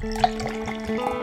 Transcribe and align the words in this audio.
thank 0.00 0.88
you 0.88 1.19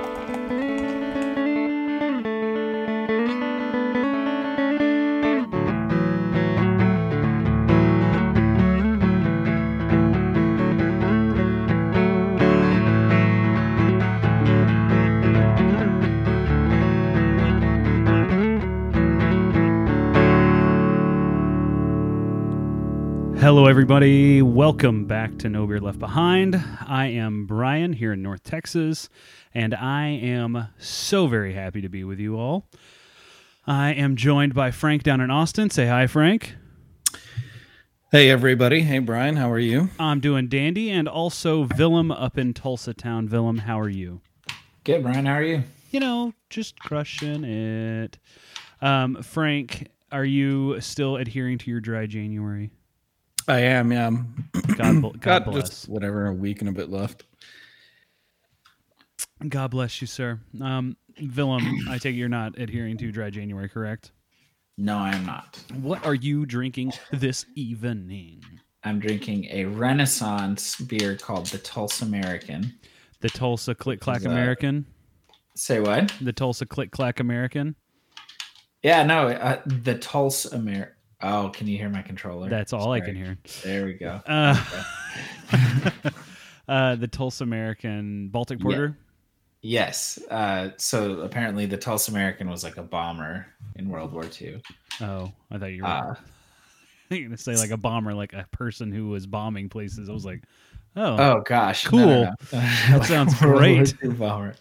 Hello, 23.68 23.74
everybody. 23.74 24.42
Welcome 24.42 25.08
back 25.08 25.40
to 25.40 25.50
No 25.50 25.68
Beer 25.68 25.82
Left 25.82 26.00
Behind. 26.00 26.56
I 26.88 27.08
am 27.08 27.46
Brian 27.46 27.92
here 27.92 28.14
in 28.14 28.24
North 28.24 28.42
Texas, 28.42 29.10
and 29.54 29.76
I 29.76 30.06
am 30.08 30.70
so 30.78 31.28
very 31.28 31.54
happy 31.54 31.82
to 31.82 31.90
be 31.90 32.06
with 32.06 32.18
you 32.18 32.40
all. 32.40 32.70
I 33.66 33.90
am 33.92 34.16
joined 34.16 34.54
by 34.54 34.72
Frank 34.72 35.04
down 35.04 35.20
in 35.20 35.30
Austin. 35.30 35.70
Say 35.70 35.86
hi, 35.86 36.08
Frank. 36.08 36.56
Hey, 38.10 38.30
everybody. 38.30 38.84
Hey, 38.84 39.00
Brian. 39.00 39.36
How 39.36 39.52
are 39.52 39.60
you? 39.60 39.90
I'm 40.00 40.22
doing 40.22 40.48
dandy, 40.48 40.90
and 40.90 41.10
also 41.10 41.68
Willem 41.78 42.10
up 42.10 42.38
in 42.38 42.54
Tulsa 42.54 42.94
Town. 42.94 43.28
Willem, 43.28 43.58
how 43.58 43.78
are 43.82 43.90
you? 43.90 44.22
Good, 44.86 45.04
Brian. 45.04 45.26
How 45.26 45.34
are 45.34 45.44
you? 45.44 45.64
You 45.92 46.00
know, 46.00 46.34
just 46.50 46.80
crushing 46.80 47.44
it. 47.44 48.18
Um, 48.82 49.22
Frank, 49.24 49.90
are 50.10 50.24
you 50.24 50.80
still 50.80 51.18
adhering 51.18 51.58
to 51.58 51.70
your 51.70 51.82
dry 51.82 52.06
January? 52.06 52.72
I 53.48 53.60
am. 53.62 53.92
Yeah. 53.92 54.12
God, 54.76 55.02
bl- 55.02 55.08
God 55.12 55.22
Got 55.22 55.46
bless. 55.46 55.70
just 55.70 55.90
whatever 55.90 56.28
a 56.28 56.34
week 56.34 56.60
and 56.62 56.70
a 56.70 56.74
bit 56.74 56.90
left. 56.90 57.24
God 59.48 59.72
bless 59.72 60.02
you, 60.02 60.08
sir. 60.08 60.40
Um, 60.62 60.98
Willem, 61.36 61.64
I 61.90 61.98
take 61.98 62.16
it 62.16 62.18
you're 62.18 62.30
not 62.30 62.58
adhering 62.60 62.98
to 62.98 63.12
dry 63.12 63.30
January, 63.30 63.70
correct? 63.70 64.12
No, 64.78 64.98
I 64.98 65.16
am 65.16 65.26
not. 65.26 65.64
What 65.82 66.06
are 66.06 66.14
you 66.16 66.46
drinking 66.46 66.94
this 67.12 67.46
evening? 67.56 68.44
I'm 68.84 69.00
drinking 69.00 69.46
a 69.52 69.66
Renaissance 69.66 70.76
beer 70.78 71.16
called 71.16 71.48
the 71.48 71.58
Tulsa 71.60 72.06
American. 72.06 72.74
The 73.22 73.30
Tulsa 73.30 73.74
Click 73.76 74.00
Clack 74.00 74.22
that- 74.22 74.30
American. 74.32 74.86
Say 75.56 75.80
what? 75.80 76.14
The 76.22 76.34
Tulsa 76.34 76.66
Click 76.68 76.92
Clack 76.92 77.20
American. 77.20 77.76
Yeah, 78.84 79.02
no, 79.04 79.30
uh, 79.30 79.62
the 79.66 79.96
Tulsa 79.96 80.56
American. 80.56 80.94
Oh, 81.22 81.50
can 81.54 81.68
you 81.68 81.78
hear 81.78 81.90
my 81.90 82.02
controller? 82.04 82.50
That's 82.50 82.74
all 82.74 82.92
I 82.92 83.00
can 83.02 83.16
hear. 83.16 83.38
There 83.64 83.86
we 83.86 83.94
go. 83.94 84.22
Uh, 84.28 84.56
uh, 86.68 86.96
the 86.96 87.08
Tulsa 87.08 87.44
American 87.44 88.28
Baltic 88.30 88.60
Porter. 88.60 88.98
Yes. 89.62 90.20
Uh, 90.30 90.70
so 90.78 91.22
apparently, 91.22 91.66
the 91.66 91.78
Tulsa 91.78 92.12
American 92.12 92.50
was 92.50 92.64
like 92.64 92.78
a 92.78 92.84
bomber 92.84 93.48
in 93.76 93.90
World 93.90 94.14
War 94.14 94.26
II. 94.40 94.62
Oh, 95.02 95.32
I 95.50 95.58
thought 95.58 95.66
you 95.72 95.82
were 95.84 95.88
Uh, 95.90 96.16
going 97.10 97.32
to 97.32 97.38
say 97.38 97.56
like 97.56 97.72
a 97.72 97.78
bomber, 97.78 98.14
like 98.14 98.34
a 98.34 98.46
person 98.52 98.92
who 98.92 99.10
was 99.10 99.26
bombing 99.26 99.70
places. 99.70 100.10
I 100.10 100.14
was 100.14 100.26
like, 100.26 100.44
oh, 100.96 101.16
oh 101.18 101.42
gosh, 101.46 101.86
Cool. 101.88 102.00
no, 102.00 102.24
no. 102.24 102.34
That 102.52 103.06
sounds 103.08 103.34
great. 103.40 103.96
Bomber. 104.20 104.54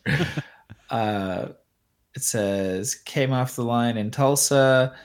uh, 0.91 1.49
it 2.15 2.23
says 2.23 2.95
came 2.95 3.33
off 3.35 3.57
the 3.57 3.65
line 3.65 3.99
in 3.99 4.11
Tulsa 4.11 4.97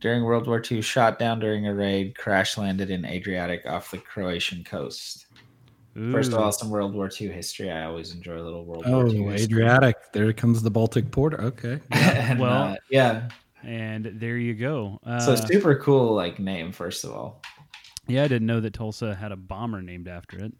during 0.00 0.24
World 0.24 0.46
War 0.46 0.62
II, 0.70 0.80
shot 0.82 1.18
down 1.18 1.38
during 1.40 1.66
a 1.66 1.74
raid, 1.74 2.16
crash 2.16 2.56
landed 2.58 2.90
in 2.90 3.04
Adriatic 3.04 3.66
off 3.66 3.90
the 3.90 3.98
Croatian 3.98 4.64
coast. 4.64 5.26
First 6.12 6.32
of 6.32 6.38
all, 6.38 6.52
some 6.52 6.68
World 6.68 6.92
War 6.94 7.08
II 7.20 7.28
history. 7.28 7.70
I 7.70 7.84
always 7.86 8.12
enjoy 8.14 8.36
a 8.38 8.42
little 8.44 8.66
World 8.66 8.82
Oh, 8.86 8.98
War 8.98 9.06
II 9.08 9.22
history. 9.24 9.44
Adriatic. 9.62 9.96
There 10.12 10.30
comes 10.34 10.62
the 10.62 10.70
Baltic 10.70 11.10
Porter. 11.10 11.40
Okay. 11.40 11.80
and, 11.90 12.38
Well, 12.38 12.72
uh, 12.72 12.76
yeah. 12.90 13.28
and 13.62 14.04
there 14.04 14.36
you 14.36 14.52
go. 14.52 14.98
Uh, 15.06 15.18
So 15.20 15.34
super 15.34 15.74
cool, 15.76 16.14
like 16.14 16.38
name. 16.38 16.70
First 16.70 17.04
of 17.04 17.12
all, 17.12 17.40
yeah, 18.06 18.24
I 18.24 18.28
didn't 18.28 18.46
know 18.46 18.60
that 18.60 18.74
Tulsa 18.74 19.14
had 19.14 19.32
a 19.32 19.36
bomber 19.36 19.80
named 19.80 20.06
after 20.06 20.38
it. 20.44 20.52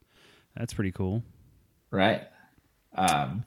That's 0.57 0.73
pretty 0.73 0.93
cool. 0.93 1.23
right? 1.91 2.23
Um, 2.95 3.45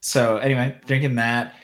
so 0.00 0.36
anyway, 0.36 0.78
drinking 0.86 1.16
that. 1.16 1.56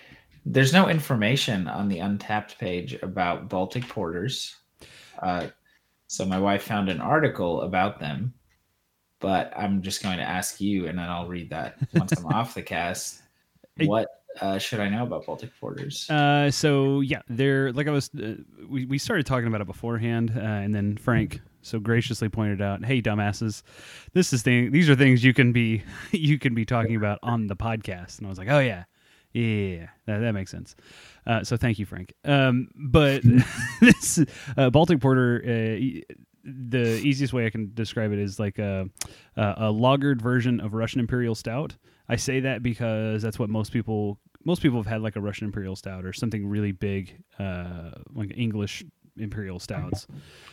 There's 0.44 0.72
no 0.72 0.88
information 0.88 1.68
on 1.68 1.88
the 1.88 1.98
Untappd 1.98 2.58
page 2.58 2.94
about 3.02 3.48
Baltic 3.48 3.86
porters. 3.88 4.56
Uh, 5.20 5.48
so 6.06 6.24
my 6.24 6.38
wife 6.38 6.62
found 6.62 6.88
an 6.88 7.00
article 7.00 7.62
about 7.62 8.00
them, 8.00 8.34
but 9.20 9.52
I'm 9.56 9.82
just 9.82 10.02
going 10.02 10.16
to 10.18 10.24
ask 10.24 10.60
you, 10.60 10.88
and 10.88 10.98
then 10.98 11.08
I'll 11.08 11.28
read 11.28 11.50
that 11.50 11.76
once 11.94 12.12
I'm 12.12 12.26
off 12.34 12.54
the 12.54 12.62
cast. 12.62 13.22
What 13.78 14.08
uh, 14.40 14.58
should 14.58 14.80
I 14.80 14.88
know 14.88 15.04
about 15.04 15.26
Baltic 15.26 15.50
porters? 15.60 16.08
Uh, 16.08 16.50
so 16.50 17.00
yeah, 17.00 17.22
they're 17.28 17.72
like 17.72 17.86
I 17.86 17.90
was. 17.90 18.10
Uh, 18.14 18.34
we 18.68 18.86
we 18.86 18.98
started 18.98 19.26
talking 19.26 19.46
about 19.46 19.60
it 19.60 19.66
beforehand, 19.66 20.32
uh, 20.36 20.40
and 20.40 20.74
then 20.74 20.96
Frank 20.96 21.40
so 21.62 21.78
graciously 21.78 22.28
pointed 22.28 22.62
out, 22.62 22.84
"Hey, 22.84 23.02
dumbasses, 23.02 23.62
this 24.12 24.32
is 24.32 24.42
thing. 24.42 24.72
These 24.72 24.88
are 24.88 24.96
things 24.96 25.24
you 25.24 25.34
can 25.34 25.52
be 25.52 25.82
you 26.12 26.38
can 26.38 26.54
be 26.54 26.64
talking 26.64 26.96
about 26.96 27.18
on 27.22 27.46
the 27.46 27.56
podcast." 27.56 28.18
And 28.18 28.26
I 28.26 28.30
was 28.30 28.38
like, 28.38 28.48
"Oh 28.48 28.60
yeah, 28.60 28.84
yeah, 29.32 29.88
that, 30.06 30.18
that 30.18 30.32
makes 30.32 30.50
sense." 30.50 30.76
Uh, 31.26 31.44
so 31.44 31.56
thank 31.56 31.78
you, 31.78 31.86
Frank. 31.86 32.12
Um, 32.24 32.68
but 32.74 33.22
this 33.80 34.24
uh, 34.56 34.70
Baltic 34.70 35.00
Porter. 35.00 35.42
Uh, 35.44 36.00
the 36.42 36.98
easiest 37.02 37.34
way 37.34 37.44
I 37.44 37.50
can 37.50 37.70
describe 37.74 38.12
it 38.12 38.18
is 38.18 38.40
like 38.40 38.58
a, 38.58 38.88
a, 39.36 39.42
a 39.42 39.72
lagered 39.72 40.22
version 40.22 40.58
of 40.60 40.72
Russian 40.72 41.00
Imperial 41.00 41.34
Stout. 41.34 41.76
I 42.08 42.16
say 42.16 42.40
that 42.40 42.62
because 42.62 43.20
that's 43.20 43.38
what 43.38 43.50
most 43.50 43.72
people 43.72 44.18
most 44.44 44.62
people 44.62 44.78
have 44.78 44.86
had 44.86 45.02
like 45.02 45.16
a 45.16 45.20
Russian 45.20 45.46
Imperial 45.46 45.76
Stout 45.76 46.04
or 46.04 46.12
something 46.12 46.46
really 46.46 46.72
big, 46.72 47.22
uh, 47.38 47.90
like 48.14 48.32
English 48.36 48.84
Imperial 49.22 49.58
Stouts. 49.58 50.06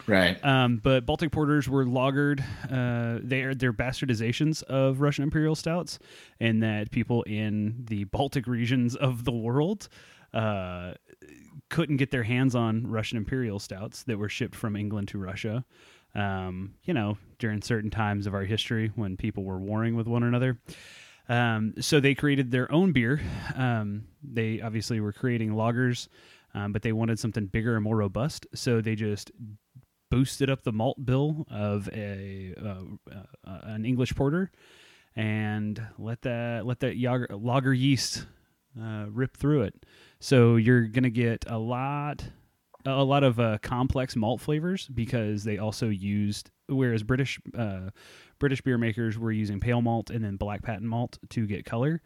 right. 0.07 0.43
Um, 0.43 0.77
but 0.77 1.05
Baltic 1.05 1.31
Porters 1.31 1.67
were 1.67 1.85
lagered. 1.85 2.41
Uh, 2.71 3.19
they're 3.23 3.55
they're 3.55 3.73
bastardizations 3.73 4.63
of 4.63 5.01
Russian 5.01 5.23
Imperial 5.23 5.55
Stouts, 5.55 5.99
and 6.39 6.61
that 6.63 6.91
people 6.91 7.23
in 7.23 7.85
the 7.87 8.05
Baltic 8.05 8.47
regions 8.47 8.95
of 8.95 9.23
the 9.23 9.31
world 9.31 9.89
uh, 10.33 10.93
couldn't 11.69 11.97
get 11.97 12.11
their 12.11 12.23
hands 12.23 12.55
on 12.55 12.87
Russian 12.87 13.17
Imperial 13.17 13.59
Stouts 13.59 14.03
that 14.03 14.17
were 14.17 14.29
shipped 14.29 14.55
from 14.55 14.75
England 14.75 15.09
to 15.09 15.17
Russia. 15.17 15.65
Um, 16.15 16.73
you 16.83 16.93
know, 16.93 17.17
during 17.37 17.61
certain 17.61 17.91
times 17.91 18.25
of 18.25 18.33
our 18.33 18.43
history 18.43 18.91
when 18.95 19.17
people 19.17 19.43
were 19.43 19.59
warring 19.59 19.95
with 19.95 20.07
one 20.07 20.23
another. 20.23 20.57
Um, 21.29 21.73
so 21.79 21.99
they 21.99 22.15
created 22.15 22.51
their 22.51 22.71
own 22.71 22.91
beer. 22.91 23.21
Um, 23.55 24.05
they 24.23 24.61
obviously 24.61 24.99
were 24.99 25.11
creating 25.11 25.51
lagers, 25.51 26.07
um, 26.57 26.71
but 26.71 26.81
they 26.81 26.91
wanted 26.91 27.19
something 27.19 27.45
bigger 27.45 27.75
and 27.75 27.83
more 27.83 27.97
robust. 27.97 28.47
So 28.55 28.81
they 28.81 28.95
just 28.95 29.31
boosted 30.09 30.49
up 30.49 30.63
the 30.63 30.71
malt 30.71 31.05
bill 31.05 31.45
of 31.51 31.87
a 31.93 32.53
uh, 32.59 33.13
uh, 33.45 33.59
an 33.63 33.85
English 33.85 34.15
porter 34.15 34.51
and 35.15 35.81
let 35.99 36.21
that 36.23 36.65
let 36.65 36.79
that 36.79 36.97
yager, 36.97 37.27
lager 37.31 37.73
yeast 37.73 38.25
uh, 38.81 39.05
rip 39.09 39.37
through 39.37 39.63
it. 39.63 39.85
So 40.19 40.55
you're 40.55 40.87
gonna 40.87 41.11
get 41.11 41.45
a 41.47 41.59
lot 41.59 42.23
a 42.85 43.03
lot 43.03 43.23
of 43.23 43.39
uh, 43.39 43.57
complex 43.61 44.15
malt 44.15 44.41
flavors 44.41 44.87
because 44.87 45.43
they 45.43 45.59
also 45.59 45.89
used 45.89 46.49
whereas 46.67 47.03
British 47.03 47.39
uh, 47.55 47.91
British 48.39 48.61
beer 48.61 48.79
makers 48.79 49.17
were 49.17 49.31
using 49.31 49.59
pale 49.59 49.81
malt 49.81 50.09
and 50.09 50.23
then 50.23 50.37
black 50.37 50.63
patent 50.63 50.87
malt 50.87 51.19
to 51.29 51.45
get 51.45 51.65
color. 51.65 52.01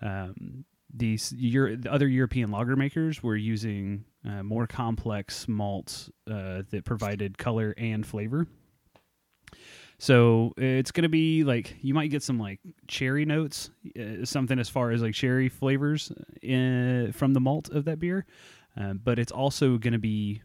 Um, 0.00 0.64
these 0.92 1.32
Euro- 1.36 1.76
the 1.76 1.92
other 1.92 2.08
European 2.08 2.50
lager 2.50 2.76
makers 2.76 3.22
were 3.22 3.36
using 3.36 4.04
uh, 4.28 4.42
more 4.42 4.66
complex 4.66 5.46
malts 5.46 6.10
uh, 6.30 6.62
that 6.70 6.84
provided 6.84 7.38
color 7.38 7.74
and 7.76 8.06
flavor. 8.06 8.46
So 9.98 10.54
it's 10.56 10.92
gonna 10.92 11.08
be 11.08 11.42
like 11.42 11.76
you 11.82 11.92
might 11.92 12.10
get 12.10 12.22
some 12.22 12.38
like 12.38 12.60
cherry 12.86 13.24
notes, 13.24 13.70
uh, 13.98 14.24
something 14.24 14.58
as 14.58 14.68
far 14.68 14.92
as 14.92 15.02
like 15.02 15.14
cherry 15.14 15.48
flavors 15.48 16.12
in, 16.40 17.12
from 17.12 17.32
the 17.34 17.40
malt 17.40 17.68
of 17.70 17.84
that 17.86 17.98
beer, 17.98 18.24
uh, 18.76 18.92
but 18.92 19.18
it's 19.18 19.32
also 19.32 19.76
gonna 19.76 19.98
be, 19.98 20.42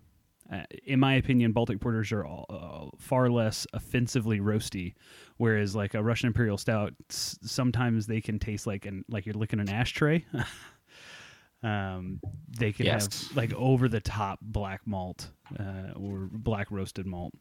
uh, 0.51 0.63
in 0.85 0.99
my 0.99 1.15
opinion, 1.15 1.51
Baltic 1.51 1.79
porters 1.79 2.11
are 2.11 2.25
all, 2.25 2.45
uh, 2.49 2.97
far 2.99 3.29
less 3.29 3.65
offensively 3.73 4.39
roasty, 4.39 4.93
whereas 5.37 5.75
like 5.75 5.93
a 5.93 6.03
Russian 6.03 6.27
Imperial 6.27 6.57
Stout, 6.57 6.93
s- 7.09 7.37
sometimes 7.43 8.07
they 8.07 8.21
can 8.21 8.39
taste 8.39 8.67
like 8.67 8.85
an 8.85 9.03
like 9.09 9.25
you're 9.25 9.35
licking 9.35 9.59
an 9.59 9.69
ashtray. 9.69 10.25
um, 11.63 12.19
they 12.57 12.71
can 12.73 12.85
Yes. 12.85 13.27
have 13.27 13.37
like 13.37 13.53
over 13.53 13.87
the 13.87 14.01
top 14.01 14.39
black 14.41 14.81
malt 14.85 15.29
uh, 15.59 15.93
or 15.95 16.29
black 16.31 16.69
roasted 16.71 17.05
malt. 17.05 17.33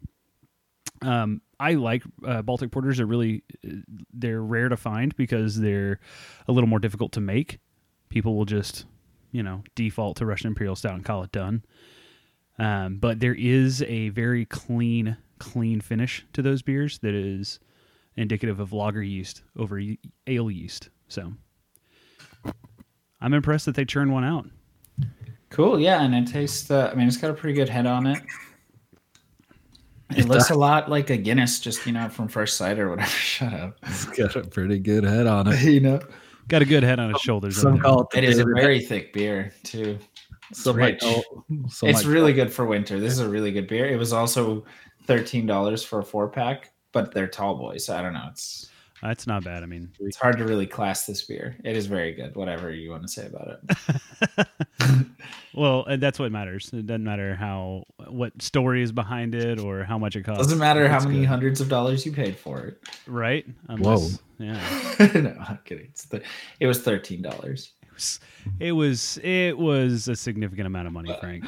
Um, 1.01 1.41
I 1.59 1.75
like 1.75 2.05
uh, 2.25 2.43
Baltic 2.43 2.71
porters. 2.71 3.01
Are 3.01 3.07
really 3.07 3.43
they're 4.13 4.43
rare 4.43 4.69
to 4.69 4.77
find 4.77 5.15
because 5.17 5.59
they're 5.59 5.99
a 6.47 6.53
little 6.53 6.69
more 6.69 6.79
difficult 6.79 7.13
to 7.13 7.21
make. 7.21 7.59
People 8.09 8.37
will 8.37 8.45
just 8.45 8.87
you 9.33 9.43
know 9.43 9.65
default 9.75 10.19
to 10.19 10.27
Russian 10.27 10.49
Imperial 10.49 10.77
Stout 10.77 10.95
and 10.95 11.05
call 11.05 11.25
it 11.25 11.33
done. 11.33 11.65
Um, 12.59 12.97
but 12.99 13.19
there 13.21 13.35
is 13.35 13.83
a 13.83 14.11
very 14.11 14.45
clean, 14.47 15.17
clean 15.39 15.81
finish 15.81 16.25
to 16.35 16.43
those 16.43 16.63
beers 16.63 16.99
that 16.99 17.15
is 17.15 17.59
indicative 18.17 18.61
of 18.61 18.73
lager 18.73 19.03
yeast 19.03 19.43
over 19.57 19.79
ye- 19.79 19.99
ale 20.27 20.51
yeast. 20.51 20.91
So 21.09 21.33
I'm 23.21 23.33
impressed 23.35 23.67
that 23.67 23.75
they 23.75 23.85
churned 23.85 24.13
one 24.13 24.25
out. 24.25 24.49
Cool, 25.51 25.79
yeah, 25.81 26.03
and 26.03 26.15
it 26.15 26.27
tastes. 26.27 26.71
Uh, 26.71 26.91
I 26.93 26.95
mean, 26.97 27.07
it's 27.09 27.17
got 27.17 27.31
a 27.31 27.35
pretty 27.35 27.55
good 27.55 27.69
head 27.69 27.87
on 27.87 28.07
it. 28.07 28.23
It 30.11 30.21
It 30.21 30.29
looks 30.29 30.49
does. 30.49 30.57
a 30.57 30.59
lot 30.59 30.91
like 30.91 31.11
a 31.11 31.17
Guinness, 31.17 31.59
just 31.61 31.87
you 31.87 31.93
know, 31.93 32.09
from 32.09 32.29
first 32.29 32.57
sight 32.57 32.79
or 32.79 32.91
whatever. 32.91 33.09
Shut 33.11 33.53
up. 33.55 33.79
It's 33.85 34.05
got 34.07 34.37
a 34.37 34.43
pretty 34.43 34.79
good 34.79 35.05
head 35.05 35.27
on 35.27 35.49
it. 35.49 35.63
you 35.65 35.81
know, 35.81 36.01
Got 36.49 36.61
a 36.63 36.65
good 36.67 36.83
head 36.83 36.99
on 36.99 37.11
his 37.13 37.21
shoulders. 37.23 37.57
Some 37.57 37.79
call 37.79 38.03
it 38.03 38.11
the 38.11 38.19
it 38.19 38.25
is 38.25 38.39
a 38.39 38.45
very 38.45 38.81
thick 38.81 39.13
beer 39.13 39.53
too. 39.63 39.99
Some 40.53 40.77
rich. 40.77 41.01
might 41.03 41.13
call- 41.13 41.45
some 41.69 41.89
it's 41.89 42.05
might 42.05 42.13
really 42.13 42.33
good 42.33 42.53
for 42.53 42.65
winter. 42.67 43.01
This 43.01 43.13
is 43.13 43.21
a 43.21 43.29
really 43.29 43.53
good 43.53 43.67
beer. 43.67 43.87
It 43.87 43.97
was 43.97 44.13
also 44.13 44.65
thirteen 45.07 45.47
dollars 45.47 45.83
for 45.83 46.01
a 46.01 46.05
four 46.05 46.29
pack, 46.29 46.73
but 46.93 47.13
they're 47.13 47.27
tall 47.27 47.57
boys, 47.57 47.87
so 47.87 47.97
I 47.97 48.03
don't 48.03 48.13
know. 48.13 48.29
It's 48.31 48.69
That's 49.03 49.27
not 49.27 49.45
bad. 49.45 49.63
I 49.63 49.67
mean, 49.67 49.91
it's 50.01 50.17
hard 50.17 50.39
to 50.39 50.45
really 50.45 50.67
class 50.67 51.07
this 51.07 51.23
beer. 51.23 51.57
It 51.65 51.77
is 51.77 51.87
very 51.87 52.13
good. 52.13 52.37
Whatever 52.37 52.73
you 52.73 52.91
want 52.91 53.03
to 53.03 53.09
say 53.09 53.27
about 53.27 53.59
it. 54.39 54.47
well, 55.55 55.85
and 55.87 56.03
that's 56.03 56.19
what 56.19 56.31
matters. 56.33 56.71
It 56.73 56.87
doesn't 56.87 57.05
matter 57.05 57.35
how 57.35 57.85
what 58.09 58.41
story 58.41 58.83
is 58.83 58.93
behind 58.93 59.35
it 59.35 59.59
or 59.59 59.85
how 59.85 59.99
much 59.99 60.17
it 60.17 60.23
costs. 60.23 60.43
Doesn't 60.45 60.59
matter 60.59 60.89
how 60.89 61.01
many 61.01 61.21
good. 61.21 61.29
hundreds 61.29 61.61
of 61.61 61.69
dollars 61.69 62.07
you 62.07 62.13
paid 62.13 62.37
for 62.37 62.61
it. 62.61 62.79
right? 63.07 63.45
Whoa. 63.69 64.09
Yeah. 64.39 64.61
no, 65.15 65.35
I'm 65.49 65.59
kidding. 65.65 65.87
It's 65.87 66.05
the, 66.07 66.23
it 66.61 66.67
was 66.67 66.83
thirteen 66.83 67.23
dollars. 67.23 67.73
It 67.93 67.95
was, 67.95 68.21
it 68.61 68.73
was 68.73 69.19
it 69.23 69.59
was 69.59 70.09
a 70.09 70.17
significant 70.17 70.67
amount 70.67 70.87
of 70.87 70.93
money, 70.93 71.11
uh, 71.11 71.19
Frank. 71.21 71.45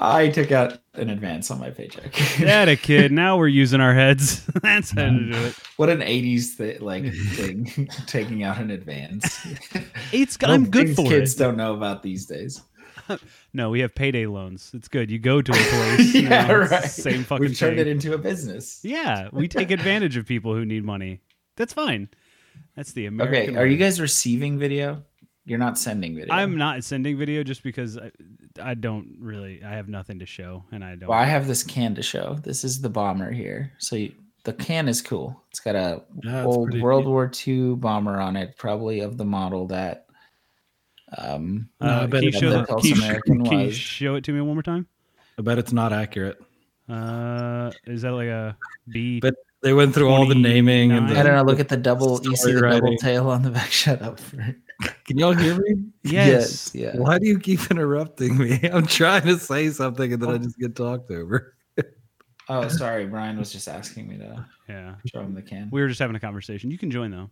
I 0.00 0.28
took 0.28 0.50
out 0.50 0.78
an 0.94 1.10
advance 1.10 1.48
on 1.50 1.60
my 1.60 1.70
paycheck. 1.70 2.12
That 2.40 2.68
a 2.68 2.76
kid. 2.76 3.12
Now 3.12 3.36
we're 3.36 3.46
using 3.48 3.80
our 3.80 3.94
heads. 3.94 4.44
That's 4.62 4.90
how 4.90 5.04
to 5.04 5.30
do 5.30 5.32
it. 5.32 5.54
what 5.76 5.88
an 5.88 6.00
'80s 6.00 6.56
th- 6.58 6.80
like 6.80 7.12
thing, 7.34 7.88
taking 8.06 8.42
out 8.42 8.58
an 8.58 8.70
advance. 8.70 9.46
It's 10.12 10.36
well, 10.40 10.50
I'm 10.52 10.68
good 10.70 10.96
for 10.96 11.06
kids 11.08 11.34
it. 11.34 11.38
don't 11.38 11.56
know 11.56 11.74
about 11.74 12.02
these 12.02 12.26
days. 12.26 12.62
No, 13.52 13.70
we 13.70 13.78
have 13.80 13.94
payday 13.94 14.26
loans. 14.26 14.72
It's 14.74 14.88
good. 14.88 15.10
You 15.12 15.20
go 15.20 15.40
to 15.40 15.52
a 15.52 15.54
place. 15.54 16.14
you 16.14 16.22
yeah, 16.22 16.46
know, 16.48 16.56
right. 16.56 16.84
Same 16.84 17.22
fucking 17.22 17.40
We've 17.46 17.56
turned 17.56 17.76
thing. 17.76 17.86
it 17.86 17.90
into 17.90 18.14
a 18.14 18.18
business. 18.18 18.80
Yeah, 18.82 19.28
we 19.32 19.46
take 19.46 19.70
advantage 19.70 20.16
of 20.16 20.26
people 20.26 20.52
who 20.54 20.64
need 20.64 20.84
money. 20.84 21.20
That's 21.56 21.72
fine. 21.72 22.08
That's 22.74 22.92
the 22.92 23.06
American. 23.06 23.50
Okay, 23.50 23.56
are 23.56 23.66
you 23.66 23.76
guys 23.76 24.00
receiving 24.00 24.58
video? 24.58 25.04
You're 25.46 25.58
not 25.60 25.78
sending 25.78 26.16
video. 26.16 26.34
I'm 26.34 26.56
not 26.58 26.82
sending 26.84 27.16
video 27.16 27.42
just 27.44 27.62
because 27.62 27.96
I, 27.96 28.10
I 28.60 28.74
don't 28.74 29.16
really. 29.20 29.62
I 29.64 29.70
have 29.70 29.88
nothing 29.88 30.18
to 30.18 30.26
show, 30.26 30.64
and 30.72 30.84
I 30.84 30.96
don't. 30.96 31.08
Well, 31.08 31.18
I 31.18 31.24
have 31.24 31.46
this 31.46 31.62
can 31.62 31.94
to 31.94 32.02
show. 32.02 32.34
This 32.42 32.64
is 32.64 32.80
the 32.80 32.88
bomber 32.90 33.30
here. 33.30 33.72
So 33.78 33.94
you, 33.96 34.12
the 34.42 34.52
can 34.52 34.88
is 34.88 35.00
cool. 35.00 35.40
It's 35.50 35.60
got 35.60 35.76
a 35.76 36.02
Yeah, 36.24 36.44
old 36.44 36.78
World 36.80 37.04
neat. 37.04 37.10
War 37.10 37.30
II 37.46 37.76
bomber 37.76 38.20
on 38.20 38.36
it, 38.36 38.56
probably 38.58 39.00
of 39.00 39.16
the 39.18 39.24
model 39.24 39.68
that. 39.68 40.06
Um, 41.16 41.68
No, 41.80 41.86
I 41.86 41.90
Uh, 41.90 42.06
bet 42.08 42.10
can 42.10 42.22
you 42.24 42.28
it's 42.30 42.38
show, 42.38 42.50
not. 42.50 42.66
that- 42.68 42.78
can, 42.78 42.86
you, 42.90 42.94
American 42.96 43.44
can 43.44 43.60
you 43.60 43.70
show 43.70 44.16
it 44.16 44.24
to 44.24 44.32
me 44.32 44.40
one 44.40 44.54
more 44.56 44.62
time? 44.64 44.86
I 45.38 45.42
bet 45.42 45.58
it's 45.58 45.72
not 45.72 45.92
accurate. 45.92 46.38
Uh, 46.88 47.70
is 47.84 48.02
that 48.02 48.12
like 48.12 48.28
a 48.28 48.56
B? 48.88 49.20
But 49.20 49.34
They 49.66 49.72
went 49.72 49.94
through 49.94 50.10
all 50.10 50.28
the 50.28 50.36
naming 50.36 50.92
and 50.92 51.08
the, 51.08 51.18
I 51.18 51.24
don't 51.24 51.34
know. 51.34 51.42
Look 51.42 51.58
at 51.58 51.68
the 51.68 51.76
double. 51.76 52.20
You 52.22 52.36
see 52.36 52.52
the 52.52 52.58
Story 52.58 52.70
double 52.70 52.96
tail 52.98 53.28
on 53.28 53.42
the 53.42 53.50
back. 53.50 53.68
Shut 53.72 54.00
up. 54.00 54.20
Can 55.06 55.18
y'all 55.18 55.32
hear 55.32 55.56
me? 55.58 55.86
yes. 56.04 56.70
Yeah. 56.72 56.96
Why 56.96 57.18
do 57.18 57.26
you 57.26 57.40
keep 57.40 57.68
interrupting 57.68 58.38
me? 58.38 58.60
I'm 58.72 58.86
trying 58.86 59.22
to 59.22 59.36
say 59.40 59.70
something 59.70 60.12
and 60.12 60.22
then 60.22 60.30
I 60.30 60.38
just 60.38 60.56
get 60.56 60.76
talked 60.76 61.10
over. 61.10 61.56
Oh, 62.48 62.68
sorry. 62.68 63.06
Brian 63.06 63.36
was 63.36 63.50
just 63.50 63.66
asking 63.66 64.06
me 64.06 64.18
to 64.18 64.46
Yeah. 64.68 64.94
show 65.12 65.22
him 65.22 65.34
the 65.34 65.42
can. 65.42 65.68
We 65.72 65.80
were 65.80 65.88
just 65.88 65.98
having 65.98 66.14
a 66.14 66.20
conversation. 66.20 66.70
You 66.70 66.78
can 66.78 66.92
join 66.92 67.10
though. 67.10 67.28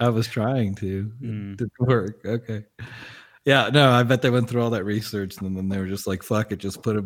I 0.00 0.08
was 0.08 0.26
trying 0.26 0.74
to. 0.76 1.12
Mm. 1.22 1.52
It 1.52 1.58
didn't 1.58 1.72
work. 1.78 2.26
Okay. 2.26 2.64
Yeah, 3.44 3.70
no, 3.72 3.90
I 3.92 4.02
bet 4.02 4.20
they 4.20 4.28
went 4.28 4.50
through 4.50 4.62
all 4.62 4.70
that 4.70 4.84
research 4.84 5.38
and 5.38 5.56
then 5.56 5.68
they 5.70 5.78
were 5.78 5.86
just 5.86 6.06
like, 6.06 6.22
"Fuck 6.22 6.52
it, 6.52 6.56
just 6.58 6.82
put 6.82 6.96
a 6.96 7.02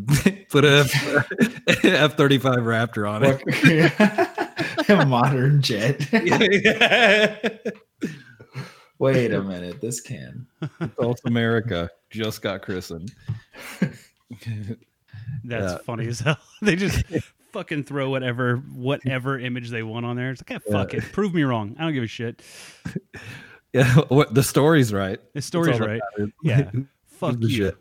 put 0.49 0.65
a 0.65 0.81
F 1.85 2.17
thirty 2.17 2.39
five 2.39 2.59
Raptor 2.59 3.09
on 3.09 3.23
it." 3.23 3.41
A 4.89 5.07
modern 5.07 5.61
jet. 5.63 6.01
Wait 8.99 9.33
a 9.33 9.43
minute. 9.43 9.81
This 9.81 10.01
can. 10.01 10.47
South 11.01 11.19
America 11.25 11.91
just 12.11 12.41
got 12.43 12.63
christened. 12.63 13.13
That's 15.45 15.73
Yeah. 15.73 15.79
funny 15.79 16.07
as 16.07 16.21
hell. 16.21 16.39
they 16.63 16.77
just 16.77 17.03
fucking 17.53 17.85
throw 17.85 18.11
whatever 18.11 18.57
whatever 18.75 19.39
image 19.39 19.71
they 19.71 19.83
want 19.83 20.07
on 20.07 20.17
there. 20.17 20.31
It's 20.31 20.43
like, 20.49 20.61
ah, 20.67 20.71
fuck 20.71 20.93
Yeah. 20.93 21.01
it. 21.01 21.13
Prove 21.13 21.35
me 21.35 21.43
wrong. 21.43 21.75
I 21.79 21.83
don't 21.85 21.95
give 21.95 22.05
a 22.05 22.09
shit. 22.09 22.43
Yeah, 23.75 23.91
what 24.09 24.35
the 24.35 24.43
story's 24.43 24.93
right. 24.93 25.19
The 25.19 25.29
That's 25.33 25.47
story's 25.47 25.81
right. 25.81 26.03
Yeah. 26.43 26.71
Fuck 27.07 27.37
you. 27.41 27.49
shit. 27.49 27.75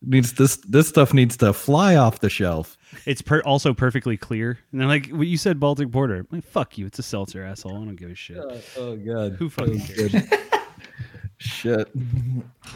needs 0.00 0.32
this 0.32 0.56
this 0.56 0.88
stuff 0.88 1.12
needs 1.12 1.36
to 1.36 1.52
fly 1.52 1.96
off 1.96 2.20
the 2.20 2.30
shelf. 2.30 2.78
It's 3.06 3.22
per- 3.22 3.40
also 3.42 3.74
perfectly 3.74 4.16
clear. 4.16 4.58
And 4.72 4.80
they're 4.80 4.88
like, 4.88 5.08
well, 5.12 5.24
you 5.24 5.36
said 5.36 5.58
Baltic 5.60 5.90
Porter. 5.92 6.16
I'm 6.16 6.26
like, 6.30 6.44
fuck 6.44 6.78
you. 6.78 6.86
It's 6.86 6.98
a 6.98 7.02
seltzer, 7.02 7.42
asshole. 7.44 7.72
I 7.76 7.84
don't 7.84 7.96
give 7.96 8.10
a 8.10 8.14
shit. 8.14 8.38
Oh, 8.38 8.60
oh 8.78 8.96
god. 8.96 9.32
Who 9.34 9.48
fucking 9.50 9.80
Oh, 9.82 9.94
cares? 9.94 10.14
Shit. 11.38 11.88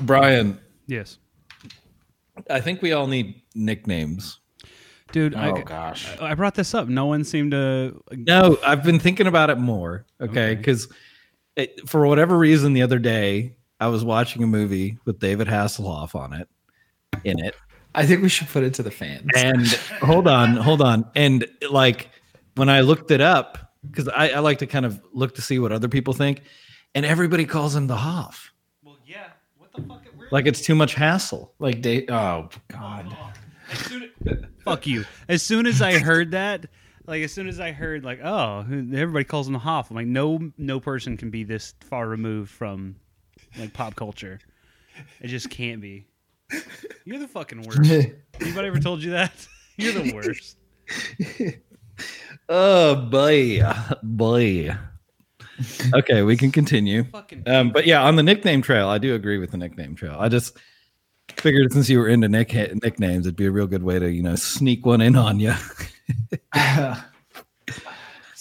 Brian, 0.02 0.58
Yes. 0.86 1.18
I 2.50 2.60
think 2.60 2.82
we 2.82 2.92
all 2.92 3.06
need 3.06 3.42
nicknames. 3.54 4.40
Dude, 5.12 5.34
Oh 5.34 5.38
I, 5.56 5.62
gosh. 5.62 6.06
I 6.20 6.34
brought 6.34 6.54
this 6.54 6.74
up. 6.74 6.86
No 6.88 7.06
one 7.06 7.24
seemed 7.24 7.50
to. 7.52 8.00
No, 8.12 8.58
I've 8.64 8.82
been 8.84 8.98
thinking 8.98 9.26
about 9.26 9.50
it 9.50 9.56
more. 9.58 10.04
Okay, 10.20 10.30
Okay. 10.50 10.54
because 10.54 10.88
for 11.86 12.06
whatever 12.06 12.36
reason, 12.38 12.74
the 12.74 12.82
other 12.82 12.98
day 12.98 13.56
I 13.80 13.88
was 13.88 14.04
watching 14.04 14.42
a 14.42 14.46
movie 14.46 14.98
with 15.04 15.18
David 15.18 15.48
Hasselhoff 15.48 16.14
on 16.14 16.32
it, 16.34 16.48
in 17.24 17.38
it, 17.44 17.54
I 17.94 18.06
think 18.06 18.22
we 18.22 18.28
should 18.28 18.48
put 18.48 18.62
it 18.64 18.74
to 18.74 18.82
the 18.82 18.90
fans. 18.90 19.26
and 19.36 19.66
hold 20.02 20.28
on, 20.28 20.56
hold 20.56 20.80
on, 20.82 21.10
and 21.14 21.46
like 21.70 22.10
when 22.54 22.68
I 22.68 22.80
looked 22.82 23.10
it 23.10 23.20
up, 23.20 23.72
because 23.88 24.08
I, 24.08 24.30
I 24.30 24.38
like 24.40 24.58
to 24.58 24.66
kind 24.66 24.84
of 24.86 25.00
look 25.12 25.34
to 25.36 25.42
see 25.42 25.58
what 25.58 25.72
other 25.72 25.88
people 25.88 26.12
think, 26.14 26.42
and 26.94 27.04
everybody 27.06 27.44
calls 27.44 27.74
him 27.74 27.86
the 27.86 27.96
Hoff, 27.96 28.52
Well, 28.82 28.98
yeah. 29.06 29.28
What 29.56 29.72
the 29.72 29.82
fuck? 29.82 30.02
like 30.30 30.46
it's 30.46 30.60
too 30.60 30.74
much 30.74 30.94
hassle. 30.94 31.54
like 31.58 31.82
they. 31.82 32.06
Oh 32.08 32.48
god. 32.68 33.16
Fuck 34.64 34.86
you. 34.86 35.04
As 35.28 35.42
soon 35.42 35.66
as 35.66 35.80
I 35.82 35.98
heard 35.98 36.30
that, 36.32 36.66
like 37.06 37.22
as 37.22 37.32
soon 37.32 37.48
as 37.48 37.60
I 37.60 37.72
heard 37.72 38.04
like, 38.04 38.20
oh, 38.22 38.60
everybody 38.68 39.24
calls 39.24 39.46
him 39.46 39.52
the 39.54 39.58
Hoff. 39.58 39.90
I'm 39.90 39.96
like, 39.96 40.06
no, 40.06 40.50
no 40.58 40.80
person 40.80 41.16
can 41.16 41.30
be 41.30 41.44
this 41.44 41.74
far 41.82 42.06
removed 42.08 42.50
from 42.50 42.96
like 43.58 43.72
pop 43.72 43.94
culture. 43.94 44.40
It 45.20 45.28
just 45.28 45.48
can't 45.50 45.80
be. 45.80 46.06
You're 47.08 47.20
the 47.20 47.28
fucking 47.28 47.62
worst. 47.66 47.90
Anybody 48.38 48.68
ever 48.68 48.78
told 48.78 49.02
you 49.02 49.12
that? 49.12 49.32
You're 49.78 49.94
the 49.94 50.12
worst. 50.12 50.58
Oh 52.50 52.94
boy, 52.96 53.60
boy. 54.02 54.74
Okay, 55.92 56.22
we 56.22 56.34
can 56.34 56.50
continue. 56.50 57.04
Um, 57.46 57.72
but 57.72 57.86
yeah, 57.86 58.02
on 58.04 58.16
the 58.16 58.22
nickname 58.22 58.62
trail, 58.62 58.88
I 58.88 58.96
do 58.96 59.14
agree 59.14 59.36
with 59.36 59.50
the 59.50 59.58
nickname 59.58 59.94
trail. 59.96 60.16
I 60.18 60.30
just 60.30 60.56
figured 61.36 61.72
since 61.72 61.90
you 61.90 61.98
were 61.98 62.08
into 62.08 62.26
nick 62.26 62.54
nicknames, 62.54 63.26
it'd 63.26 63.36
be 63.36 63.44
a 63.44 63.50
real 63.50 63.66
good 63.66 63.82
way 63.82 63.98
to 63.98 64.10
you 64.10 64.22
know 64.22 64.34
sneak 64.34 64.86
one 64.86 65.02
in 65.02 65.14
on 65.14 65.40
you. 65.40 65.52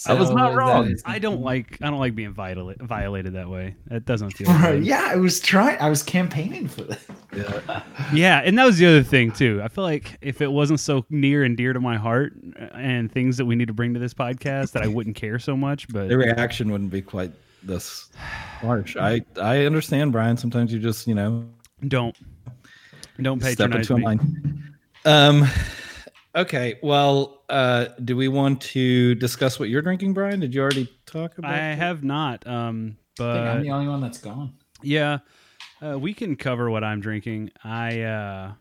I 0.06 0.12
was 0.14 0.30
not 0.30 0.54
wrong. 0.54 0.94
I 1.04 1.18
don't 1.18 1.40
like. 1.40 1.78
I 1.82 1.90
don't 1.90 1.98
like 1.98 2.14
being 2.14 2.32
violated 2.32 2.80
violated 2.86 3.32
that 3.34 3.48
way. 3.48 3.74
That 3.88 4.04
doesn't 4.04 4.30
feel 4.30 4.46
Right, 4.48 4.72
good. 4.74 4.86
yeah, 4.86 5.08
I 5.10 5.16
was 5.16 5.40
trying. 5.40 5.78
I 5.80 5.88
was 5.90 6.02
campaigning 6.02 6.68
for 6.68 6.82
this. 6.82 7.04
yeah. 7.36 7.82
Yeah, 8.14 8.42
and 8.44 8.56
that 8.58 8.64
was 8.64 8.78
the 8.78 8.86
other 8.86 9.02
thing 9.02 9.32
too. 9.32 9.60
I 9.62 9.68
feel 9.68 9.84
like 9.84 10.16
if 10.20 10.40
it 10.40 10.52
wasn't 10.52 10.80
so 10.80 11.04
near 11.10 11.42
and 11.44 11.56
dear 11.56 11.72
to 11.72 11.80
my 11.80 11.96
heart 11.96 12.34
and 12.74 13.10
things 13.10 13.36
that 13.38 13.44
we 13.46 13.56
need 13.56 13.68
to 13.68 13.74
bring 13.74 13.92
to 13.94 14.00
this 14.00 14.14
podcast, 14.14 14.72
that 14.72 14.82
I 14.82 14.86
wouldn't 14.86 15.16
care 15.16 15.38
so 15.38 15.56
much. 15.56 15.88
But 15.88 16.08
The 16.08 16.16
reaction 16.18 16.70
wouldn't 16.70 16.90
be 16.90 17.02
quite 17.02 17.32
this 17.62 18.08
harsh. 18.60 18.96
I 18.96 19.22
I 19.40 19.64
understand, 19.66 20.12
Brian. 20.12 20.36
Sometimes 20.36 20.72
you 20.72 20.78
just 20.78 21.08
you 21.08 21.14
know 21.16 21.44
don't 21.88 22.16
don't 23.20 23.42
step 23.42 23.70
patronize 23.72 23.90
into 23.90 23.94
a 23.94 23.98
me. 23.98 24.04
line. 24.04 24.74
Um. 25.04 25.48
Okay. 26.34 26.78
Well, 26.82 27.42
uh, 27.48 27.86
do 28.04 28.16
we 28.16 28.28
want 28.28 28.60
to 28.62 29.14
discuss 29.16 29.58
what 29.58 29.68
you're 29.70 29.82
drinking, 29.82 30.12
Brian? 30.14 30.40
Did 30.40 30.54
you 30.54 30.60
already 30.62 30.88
talk 31.06 31.38
about? 31.38 31.50
I 31.52 31.56
that? 31.56 31.78
have 31.78 32.04
not. 32.04 32.46
Um, 32.46 32.96
I 33.20 33.22
think 33.34 33.46
I'm 33.46 33.62
the 33.62 33.70
only 33.70 33.88
one 33.88 34.00
that's 34.00 34.18
gone. 34.18 34.54
yeah, 34.82 35.18
uh, 35.82 35.98
we 35.98 36.14
can 36.14 36.36
cover 36.36 36.70
what 36.70 36.84
I'm 36.84 37.00
drinking. 37.00 37.50
I 37.64 38.02
uh, 38.02 38.52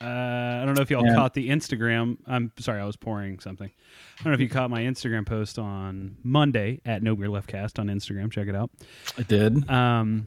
uh, 0.00 0.04
I 0.04 0.64
don't 0.66 0.74
know 0.74 0.82
if 0.82 0.90
y'all 0.90 1.06
Yeah. 1.06 1.14
caught 1.14 1.32
the 1.32 1.48
Instagram. 1.48 2.18
I'm 2.26 2.50
sorry, 2.58 2.80
I 2.80 2.84
was 2.84 2.96
pouring 2.96 3.38
something. 3.38 3.70
I 4.18 4.22
don't 4.24 4.32
know 4.32 4.34
if 4.34 4.40
you 4.40 4.48
caught 4.48 4.68
my 4.68 4.82
Instagram 4.82 5.24
post 5.24 5.58
on 5.58 6.16
Monday 6.24 6.80
at 6.84 7.02
No 7.02 7.14
Beer 7.14 7.28
Left 7.28 7.46
Cast 7.46 7.78
on 7.78 7.86
Instagram. 7.86 8.30
Check 8.32 8.48
it 8.48 8.54
out. 8.56 8.70
I 9.16 9.22
did. 9.22 9.68
Um, 9.70 10.26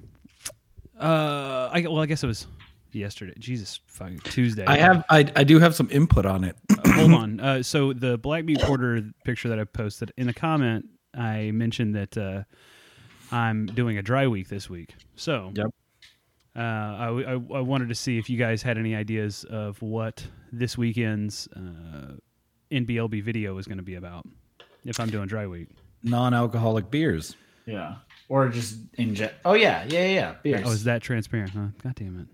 uh, 1.00 1.70
I 1.74 1.82
well, 1.82 2.00
I 2.00 2.06
guess 2.06 2.24
it 2.24 2.28
was 2.28 2.48
yesterday. 2.96 3.34
Jesus, 3.38 3.80
fucking 3.88 4.20
Tuesday. 4.20 4.66
I 4.66 4.78
have. 4.78 5.04
I 5.10 5.30
I 5.36 5.44
do 5.44 5.60
have 5.60 5.76
some 5.76 5.90
input 5.92 6.26
on 6.26 6.44
it. 6.44 6.56
Uh, 6.72 6.92
hold 6.94 7.12
on. 7.22 7.40
Uh, 7.40 7.64
so 7.64 7.94
the 7.94 8.18
Black 8.18 8.46
Meat 8.46 8.60
Porter 8.62 9.04
picture 9.24 9.50
that 9.50 9.60
I 9.60 9.64
posted 9.66 10.12
in 10.18 10.28
the 10.28 10.34
comment, 10.34 10.86
I 11.14 11.52
mentioned 11.52 11.96
that 11.96 12.18
uh, 12.18 12.44
I'm 13.32 13.66
doing 13.68 13.98
a 13.98 14.02
dry 14.02 14.28
week 14.28 14.48
this 14.50 14.70
week. 14.70 14.96
So, 15.16 15.52
Yep. 15.56 15.68
uh, 16.56 16.60
I, 16.60 17.08
I, 17.08 17.32
I 17.34 17.62
wanted 17.62 17.90
to 17.90 17.96
see 17.96 18.18
if 18.18 18.30
you 18.30 18.38
guys 18.38 18.62
had 18.62 18.78
any 18.78 18.96
ideas 18.96 19.44
of 19.50 19.82
what 19.82 20.26
this 20.52 20.78
weekend's 20.78 21.48
uh, 21.56 22.14
NBLB 22.72 23.22
video 23.24 23.58
is 23.58 23.66
going 23.68 23.78
to 23.78 23.84
be 23.84 23.96
about. 23.96 24.26
If 24.86 25.00
I'm 25.00 25.10
doing 25.10 25.28
dry 25.28 25.48
week. 25.48 25.70
Non-alcoholic 26.04 26.92
beers. 26.92 27.36
Yeah. 27.66 27.96
Or 28.30 28.48
just 28.50 28.78
in 28.94 29.16
gen- 29.16 29.32
Oh 29.44 29.54
yeah, 29.54 29.84
yeah, 29.90 30.06
yeah, 30.06 30.14
yeah. 30.14 30.36
Beers. 30.44 30.62
Oh, 30.66 30.72
is 30.72 30.84
that 30.84 31.02
transparent? 31.02 31.52
Huh? 31.52 31.68
God 31.84 31.96
damn 31.96 32.20
it. 32.20 32.28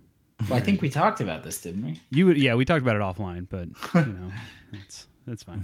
Well, 0.49 0.57
I 0.57 0.61
think 0.61 0.81
we 0.81 0.89
talked 0.89 1.21
about 1.21 1.43
this, 1.43 1.61
didn't 1.61 1.85
we? 1.85 2.01
You 2.09 2.25
would, 2.27 2.37
yeah, 2.37 2.55
we 2.55 2.65
talked 2.65 2.81
about 2.81 2.95
it 2.95 3.01
offline, 3.01 3.47
but 3.49 3.67
you 3.95 4.11
know, 4.11 4.31
that's 4.71 5.07
that's 5.27 5.43
fine. 5.43 5.63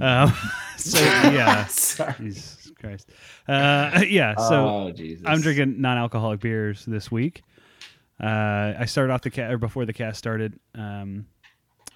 Um, 0.00 0.32
so 0.76 1.00
yeah, 1.00 1.64
Sorry. 1.66 2.14
Jesus 2.18 2.72
Christ. 2.78 3.10
Uh, 3.46 4.02
yeah, 4.06 4.34
so 4.36 4.68
oh 4.68 4.90
Jesus. 4.92 5.24
I'm 5.26 5.40
drinking 5.40 5.80
non-alcoholic 5.80 6.40
beers 6.40 6.84
this 6.84 7.10
week. 7.10 7.42
Uh, 8.22 8.74
I 8.78 8.84
started 8.86 9.12
off 9.12 9.22
the 9.22 9.30
cat 9.30 9.52
or 9.52 9.58
before 9.58 9.86
the 9.86 9.92
cast 9.92 10.18
started. 10.18 10.58
Um, 10.74 11.26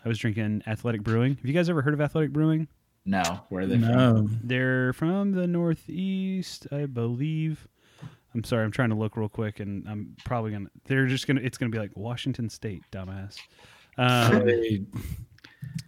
I 0.04 0.08
was 0.08 0.18
drinking 0.18 0.62
Athletic 0.66 1.02
Brewing. 1.02 1.36
Have 1.36 1.44
you 1.44 1.52
guys 1.52 1.68
ever 1.68 1.82
heard 1.82 1.94
of 1.94 2.00
Athletic 2.00 2.32
Brewing? 2.32 2.68
No, 3.04 3.22
where 3.48 3.62
are 3.62 3.66
they 3.66 3.78
from? 3.78 4.40
They're 4.44 4.92
from 4.92 5.32
the 5.32 5.46
Northeast, 5.46 6.68
I 6.70 6.86
believe. 6.86 7.66
I'm 8.34 8.44
sorry, 8.44 8.64
I'm 8.64 8.70
trying 8.70 8.90
to 8.90 8.94
look 8.96 9.16
real 9.16 9.28
quick, 9.28 9.60
and 9.60 9.86
I'm 9.88 10.16
probably 10.24 10.52
gonna. 10.52 10.68
They're 10.86 11.06
just 11.06 11.26
gonna. 11.26 11.40
It's 11.42 11.58
gonna 11.58 11.70
be 11.70 11.78
like 11.78 11.90
Washington 11.96 12.48
State, 12.48 12.82
dumbass. 12.92 13.38
Um, 13.98 14.46
They, 14.46 14.82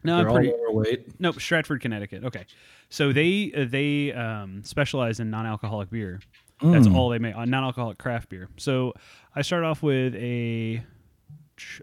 no, 0.02 0.18
I'm 0.18 0.26
pretty. 0.32 0.52
overweight. 0.52 1.18
Nope, 1.20 1.40
Stratford, 1.40 1.80
Connecticut. 1.80 2.24
Okay, 2.24 2.44
so 2.90 3.12
they 3.12 3.52
uh, 3.56 3.64
they 3.68 4.12
um, 4.12 4.62
specialize 4.64 5.20
in 5.20 5.30
non-alcoholic 5.30 5.90
beer. 5.90 6.20
That's 6.62 6.86
Mm. 6.86 6.94
all 6.94 7.08
they 7.08 7.18
make 7.18 7.34
on 7.34 7.50
non-alcoholic 7.50 7.98
craft 7.98 8.28
beer. 8.28 8.48
So 8.56 8.92
I 9.34 9.42
start 9.42 9.64
off 9.64 9.82
with 9.82 10.14
a 10.14 10.82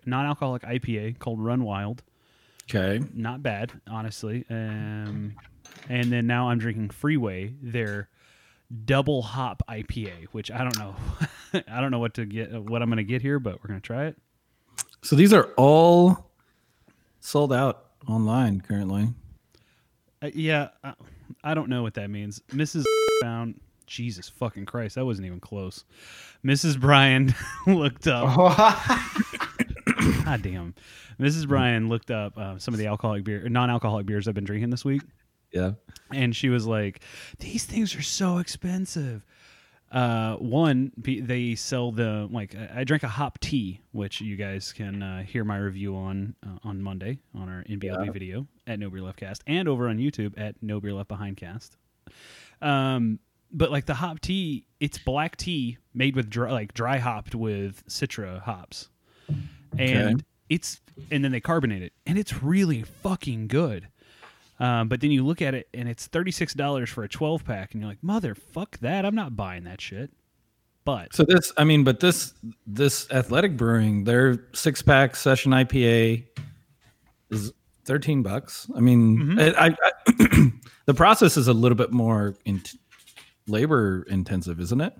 non-alcoholic 0.06 0.64
IPA 0.64 1.20
called 1.20 1.40
Run 1.44 1.64
Wild. 1.64 2.04
Okay. 2.70 3.04
Not 3.14 3.44
bad, 3.44 3.72
honestly. 3.90 4.46
Um, 4.50 5.34
and 5.90 6.12
then 6.12 6.26
now 6.28 6.50
I'm 6.50 6.58
drinking 6.58 6.90
Free 6.92 7.18
Wave, 7.18 7.56
their 7.62 8.10
double 8.86 9.22
hop 9.22 9.64
IPA, 9.70 10.28
which 10.32 10.52
I 10.52 10.60
don't 10.64 10.78
know. 10.78 10.96
I 11.68 11.82
don't 11.82 11.92
know 11.92 12.00
what 12.00 12.14
to 12.16 12.26
get, 12.26 12.52
what 12.52 12.82
I'm 12.82 12.90
going 12.90 12.98
to 12.98 13.04
get 13.04 13.22
here, 13.22 13.40
but 13.40 13.62
we're 13.62 13.68
going 13.68 13.82
to 13.82 13.86
try 13.86 14.06
it. 14.06 14.18
So 15.02 15.16
these 15.16 15.34
are 15.34 15.46
all 15.58 16.32
sold 17.20 17.52
out 17.52 17.86
online 18.08 18.62
currently. 18.62 19.10
Uh, 20.22 20.30
yeah, 20.34 20.70
I, 20.84 20.94
I 21.44 21.54
don't 21.54 21.70
know 21.70 21.82
what 21.82 21.96
that 21.96 22.10
means. 22.10 22.42
Mrs. 22.50 22.84
found 23.22 23.60
Jesus 23.88 24.30
fucking 24.30 24.66
Christ, 24.66 24.96
that 24.96 25.06
wasn't 25.06 25.28
even 25.28 25.40
close. 25.40 25.84
Mrs. 26.46 26.80
Brian 26.80 27.36
looked 27.68 28.08
up. 28.08 28.36
God 30.26 30.42
damn. 30.42 30.74
Mrs. 31.20 31.48
Brian 31.48 31.90
looked 31.90 32.10
up 32.10 32.38
uh, 32.38 32.58
some 32.58 32.74
of 32.74 32.80
the 32.80 32.88
alcoholic 32.88 33.24
beer, 33.24 33.48
non-alcoholic 33.50 34.06
beers 34.06 34.28
I've 34.28 34.34
been 34.34 34.44
drinking 34.44 34.70
this 34.70 34.86
week, 34.86 35.02
Yeah. 35.52 35.72
and 36.14 36.36
she 36.36 36.50
was 36.50 36.66
like, 36.66 37.02
"These 37.40 37.66
things 37.66 37.96
are 37.96 38.02
so 38.02 38.38
expensive." 38.38 39.26
Uh, 39.92 40.36
one, 40.38 40.94
they 40.98 41.56
sell 41.56 41.92
the 41.92 42.28
like. 42.32 42.56
I 42.56 42.86
drank 42.86 43.04
a 43.04 43.10
hop 43.10 43.40
tea, 43.40 43.82
which 43.92 44.22
you 44.22 44.38
guys 44.38 44.72
can 44.72 45.04
uh, 45.04 45.24
hear 45.24 45.44
my 45.44 45.58
review 45.58 45.96
on 45.98 46.36
uh, 46.46 46.60
on 46.64 46.82
Monday 46.82 47.20
on 47.36 47.50
our 47.50 47.64
NBLB 47.70 48.06
Yeah. 48.06 48.12
video 48.12 48.48
at 48.68 48.80
No 48.80 48.90
Beer 48.90 49.02
Left 49.02 49.18
Cast 49.20 49.44
and 49.48 49.68
over 49.68 49.90
on 49.90 49.98
YouTube 49.98 50.34
at 50.40 50.56
No 50.64 50.80
Beer 50.80 50.94
Left 50.94 51.10
Behind 51.10 51.36
Cast. 51.36 51.76
Um, 52.62 53.20
but 53.52 53.70
like 53.72 53.86
the 53.86 53.96
hop 53.96 54.22
tea, 54.22 54.66
it's 54.80 54.98
black 54.98 55.36
tea 55.36 55.78
made 55.94 56.16
with 56.16 56.30
dry, 56.30 56.52
like 56.52 56.74
dry 56.74 56.98
hopped 56.98 57.36
with 57.36 57.86
Citra 57.88 58.42
hops, 58.42 58.88
and 59.78 60.16
Okay. 60.16 60.24
it's 60.50 60.80
and 61.12 61.24
then 61.24 61.32
they 61.34 61.42
carbonate 61.42 61.82
it, 61.84 61.92
and 62.06 62.18
it's 62.18 62.42
really 62.42 62.84
fucking 62.84 63.48
good. 63.48 63.90
Um, 64.62 64.88
but 64.88 65.02
then 65.02 65.10
you 65.12 65.26
look 65.26 65.42
at 65.42 65.56
it, 65.56 65.68
and 65.74 65.90
it's 65.90 66.06
thirty 66.08 66.30
six 66.32 66.54
dollars 66.54 66.90
for 66.90 67.04
a 67.04 67.10
twelve 67.10 67.44
pack, 67.44 67.74
and 67.74 67.82
you're 67.82 67.90
like, 67.90 68.04
mother 68.04 68.36
fuck 68.36 68.78
that, 68.80 69.06
I'm 69.06 69.16
not 69.16 69.36
buying 69.36 69.64
that 69.64 69.82
shit. 69.82 70.12
But 70.86 71.14
So 71.14 71.24
this, 71.24 71.52
I 71.58 71.64
mean, 71.64 71.84
but 71.84 72.00
this 72.00 72.34
this 72.68 73.10
athletic 73.12 73.58
brewing, 73.58 74.04
their 74.04 74.46
six 74.54 74.82
pack 74.82 75.16
session 75.16 75.52
IPA 75.52 76.26
is 77.32 77.54
thirteen 77.86 78.22
bucks. 78.22 78.70
I 78.76 78.80
mean, 78.80 79.18
Mhm. 79.18 79.56
I, 79.58 79.76
I, 79.80 80.52
the 80.86 80.94
process 80.94 81.38
is 81.38 81.48
a 81.48 81.54
little 81.54 81.76
bit 81.76 81.92
more 81.92 82.36
in, 82.46 82.62
labor 83.48 84.04
intensive, 84.10 84.60
isn't 84.60 84.82
it? 84.82 84.94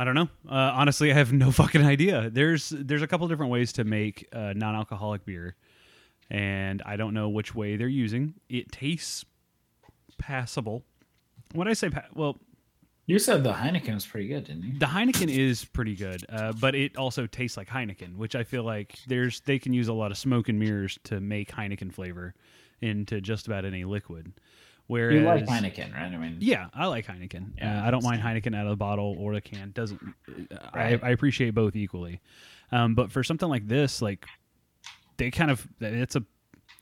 I 0.00 0.04
don't 0.04 0.14
know. 0.14 0.28
Uh, 0.48 0.54
honestly, 0.74 1.10
I 1.10 1.14
have 1.14 1.32
no 1.32 1.50
fucking 1.62 1.84
idea. 1.84 2.30
There's 2.30 2.70
there's 2.70 3.02
a 3.02 3.06
couple 3.06 3.26
different 3.28 3.52
ways 3.52 3.72
to 3.74 3.84
make 3.84 4.26
uh, 4.32 4.52
non 4.54 4.74
alcoholic 4.76 5.24
beer, 5.24 5.56
and 6.30 6.82
I 6.84 6.96
don't 6.96 7.14
know 7.14 7.28
which 7.28 7.54
way 7.54 7.76
they're 7.76 7.88
using. 7.88 8.34
It 8.48 8.70
tastes 8.72 9.24
passable. 10.18 10.84
When 11.52 11.68
I 11.68 11.72
say 11.72 11.90
pa- 11.90 12.04
well, 12.14 12.36
you 13.06 13.18
said 13.18 13.42
the 13.42 13.52
Heineken 13.54 13.94
was 13.94 14.04
pretty 14.06 14.28
good, 14.28 14.44
didn't 14.44 14.64
you? 14.64 14.78
The 14.78 14.86
Heineken 14.86 15.28
is 15.34 15.64
pretty 15.64 15.96
good, 15.96 16.26
uh, 16.28 16.52
but 16.60 16.74
it 16.74 16.96
also 16.98 17.26
tastes 17.26 17.56
like 17.56 17.68
Heineken, 17.68 18.16
which 18.16 18.34
I 18.36 18.44
feel 18.44 18.64
like 18.64 18.98
there's 19.06 19.40
they 19.40 19.58
can 19.58 19.72
use 19.72 19.88
a 19.88 19.94
lot 19.94 20.10
of 20.10 20.18
smoke 20.18 20.48
and 20.50 20.58
mirrors 20.58 20.98
to 21.04 21.20
make 21.20 21.50
Heineken 21.50 21.92
flavor 21.92 22.34
into 22.82 23.20
just 23.20 23.46
about 23.46 23.64
any 23.64 23.84
liquid. 23.84 24.32
Whereas, 24.88 25.14
You 25.14 25.22
like 25.22 25.46
Heineken, 25.46 25.94
right? 25.94 26.12
I 26.12 26.16
mean, 26.16 26.36
yeah, 26.40 26.68
I 26.74 26.86
like 26.86 27.06
Heineken. 27.06 27.52
Yeah, 27.58 27.82
uh, 27.82 27.86
I 27.86 27.90
don't 27.90 28.02
mind 28.04 28.22
Heineken 28.22 28.54
out 28.56 28.66
of 28.66 28.70
the 28.70 28.76
bottle 28.76 29.16
or 29.18 29.34
the 29.34 29.40
can. 29.40 29.70
Doesn't 29.72 30.00
Right. 30.74 31.02
I, 31.02 31.08
I 31.08 31.10
appreciate 31.10 31.54
both 31.54 31.76
equally, 31.76 32.20
um, 32.72 32.94
but 32.94 33.10
for 33.10 33.22
something 33.22 33.48
like 33.48 33.66
this, 33.66 34.00
like 34.02 34.26
they 35.18 35.30
kind 35.30 35.50
of 35.50 35.66
it's 35.80 36.16
a 36.16 36.24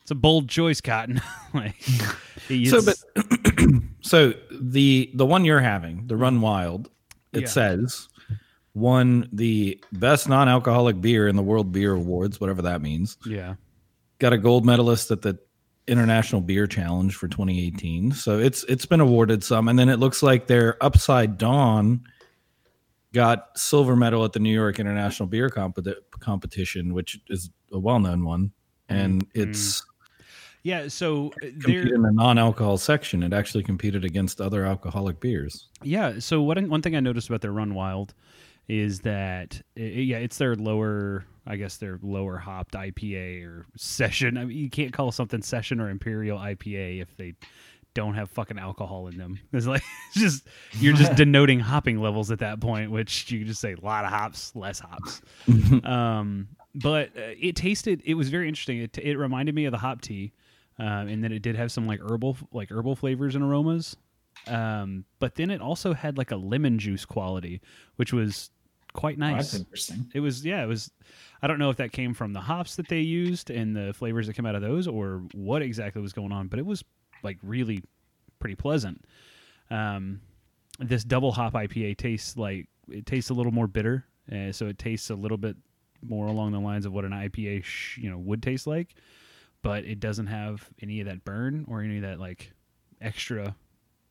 it's 0.03 0.11
a 0.13 0.15
bold 0.15 0.49
choice, 0.49 0.81
Cotton. 0.81 1.21
like, 1.55 1.75
So, 1.83 2.81
but 2.85 2.97
so 4.03 4.35
the 4.53 5.11
the 5.15 5.27
one 5.27 5.45
you're 5.45 5.61
having, 5.61 6.07
the 6.07 6.17
Run 6.17 6.41
Wild, 6.41 6.89
it 7.33 7.43
Yeah. 7.43 7.47
says 7.49 8.09
won 8.75 9.27
the 9.33 9.83
best 9.93 10.29
non-alcoholic 10.29 11.01
beer 11.01 11.27
in 11.27 11.35
the 11.35 11.43
World 11.43 11.73
Beer 11.73 11.95
Awards, 11.95 12.39
whatever 12.39 12.61
that 12.63 12.83
means. 12.83 13.17
yeah, 13.27 13.55
Got 14.19 14.35
a 14.35 14.39
gold 14.39 14.67
medalist 14.67 15.11
at 15.11 15.23
the 15.23 15.39
International 15.89 16.41
Beer 16.43 16.67
Challenge 16.67 17.15
for 17.15 17.27
2018. 17.27 18.13
So 18.13 18.39
it's 18.39 18.65
it's 18.65 18.85
been 18.87 19.01
awarded 19.01 19.43
some, 19.43 19.69
and 19.69 19.79
then 19.79 19.89
it 19.89 19.99
looks 19.99 20.23
like 20.23 20.47
their 20.47 20.77
Upside 20.85 21.39
Dawn 21.39 22.03
got 23.13 23.57
silver 23.59 23.97
medal 23.97 24.25
at 24.25 24.33
the 24.35 24.41
New 24.41 24.53
York 24.53 24.79
International 24.79 25.27
Beer 25.27 25.49
Competi- 25.49 25.95
Competition, 26.21 26.93
which 26.93 27.19
is 27.29 27.51
a 27.73 27.79
well-known 27.79 28.25
one, 28.25 28.53
and 28.89 29.25
Mm. 29.25 29.43
it's 29.43 29.85
yeah. 30.63 30.89
So 30.89 31.29
uh, 31.29 31.47
competed 31.61 31.87
there, 31.89 31.95
in 31.95 32.03
the 32.03 32.11
non-alcohol 32.13 32.79
section. 32.79 33.23
It 33.23 33.33
actually 33.33 33.63
competed 33.65 34.05
against 34.05 34.41
other 34.41 34.65
alcoholic 34.65 35.21
beers. 35.21 35.69
Yeah. 35.83 36.19
So 36.19 36.43
what 36.43 36.61
one 36.69 36.83
thing 36.83 36.97
I 36.97 37.01
noticed 37.01 37.29
about 37.29 37.41
their 37.41 37.53
Run 37.53 37.75
Wild 37.75 38.15
is 38.69 39.01
that 39.01 39.63
i- 39.77 39.81
yeah, 39.81 40.17
it's 40.19 40.39
their 40.39 40.57
lower, 40.57 41.25
I 41.47 41.55
guess 41.57 41.77
their 41.77 42.01
lower 42.03 42.37
hopped 42.37 42.75
IPA 42.75 43.45
or 43.47 43.67
session. 43.77 44.37
I 44.37 44.45
mean, 44.45 44.57
you 44.59 44.69
can't 44.69 44.93
call 44.93 45.13
something 45.13 45.41
session 45.41 45.79
or 45.81 45.89
imperial 45.89 46.37
IPA 46.39 47.01
if 47.01 47.17
they 47.17 47.35
don't 47.95 48.15
have 48.15 48.29
fucking 48.31 48.59
alcohol 48.59 49.07
in 49.07 49.17
them. 49.17 49.39
It's 49.53 49.67
like 49.67 49.83
it's 50.11 50.21
just 50.21 50.49
you're 50.73 50.95
just 50.95 51.15
denoting 51.23 51.61
hopping 51.61 52.01
levels 52.01 52.33
at 52.33 52.41
that 52.41 52.59
point, 52.61 52.91
which 52.91 53.31
you 53.31 53.45
just 53.45 53.61
say 53.61 53.75
a 53.75 53.81
lot 53.85 54.05
of 54.05 54.11
hops, 54.11 54.51
less 54.57 54.81
hops. 54.81 55.23
um, 55.85 56.49
but 56.77 57.09
uh, 57.17 57.35
it 57.41 57.57
tasted. 57.57 58.03
It 58.05 58.15
was 58.15 58.29
very 58.29 58.49
interesting. 58.49 58.79
It, 58.79 58.97
it 58.99 59.17
reminded 59.17 59.55
me 59.55 59.65
of 59.65 59.73
the 59.73 59.79
hop 59.79 60.01
tea, 60.01 60.33
um, 60.79 61.09
and 61.09 61.23
then 61.25 61.33
it 61.33 61.41
did 61.43 61.57
have 61.57 61.73
some 61.73 61.87
like 61.87 62.01
herbal 62.01 62.37
like 62.53 62.71
herbal 62.71 62.97
flavors 62.97 63.35
and 63.35 63.43
aromas. 63.45 63.97
Um, 64.47 65.05
but 65.19 65.35
then 65.35 65.51
it 65.51 65.61
also 65.61 65.93
had 65.95 66.19
like 66.19 66.31
a 66.31 66.37
lemon 66.37 66.79
juice 66.79 67.05
quality, 67.05 67.61
which 67.97 68.13
was 68.13 68.51
quite 68.93 69.17
Oh, 69.17 69.21
nice. 69.21 69.53
that's 69.53 69.55
interesting. 69.57 70.11
it 70.15 70.21
was 70.21 70.45
yeah, 70.45 70.63
it 70.63 70.67
was. 70.67 70.91
I 71.43 71.47
don't 71.47 71.59
know 71.59 71.71
if 71.71 71.77
that 71.79 71.93
came 71.93 72.15
from 72.15 72.33
the 72.33 72.41
hops 72.41 72.77
that 72.77 72.89
they 72.89 73.01
used 73.01 73.51
and 73.51 73.75
the 73.77 73.93
flavors 73.95 74.27
that 74.27 74.35
came 74.35 74.47
out 74.47 74.55
of 74.55 74.63
those, 74.63 74.87
or 74.87 75.23
what 75.35 75.63
exactly 75.63 76.01
was 76.03 76.13
going 76.13 76.33
on. 76.33 76.49
But 76.49 76.59
it 76.59 76.67
was 76.67 76.85
like 77.23 77.39
really 77.43 77.83
pretty 78.39 78.55
pleasant. 78.55 79.05
Um, 79.71 80.21
this 80.79 81.03
double 81.05 81.33
hop 81.33 81.55
IPA 81.55 81.97
tastes 81.97 82.37
like 82.37 82.69
it 82.91 83.07
tastes 83.07 83.31
a 83.31 83.35
little 83.35 83.53
more 83.53 83.67
bitter, 83.67 84.05
uh, 84.31 84.53
so 84.53 84.67
it 84.67 84.79
tastes 84.79 85.09
a 85.11 85.15
little 85.15 85.39
bit 85.39 85.57
more 86.03 86.27
along 86.27 86.53
the 86.53 86.61
lines 86.61 86.87
of 86.87 86.93
what 86.93 87.05
an 87.05 87.13
IPA 87.13 87.65
sh- 87.65 87.99
you 87.99 88.11
know 88.11 88.19
would 88.19 88.43
taste 88.43 88.67
like, 88.67 88.95
but 89.63 89.85
it 89.85 90.01
doesn't 90.01 90.27
have 90.27 90.69
any 90.83 91.01
of 91.01 91.07
that 91.07 91.25
burn 91.25 91.65
or 91.69 91.83
any 91.83 91.97
of 91.97 92.03
that 92.03 92.21
like 92.21 92.53
extra 93.01 93.55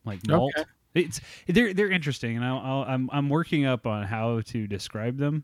like 0.06 0.25
malt. 0.27 0.54
Okay. 0.58 0.70
It's 0.94 1.20
they're 1.48 1.74
they're 1.74 1.92
interesting, 1.92 2.38
and 2.38 2.46
I'll, 2.46 2.60
I'll, 2.60 2.84
I'm 2.84 3.10
I'm 3.12 3.30
working 3.30 3.65
up 3.65 3.86
on 3.86 4.04
how 4.04 4.42
to 4.42 4.68
describe 4.68 5.18
them. 5.18 5.44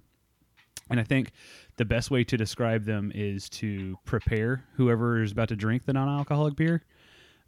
And 0.90 1.00
I 1.00 1.04
think 1.04 1.32
the 1.78 1.86
best 1.86 2.12
way 2.12 2.24
to 2.26 2.38
describe 2.38 2.86
them 2.86 3.12
is 3.16 3.50
to 3.50 3.98
prepare 4.06 4.66
whoever 4.76 5.22
is 5.24 5.32
about 5.32 5.48
to 5.50 5.56
drink 5.56 5.86
the 5.86 5.94
non-alcoholic 5.94 6.56
beer 6.56 6.84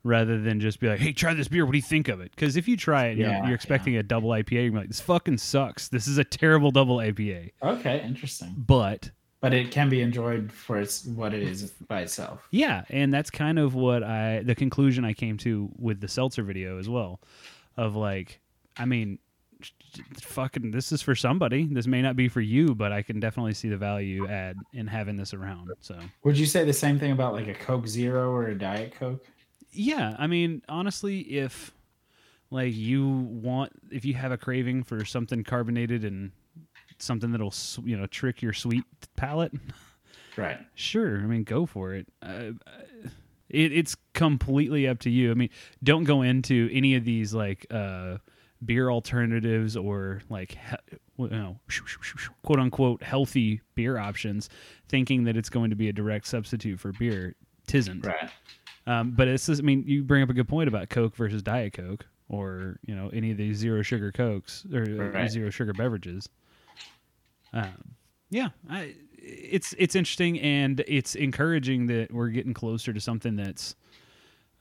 rather 0.03 0.39
than 0.39 0.59
just 0.59 0.79
be 0.79 0.87
like, 0.87 0.99
"Hey, 0.99 1.13
try 1.13 1.33
this 1.33 1.47
beer. 1.47 1.65
What 1.65 1.71
do 1.71 1.77
you 1.77 1.81
think 1.83 2.07
of 2.07 2.21
it?" 2.21 2.31
Because 2.31 2.57
if 2.57 2.67
you 2.67 2.75
try 2.77 3.05
it, 3.07 3.17
Yeah, 3.17 3.45
you're 3.45 3.55
expecting 3.55 3.95
a 3.97 4.03
double 4.03 4.29
IPA. 4.29 4.65
You're 4.65 4.73
like, 4.73 4.87
"This 4.87 5.01
fucking 5.01 5.37
sucks. 5.37 5.87
This 5.87 6.07
is 6.07 6.17
a 6.17 6.23
terrible 6.23 6.71
double 6.71 6.97
IPA." 6.97 7.51
Okay, 7.61 8.01
interesting. 8.05 8.53
But 8.57 9.11
But 9.41 9.53
it 9.53 9.71
can 9.71 9.89
be 9.89 10.01
enjoyed 10.01 10.51
for 10.51 10.79
its 10.79 11.05
what 11.05 11.33
it 11.33 11.43
is 11.43 11.71
by 11.87 12.01
itself. 12.01 12.47
Yeah, 12.51 12.83
and 12.89 13.13
that's 13.13 13.29
kind 13.29 13.59
of 13.59 13.75
what 13.75 14.03
I 14.03 14.41
the 14.43 14.55
conclusion 14.55 15.03
I 15.03 15.13
came 15.13 15.37
to 15.39 15.69
with 15.77 15.99
the 15.99 16.07
seltzer 16.07 16.43
video 16.43 16.79
as 16.79 16.87
well, 16.87 17.19
of 17.75 17.95
like, 17.95 18.39
I 18.77 18.85
mean, 18.85 19.19
fucking, 20.21 20.71
this 20.71 20.91
is 20.91 21.01
for 21.01 21.15
somebody. 21.15 21.67
This 21.69 21.87
may 21.87 22.01
not 22.01 22.15
be 22.15 22.27
for 22.27 22.41
you, 22.41 22.73
but 22.73 22.91
I 22.91 23.01
can 23.01 23.19
definitely 23.19 23.53
see 23.53 23.69
the 23.69 23.77
value 23.77 24.27
add 24.27 24.57
in 24.73 24.87
having 24.87 25.15
this 25.17 25.33
around. 25.33 25.71
So 25.79 25.99
Would 26.23 26.37
you 26.37 26.45
say 26.45 26.63
the 26.65 26.73
same 26.73 26.99
thing 26.99 27.11
about 27.11 27.33
like 27.33 27.47
a 27.47 27.53
Coke 27.53 27.87
Zero 27.87 28.31
or 28.31 28.47
a 28.47 28.57
Diet 28.57 28.93
Coke? 28.95 29.25
Yeah, 29.73 30.15
I 30.17 30.27
mean, 30.27 30.61
honestly, 30.69 31.19
if 31.21 31.71
like 32.49 32.73
you 32.73 33.07
want, 33.07 33.71
if 33.91 34.05
you 34.05 34.13
have 34.13 34.31
a 34.31 34.37
craving 34.37 34.83
for 34.83 35.03
something 35.05 35.43
carbonated 35.43 36.05
and 36.05 36.31
something 36.99 37.31
that'll 37.31 37.53
you 37.83 37.97
know 37.97 38.07
trick 38.07 38.41
your 38.41 38.53
sweet 38.53 38.83
palate. 39.15 39.53
Right. 40.35 40.59
Sure, 40.73 41.17
I 41.17 41.23
mean, 41.23 41.43
go 41.43 41.65
for 41.65 41.93
it. 41.93 42.07
Uh, 42.21 42.53
it 43.49 43.71
it's 43.71 43.95
completely 44.13 44.87
up 44.87 44.99
to 44.99 45.09
you. 45.09 45.31
I 45.31 45.35
mean, 45.35 45.49
don't 45.83 46.05
go 46.05 46.21
into 46.21 46.69
any 46.71 46.95
of 46.95 47.05
these 47.05 47.33
like 47.33 47.67
uh, 47.69 48.17
beer 48.65 48.89
alternatives 48.89 49.77
or 49.77 50.21
like 50.29 50.57
you 51.17 51.29
know, 51.29 51.59
quote 52.43 52.59
unquote 52.59 53.03
healthy 53.03 53.61
beer 53.75 53.97
options, 53.97 54.49
thinking 54.87 55.25
that 55.25 55.37
it's 55.37 55.49
going 55.49 55.69
to 55.69 55.75
be 55.75 55.89
a 55.89 55.93
direct 55.93 56.27
substitute 56.27 56.79
for 56.79 56.91
beer. 56.93 57.35
Tisn't. 57.67 58.05
Right. 58.05 58.29
Um, 58.85 59.11
but 59.11 59.27
it's 59.27 59.45
just, 59.45 59.61
I 59.61 59.63
mean, 59.65 59.83
you 59.87 60.03
bring 60.03 60.23
up 60.23 60.29
a 60.29 60.33
good 60.33 60.47
point 60.47 60.67
about 60.67 60.89
Coke 60.89 61.15
versus 61.15 61.41
Diet 61.41 61.73
Coke, 61.73 62.05
or 62.29 62.79
you 62.85 62.95
know, 62.95 63.09
any 63.13 63.31
of 63.31 63.37
these 63.37 63.57
zero 63.57 63.81
sugar 63.81 64.11
Cokes 64.11 64.65
or 64.73 64.81
uh, 64.83 65.09
Right. 65.19 65.31
zero 65.31 65.49
sugar 65.49 65.73
beverages. 65.73 66.27
Um, 67.53 67.95
yeah, 68.29 68.49
I, 68.69 68.95
it's 69.17 69.73
it's 69.77 69.95
interesting 69.95 70.39
and 70.39 70.83
it's 70.87 71.15
encouraging 71.15 71.87
that 71.87 72.11
we're 72.11 72.29
getting 72.29 72.53
closer 72.53 72.91
to 72.91 72.99
something 72.99 73.35
that's 73.35 73.75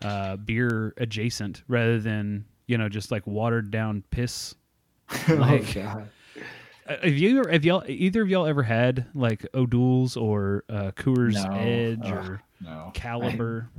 uh, 0.03 0.37
beer 0.37 0.93
adjacent 0.99 1.63
rather 1.69 1.99
than 1.99 2.45
you 2.67 2.77
know 2.79 2.89
just 2.89 3.11
like 3.11 3.27
watered 3.27 3.71
down 3.71 4.05
piss. 4.11 4.55
Like- 5.29 5.77
oh 5.77 5.81
god. 5.83 6.09
Uh, 6.89 6.97
Have 7.03 7.15
you 7.15 7.43
have 7.51 7.65
y'all 7.65 7.85
either 7.87 8.23
of 8.23 8.29
y'all 8.29 8.45
ever 8.47 8.63
had 8.65 9.07
like 9.15 9.47
O'Doul's 9.55 10.17
or 10.17 10.65
uh, 10.69 10.91
Coors 10.97 11.35
No. 11.35 11.57
Edge 11.57 12.01
Ugh, 12.05 12.13
or 12.29 12.43
No. 12.61 12.91
Caliber? 12.93 13.69
I- 13.75 13.79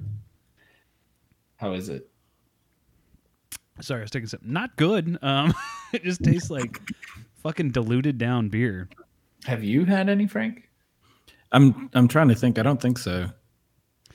how 1.63 1.71
is 1.71 1.87
it? 1.87 2.09
Sorry, 3.79 4.01
I 4.01 4.03
was 4.03 4.11
taking 4.11 4.27
some. 4.27 4.41
Not 4.43 4.75
good. 4.75 5.17
Um, 5.21 5.53
it 5.93 6.03
just 6.03 6.21
tastes 6.21 6.49
like 6.49 6.81
fucking 7.41 7.71
diluted 7.71 8.17
down 8.17 8.49
beer. 8.49 8.89
Have 9.45 9.63
you 9.63 9.85
had 9.85 10.09
any, 10.09 10.27
Frank? 10.27 10.69
I'm 11.53 11.89
I'm 11.93 12.09
trying 12.09 12.27
to 12.27 12.35
think. 12.35 12.59
I 12.59 12.63
don't 12.63 12.81
think 12.81 12.97
so. 12.97 13.29
I 14.09 14.13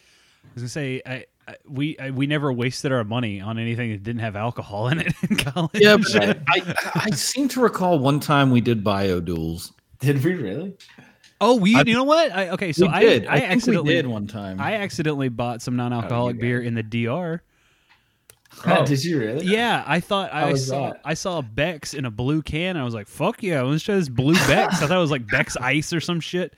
was 0.54 0.62
gonna 0.62 0.68
say, 0.68 1.00
I, 1.06 1.24
I 1.46 1.56
we 1.66 1.98
I, 1.98 2.10
we 2.10 2.26
never 2.26 2.52
wasted 2.52 2.92
our 2.92 3.02
money 3.02 3.40
on 3.40 3.58
anything 3.58 3.92
that 3.92 4.02
didn't 4.02 4.20
have 4.20 4.36
alcohol 4.36 4.88
in 4.88 5.00
it 5.00 5.14
in 5.30 5.36
college. 5.36 5.70
Yeah, 5.74 5.96
but 5.96 6.40
I, 6.48 6.74
I 6.94 7.10
seem 7.12 7.48
to 7.48 7.60
recall 7.62 7.98
one 7.98 8.20
time 8.20 8.50
we 8.50 8.60
did 8.60 8.84
buy 8.84 9.08
O'Doul's. 9.08 9.72
Did 10.00 10.22
we 10.22 10.34
really? 10.34 10.76
Oh, 11.40 11.56
we. 11.56 11.74
I- 11.74 11.82
you 11.86 11.94
know 11.94 12.04
what? 12.04 12.32
I, 12.32 12.50
okay, 12.50 12.72
so 12.72 12.86
we 12.86 12.92
I 12.92 13.00
did. 13.00 13.26
I, 13.26 13.34
I, 13.34 13.38
think 13.38 13.48
we 13.48 13.54
accidentally 13.54 13.94
did 13.94 14.06
one 14.06 14.26
time. 14.26 14.60
I 14.60 14.74
accidentally 14.74 15.28
bought 15.28 15.62
some 15.62 15.76
non-alcoholic 15.76 16.36
you 16.36 16.42
beer 16.42 16.60
in 16.60 16.74
the 16.74 16.82
DR. 16.82 17.42
Oh. 18.66 18.84
Did 18.84 19.04
you 19.04 19.18
really? 19.18 19.46
Yeah, 19.46 19.84
I 19.86 20.00
thought 20.00 20.32
I 20.32 20.54
saw 20.54 20.90
that? 20.90 21.00
I 21.04 21.14
saw 21.14 21.42
Beck's 21.42 21.94
in 21.94 22.04
a 22.04 22.10
blue 22.10 22.42
can. 22.42 22.76
I 22.76 22.84
was 22.84 22.94
like, 22.94 23.06
"Fuck 23.06 23.42
yeah, 23.42 23.62
let's 23.62 23.84
try 23.84 23.94
this 23.94 24.08
blue 24.08 24.34
Beck's." 24.34 24.82
I 24.82 24.86
thought 24.86 24.96
it 24.96 25.00
was 25.00 25.10
like 25.10 25.28
Beck's 25.28 25.56
Ice 25.60 25.92
or 25.92 26.00
some 26.00 26.20
shit. 26.20 26.54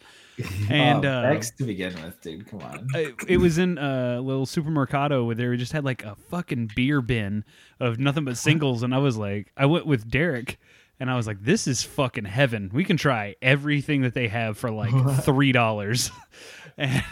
And 0.71 1.05
oh, 1.05 1.11
uh, 1.11 1.23
Beck's 1.23 1.51
to 1.51 1.64
begin 1.64 1.95
with, 2.03 2.21
dude. 2.23 2.49
Come 2.49 2.62
on. 2.62 2.88
it, 2.95 3.14
it 3.29 3.37
was 3.37 3.59
in 3.59 3.77
a 3.77 4.21
little 4.21 4.47
supermercado 4.47 5.27
where 5.27 5.35
they 5.35 5.55
just 5.57 5.73
had 5.73 5.85
like 5.85 6.03
a 6.05 6.14
fucking 6.31 6.71
beer 6.75 7.03
bin 7.03 7.45
of 7.79 7.99
nothing 7.99 8.25
but 8.25 8.38
singles, 8.38 8.83
and 8.83 8.95
I 8.95 8.99
was 8.99 9.19
like, 9.19 9.53
I 9.57 9.66
went 9.66 9.85
with 9.85 10.09
Derek, 10.09 10.59
and 11.01 11.11
I 11.11 11.17
was 11.17 11.27
like, 11.27 11.43
this 11.43 11.67
is 11.67 11.83
fucking 11.83 12.27
heaven. 12.27 12.71
We 12.73 12.85
can 12.85 12.97
try 12.97 13.35
everything 13.43 14.03
that 14.03 14.15
they 14.15 14.29
have 14.29 14.57
for 14.59 14.71
like 14.71 14.93
three 15.23 15.51
dollars, 15.53 16.11
and 16.79 17.03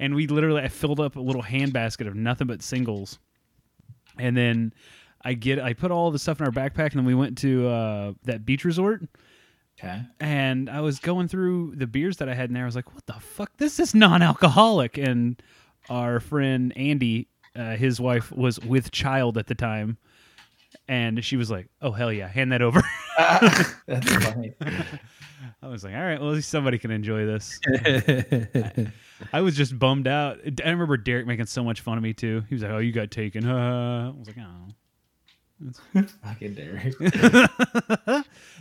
and 0.00 0.14
we 0.14 0.26
literally 0.26 0.62
I 0.62 0.68
filled 0.68 0.98
up 0.98 1.14
a 1.16 1.20
little 1.20 1.42
hand 1.42 1.72
basket 1.72 2.06
of 2.08 2.14
nothing 2.16 2.46
but 2.48 2.62
singles, 2.62 3.18
and 4.18 4.36
then. 4.36 4.72
I 5.22 5.34
get 5.34 5.58
I 5.58 5.74
put 5.74 5.90
all 5.90 6.10
the 6.10 6.18
stuff 6.18 6.40
in 6.40 6.46
our 6.46 6.50
backpack 6.50 6.92
and 6.92 7.00
then 7.00 7.04
we 7.04 7.14
went 7.14 7.36
to 7.38 7.68
uh, 7.68 8.12
that 8.24 8.46
beach 8.46 8.64
resort 8.64 9.02
Okay. 9.78 10.00
and 10.18 10.70
I 10.70 10.80
was 10.80 10.98
going 10.98 11.28
through 11.28 11.74
the 11.76 11.86
beers 11.86 12.16
that 12.16 12.28
I 12.30 12.32
had 12.34 12.48
in 12.48 12.54
there. 12.54 12.62
I 12.62 12.66
was 12.66 12.74
like, 12.74 12.94
"What 12.94 13.04
the 13.04 13.12
fuck? 13.20 13.54
This 13.58 13.78
is 13.78 13.94
non-alcoholic." 13.94 14.96
And 14.96 15.38
our 15.90 16.20
friend 16.20 16.72
Andy, 16.74 17.28
uh, 17.54 17.76
his 17.76 18.00
wife 18.00 18.32
was 18.32 18.58
with 18.60 18.92
child 18.92 19.36
at 19.36 19.46
the 19.46 19.54
time, 19.54 19.98
and 20.90 21.24
she 21.24 21.36
was 21.36 21.50
like, 21.52 21.68
"Oh 21.80 21.92
hell 21.92 22.12
yeah, 22.12 22.26
hand 22.26 22.50
that 22.50 22.62
over." 22.62 22.82
That's 23.18 24.12
funny. 24.24 24.52
I 25.62 25.68
was 25.68 25.84
like, 25.84 25.94
"All 25.94 26.00
right, 26.00 26.20
well 26.20 26.30
at 26.30 26.34
least 26.34 26.50
somebody 26.50 26.78
can 26.78 26.90
enjoy 26.90 27.24
this." 27.26 27.60
I 29.32 29.40
was 29.40 29.56
just 29.56 29.78
bummed 29.78 30.08
out. 30.08 30.40
I 30.64 30.68
remember 30.70 30.96
Derek 30.96 31.26
making 31.28 31.46
so 31.46 31.62
much 31.62 31.80
fun 31.80 31.96
of 31.96 32.02
me 32.02 32.12
too. 32.12 32.42
He 32.48 32.54
was 32.56 32.62
like, 32.62 32.72
"Oh, 32.72 32.78
you 32.78 32.90
got 32.92 33.10
taken." 33.12 33.46
Uh. 33.48 34.12
I 34.14 34.18
was 34.18 34.26
like, 34.26 34.36
"Oh." 34.40 36.02
Fucking 36.24 36.54
Derek. 36.54 36.98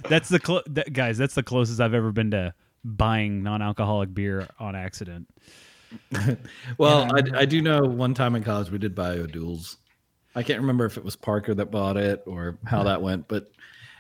That's 0.08 0.30
the 0.30 0.40
clo- 0.40 0.62
that, 0.68 0.94
guys. 0.94 1.18
That's 1.18 1.34
the 1.34 1.44
closest 1.44 1.80
I've 1.82 1.94
ever 1.96 2.12
been 2.12 2.30
to 2.32 2.54
buying 2.84 3.42
non-alcoholic 3.42 4.14
beer 4.14 4.48
on 4.60 4.76
accident. 4.76 5.28
well, 6.78 7.08
Yeah, 7.08 7.38
I, 7.38 7.40
I 7.42 7.46
do 7.46 7.62
know 7.62 7.80
one 7.82 8.14
time 8.14 8.36
in 8.36 8.44
college 8.44 8.70
we 8.70 8.78
did 8.78 8.94
buy 8.96 9.12
O'Doul's. 9.12 9.78
I 10.36 10.44
can't 10.44 10.60
remember 10.62 10.86
if 10.86 10.98
it 10.98 11.04
was 11.04 11.16
Parker 11.16 11.54
that 11.56 11.72
bought 11.72 11.98
it 11.98 12.24
or 12.28 12.58
how 12.66 12.84
that 12.84 13.02
went, 13.02 13.28
but 13.28 13.52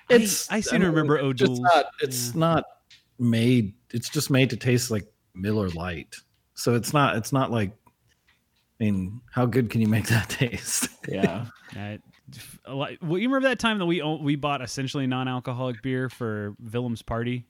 I- 0.10 0.16
it's 0.16 0.50
I 0.52 0.60
seem 0.62 0.82
to 0.82 0.88
remember 0.88 1.18
it's 1.18 1.42
not- 1.60 1.86
It's 2.02 2.28
Yeah. 2.34 2.40
not 2.40 2.64
made. 3.18 3.74
It's 3.92 4.10
just 4.10 4.30
made 4.30 4.50
to 4.52 4.58
taste 4.58 4.92
like 4.92 5.12
Miller 5.34 5.70
Lite. 5.70 6.16
So 6.54 6.76
it's 6.76 6.94
not. 6.94 7.16
It's 7.16 7.32
not 7.34 7.52
like. 7.52 7.72
I 8.82 8.86
mean, 8.86 9.20
how 9.34 9.46
good 9.46 9.70
can 9.70 9.82
you 9.82 9.88
make 9.88 10.08
that 10.08 10.30
taste? 10.30 10.88
Yeah. 11.08 11.48
Uh, 11.78 11.98
a 12.66 12.74
lot- 12.74 12.92
well, 13.02 13.18
you 13.20 13.28
remember 13.28 13.50
that 13.50 13.60
time 13.60 13.78
that 13.80 13.86
we 13.86 14.02
we 14.22 14.36
bought 14.36 14.62
essentially 14.62 15.08
non-alcoholic 15.08 15.82
beer 15.82 16.10
for 16.10 16.56
Willem's 16.64 17.02
party? 17.02 17.46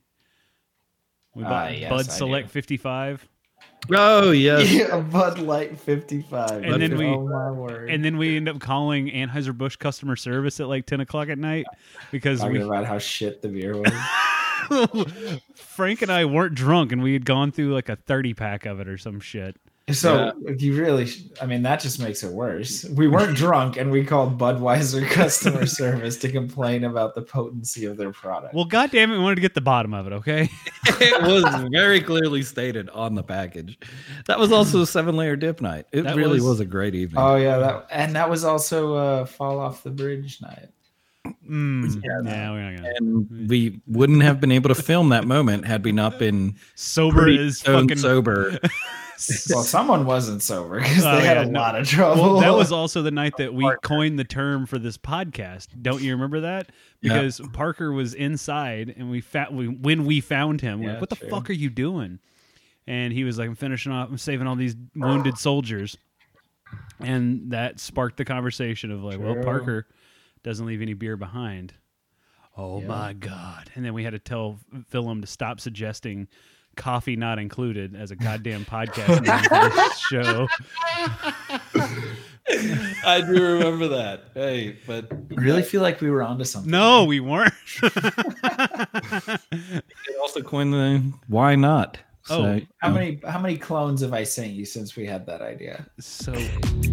We 1.36 1.44
bought 1.44 1.78
yes, 1.78 1.90
Bud 1.90 2.08
I 2.08 2.12
Select 2.12 2.48
do. 2.48 2.52
55, 2.54 3.28
oh 3.92 4.32
yes. 4.32 4.72
yeah. 4.72 5.00
Bud 5.00 5.40
Light 5.40 5.80
55. 5.80 6.64
And 6.64 6.82
then 6.82 6.98
we- 6.98 7.06
Oh 7.06 7.28
my 7.28 7.52
word. 7.52 7.90
and 7.90 8.04
then 8.04 8.18
we 8.18 8.36
end 8.36 8.48
up 8.50 8.60
calling 8.60 9.08
Anheuser 9.10 9.58
Busch 9.58 9.76
customer 9.76 10.16
service 10.16 10.60
at 10.60 10.68
like 10.68 10.86
10 10.86 11.00
o'clock 11.02 11.30
at 11.30 11.38
night 11.38 11.66
because 12.12 12.40
talking 12.40 12.54
we 12.54 12.62
about 12.62 12.86
how 12.86 12.98
shit 13.00 13.42
the 13.42 13.48
beer 13.50 13.76
was. 13.78 13.92
Frank 15.56 16.02
and 16.02 16.12
I 16.12 16.26
weren't 16.26 16.56
drunk 16.56 16.92
and 16.92 17.02
we 17.02 17.14
had 17.14 17.26
gone 17.26 17.52
through 17.52 17.74
like 17.74 17.90
a 17.90 17.96
30 17.96 18.34
pack 18.34 18.66
of 18.66 18.80
it 18.80 18.88
or 18.88 18.98
some 18.98 19.20
shit. 19.20 19.56
So 19.94 20.32
if 20.46 20.62
you 20.62 20.76
really, 20.80 21.08
I 21.42 21.46
mean, 21.46 21.64
that 21.64 21.80
just 21.80 22.00
makes 22.00 22.24
it 22.24 22.32
worse. 22.32 22.84
We 22.86 23.08
weren't 23.08 23.36
drunk, 23.38 23.78
and 23.78 23.92
we 23.92 24.04
called 24.04 24.38
Budweiser 24.38 25.08
customer 25.10 25.66
service 25.66 26.18
to 26.18 26.32
complain 26.32 26.84
about 26.84 27.16
the 27.16 27.22
potency 27.22 27.86
of 27.86 27.98
their 27.98 28.12
product. 28.12 28.54
Well, 28.54 28.66
goddamn 28.66 29.12
it, 29.12 29.18
we 29.18 29.24
wanted 29.24 29.36
to 29.36 29.42
get 29.42 29.54
the 29.54 29.62
bottom 29.62 29.94
of 29.94 30.08
it. 30.08 30.14
Okay. 30.14 30.50
it 30.86 31.22
was 31.22 31.44
very 31.72 32.02
clearly 32.02 32.44
stated 32.44 32.90
on 32.90 33.16
the 33.16 33.24
package. 33.24 33.78
That 34.28 34.40
was 34.40 34.52
also 34.52 34.82
a 34.82 34.88
seven 34.88 35.16
layer 35.16 35.36
dip 35.36 35.62
night. 35.62 35.86
It 35.92 36.04
That 36.04 36.16
really 36.16 36.34
was- 36.40 36.44
was, 36.44 36.60
a 36.60 36.66
great 36.66 36.96
evening. 36.96 37.22
oh 37.24 37.36
yeah, 37.36 37.58
that 37.58 37.88
and 37.92 38.16
that 38.16 38.30
was 38.30 38.44
also 38.44 38.96
uh, 38.96 39.26
fall 39.26 39.60
off 39.60 39.84
the 39.84 39.92
bridge 39.92 40.42
night. 40.42 40.70
Mm, 41.48 42.02
Yeah, 42.04 42.22
yeah, 42.32 42.52
we're 42.52 42.72
not 42.72 42.78
gonna. 42.82 42.94
and 42.98 43.50
we 43.50 43.82
wouldn't 43.88 44.22
have 44.24 44.40
been 44.40 44.52
able 44.52 44.70
to 44.70 44.76
film 44.82 45.10
that 45.10 45.26
moment 45.26 45.66
had 45.66 45.84
we 45.84 45.92
not 45.92 46.18
been 46.18 46.56
Sober 46.76 47.28
as 47.30 47.40
is 47.40 47.60
stone 47.60 47.88
fucking. 49.20 49.36
Well, 49.56 49.64
someone 49.64 50.06
wasn't 50.06 50.42
sober 50.42 50.80
because 50.80 51.06
Oh, 51.06 51.16
they 51.18 51.26
had 51.26 51.38
yeah, 51.38 51.44
a 51.44 51.46
no. 51.48 51.60
lot 51.60 51.76
of 51.80 51.88
trouble. 51.88 52.22
Well, 52.24 52.40
that 52.42 52.54
was 52.54 52.72
also 52.72 53.02
the 53.02 53.12
night 53.12 53.38
that 53.38 53.54
we 53.54 53.70
coined 53.84 54.18
the 54.20 54.24
term 54.24 54.66
for 54.66 54.78
this 54.80 54.98
podcast. 54.98 55.68
Don't 55.82 56.02
you 56.02 56.12
remember 56.14 56.42
that? 56.42 56.70
Yeah. 57.02 57.14
Because 57.14 57.42
Parker 57.54 57.92
was 57.92 58.14
inside, 58.14 58.94
and 58.98 59.10
we 59.10 59.22
found 59.22 59.58
we, 59.58 59.68
when 59.68 60.06
we 60.06 60.22
found 60.22 60.62
him, 60.62 60.80
we're 60.80 60.86
Yeah, 60.88 60.92
like, 60.94 61.02
"What 61.02 61.10
the 61.10 61.16
true. 61.18 61.30
fuck 61.30 61.50
are 61.50 61.54
you 61.54 61.70
doing?" 61.70 62.20
And 62.88 63.14
he 63.14 63.24
was 63.24 63.38
like, 63.38 63.48
"I'm 63.50 63.56
finishing 63.56 63.92
off. 63.92 64.10
I'm 64.10 64.18
saving 64.18 64.48
all 64.48 64.56
these 64.56 64.76
wounded 64.96 65.38
soldiers." 65.38 65.98
And 67.00 67.52
that 67.52 67.80
sparked 67.80 68.18
the 68.18 68.26
conversation 68.26 68.92
of 68.92 69.04
like, 69.04 69.20
"Well, 69.20 69.36
Parker 69.44 69.88
doesn't 70.44 70.66
leave 70.66 70.82
any 70.82 70.94
beer 70.94 71.18
behind." 71.18 71.74
Oh 72.58 72.82
Yeah. 72.82 72.88
my 72.88 73.14
god! 73.14 73.70
And 73.76 73.86
then 73.86 73.94
we 73.94 74.04
had 74.04 74.12
to 74.12 74.20
tell 74.20 74.60
Willem 74.92 75.22
to 75.22 75.28
stop 75.28 75.60
suggesting 75.60 76.28
coffee 76.80 77.16
not 77.16 77.38
included 77.38 77.96
as 77.96 78.10
a 78.10 78.16
goddamn 78.16 78.66
podcast 78.66 79.22
name 79.22 79.44
for 79.44 79.70
this 79.76 80.00
show. 80.10 80.48
I 83.06 83.22
do 83.22 83.44
remember 83.44 83.90
that. 83.90 84.32
Hey, 84.34 84.80
but 84.88 85.12
I 85.12 85.36
really 85.36 85.62
feel 85.62 85.82
like 85.82 86.02
we 86.02 86.10
were 86.10 86.24
onto 86.24 86.44
something. 86.46 86.72
No, 86.72 87.06
we 87.06 87.20
weren't. 87.20 87.54
it 87.84 89.42
also 90.22 90.42
coined 90.42 90.74
the 90.74 91.14
why 91.28 91.56
not? 91.56 92.00
Oh, 92.32 92.60
How 92.78 92.90
you 92.90 92.94
many 92.94 93.20
how 93.28 93.40
many 93.40 93.58
clones 93.58 94.02
have 94.02 94.14
I 94.14 94.24
sent 94.24 94.52
you 94.52 94.66
since 94.66 94.96
we 94.96 95.06
had 95.06 95.26
that 95.28 95.42
idea? 95.42 95.86
so, 96.00 96.34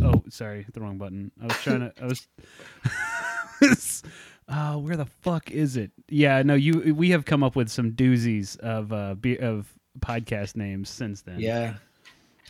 oh, 0.02 0.22
sorry, 0.28 0.62
hit 0.62 0.74
the 0.74 0.80
wrong 0.80 0.98
button. 0.98 1.30
I 1.40 1.46
was 1.46 1.56
trying 1.62 1.80
to. 1.80 1.92
I 2.02 2.06
was. 2.06 4.02
Oh, 4.48 4.78
where 4.78 4.96
the 4.96 5.06
fuck 5.06 5.50
is 5.50 5.76
it? 5.76 5.90
Yeah, 6.08 6.40
no, 6.44 6.54
you. 6.54 6.94
We 6.94 7.10
have 7.10 7.24
come 7.24 7.42
up 7.42 7.56
with 7.56 7.68
some 7.68 7.92
doozies 7.92 8.56
of 8.60 8.92
uh 8.92 9.16
be, 9.16 9.36
of 9.40 9.75
podcast 10.00 10.56
names 10.56 10.88
since 10.88 11.22
then. 11.22 11.40
Yeah. 11.40 11.74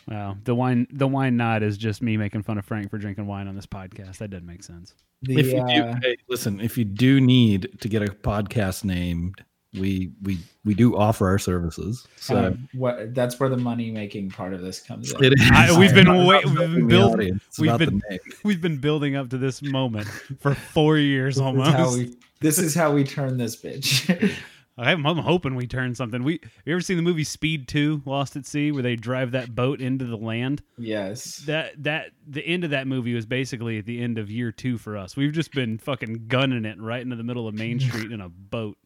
Wow. 0.07 0.37
The 0.45 0.55
wine. 0.55 0.87
The 0.91 1.07
wine 1.07 1.35
not 1.37 1.63
is 1.63 1.77
just 1.77 2.01
me 2.01 2.15
making 2.17 2.43
fun 2.43 2.57
of 2.57 2.65
Frank 2.65 2.89
for 2.89 2.97
drinking 2.97 3.27
wine 3.27 3.47
on 3.47 3.55
this 3.55 3.65
podcast. 3.65 4.17
That 4.19 4.29
doesn't 4.29 4.45
make 4.45 4.63
sense. 4.63 4.93
The, 5.23 5.37
if 5.39 5.47
you 5.47 5.53
do, 5.67 5.81
uh, 5.83 5.95
hey, 6.01 6.15
listen, 6.29 6.61
if 6.61 6.77
you 6.77 6.85
do 6.85 7.19
need 7.19 7.77
to 7.81 7.89
get 7.89 8.03
a 8.03 8.05
podcast 8.05 8.83
named, 8.85 9.43
we 9.73 10.11
we 10.21 10.37
we 10.63 10.73
do 10.75 10.95
offer 10.95 11.27
our 11.27 11.39
services. 11.39 12.07
So 12.15 12.37
um, 12.37 12.69
what 12.73 13.13
that's 13.15 13.37
where 13.39 13.49
the 13.49 13.57
money 13.57 13.91
making 13.91 14.29
part 14.29 14.53
of 14.53 14.61
this 14.61 14.79
comes 14.79 15.11
in. 15.11 15.23
it 15.23 15.33
is. 15.33 15.49
I- 15.51 15.77
we've 15.77 15.93
been 15.93 16.25
wait- 16.25 16.45
we've 16.45 16.55
been 16.55 16.87
building 16.87 17.27
build- 17.27 17.41
we've 17.59 17.77
been- 17.77 18.01
We've 18.45 18.61
been 18.61 18.77
building 18.77 19.15
up 19.17 19.29
to 19.31 19.37
this 19.37 19.61
moment 19.61 20.07
for 20.39 20.53
four 20.55 20.97
years 20.97 21.35
This 21.35 21.41
is 21.41 21.45
almost. 21.47 21.71
how 21.71 21.93
we 21.93 22.15
this 22.39 22.59
is 22.59 22.73
how 22.75 22.93
we 22.93 23.03
turn 23.03 23.35
this 23.37 23.61
bitch. 23.61 24.31
I'm, 24.77 25.05
I'm 25.05 25.17
hoping 25.17 25.55
we 25.55 25.65
turn 25.65 25.95
something. 25.95 26.23
We 26.23 26.39
you 26.65 26.73
ever 26.73 26.81
seen 26.81 26.97
the 26.97 27.03
movie 27.03 27.23
Speed 27.23 27.67
Two: 27.67 28.01
Lost 28.05 28.35
at 28.35 28.45
Sea, 28.45 28.71
where 28.71 28.83
they 28.83 28.95
drive 28.95 29.31
that 29.31 29.55
boat 29.55 29.81
into 29.81 30.05
the 30.05 30.17
land? 30.17 30.61
yes. 30.77 31.37
That 31.47 31.83
that 31.83 32.11
the 32.27 32.45
end 32.45 32.63
of 32.63 32.69
that 32.69 32.87
movie 32.87 33.13
was 33.13 33.25
basically 33.25 33.79
at 33.79 33.85
the 33.85 34.01
end 34.01 34.17
of 34.17 34.29
year 34.29 34.51
two 34.51 34.77
for 34.77 34.95
us. 34.97 35.17
We've 35.17 35.33
just 35.33 35.51
been 35.51 35.77
fucking 35.77 36.25
gunning 36.27 36.65
it 36.65 36.79
right 36.79 37.01
into 37.01 37.15
the 37.15 37.23
middle 37.23 37.47
of 37.47 37.55
Main 37.55 37.79
Street 37.87 38.11
in 38.11 38.21
a 38.21 38.29
boat. 38.29 38.77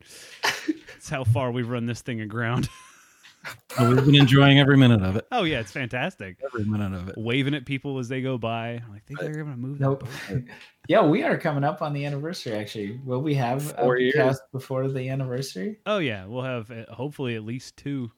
That's 0.43 1.09
how 1.09 1.23
far 1.23 1.51
we've 1.51 1.69
run 1.69 1.85
this 1.87 2.01
thing 2.01 2.21
aground. 2.21 2.69
Oh, 3.79 3.95
we've 3.95 4.05
been 4.05 4.15
enjoying 4.15 4.59
every 4.59 4.77
minute 4.77 5.01
of 5.01 5.15
it. 5.15 5.25
Oh 5.31 5.43
yeah, 5.43 5.59
it's 5.59 5.71
fantastic. 5.71 6.37
Every 6.45 6.65
minute 6.65 6.93
of 6.93 7.09
it. 7.09 7.15
Waving 7.17 7.53
at 7.55 7.65
people 7.65 7.97
as 7.99 8.07
they 8.09 8.21
go 8.21 8.37
by. 8.37 8.71
I'm 8.73 9.01
think 9.07 9.19
they're 9.19 9.43
gonna 9.43 9.57
move 9.57 9.79
that 9.79 9.83
Nope. 9.85 10.07
Yeah, 10.87 11.05
we 11.05 11.23
are 11.23 11.37
coming 11.37 11.63
up 11.63 11.81
on 11.81 11.93
the 11.93 12.05
anniversary. 12.05 12.53
Actually, 12.53 12.99
will 13.05 13.21
we 13.21 13.33
have 13.35 13.71
Four 13.77 13.95
a 13.97 14.01
years. 14.01 14.13
cast 14.15 14.41
before 14.51 14.87
the 14.89 15.09
anniversary? 15.09 15.79
Oh 15.85 15.99
yeah, 15.99 16.25
we'll 16.25 16.43
have 16.43 16.69
uh, 16.71 16.85
hopefully 16.93 17.35
at 17.35 17.43
least 17.43 17.77
two. 17.77 18.11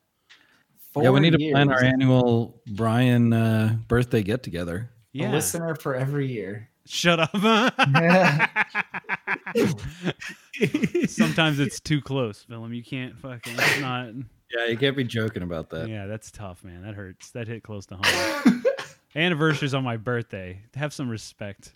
Four 0.91 1.03
yeah, 1.03 1.09
we 1.12 1.19
need 1.19 1.33
to 1.33 1.51
plan 1.51 1.71
our 1.71 1.83
annual 1.83 2.62
Brian 2.67 3.33
uh, 3.33 3.77
birthday 3.88 4.23
get 4.23 4.41
together. 4.43 4.89
A 5.15 5.19
Yeah. 5.19 5.31
listener 5.31 5.75
for 5.75 5.95
every 5.95 6.31
year. 6.31 6.69
Shut 6.86 7.19
up. 7.19 7.31
Sometimes 11.07 11.59
it's 11.59 11.79
too 11.79 12.01
close, 12.01 12.45
Willem. 12.49 12.73
You 12.73 12.83
can't 12.83 13.17
fucking. 13.17 13.53
It's 13.57 13.79
not. 13.79 14.09
Yeah, 14.55 14.65
you 14.67 14.77
can't 14.77 14.95
be 14.95 15.03
joking 15.03 15.43
about 15.43 15.69
that. 15.71 15.89
Yeah, 15.89 16.05
that's 16.05 16.29
tough, 16.31 16.63
man. 16.63 16.83
That 16.83 16.93
hurts. 16.95 17.31
That 17.31 17.47
hit 17.47 17.63
close 17.63 17.85
to 17.87 17.95
home. 18.03 18.63
Anniversary's 19.15 19.73
on 19.73 19.83
my 19.83 19.97
birthday. 19.97 20.59
Have 20.75 20.93
some 20.93 21.09
respect. 21.09 21.73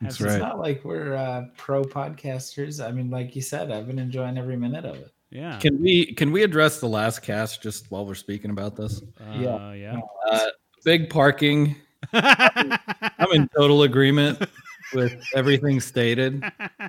Have 0.00 0.08
That's 0.10 0.18
some- 0.18 0.26
right. 0.26 0.34
It's 0.34 0.42
not 0.42 0.58
like 0.58 0.84
we're 0.84 1.14
uh, 1.14 1.46
pro 1.56 1.82
podcasters. 1.82 2.84
I 2.84 2.90
mean, 2.90 3.10
like 3.10 3.34
you 3.36 3.42
said, 3.42 3.70
I've 3.70 3.86
been 3.86 3.98
enjoying 3.98 4.38
every 4.38 4.56
minute 4.56 4.84
of 4.84 4.96
it. 4.96 5.12
Yeah. 5.30 5.58
Can 5.58 5.80
we 5.82 6.12
can 6.14 6.30
we 6.30 6.42
address 6.44 6.78
the 6.80 6.88
last 6.88 7.22
cast 7.22 7.62
just 7.62 7.90
while 7.90 8.06
we're 8.06 8.14
speaking 8.14 8.50
about 8.50 8.76
this? 8.76 9.02
Uh, 9.20 9.38
yeah. 9.38 9.72
yeah. 9.72 10.00
Uh, 10.30 10.46
big 10.84 11.10
parking. 11.10 11.74
I'm 12.12 13.32
in 13.32 13.48
total 13.56 13.82
agreement 13.82 14.46
with 14.92 15.24
everything 15.34 15.80
stated, 15.80 16.44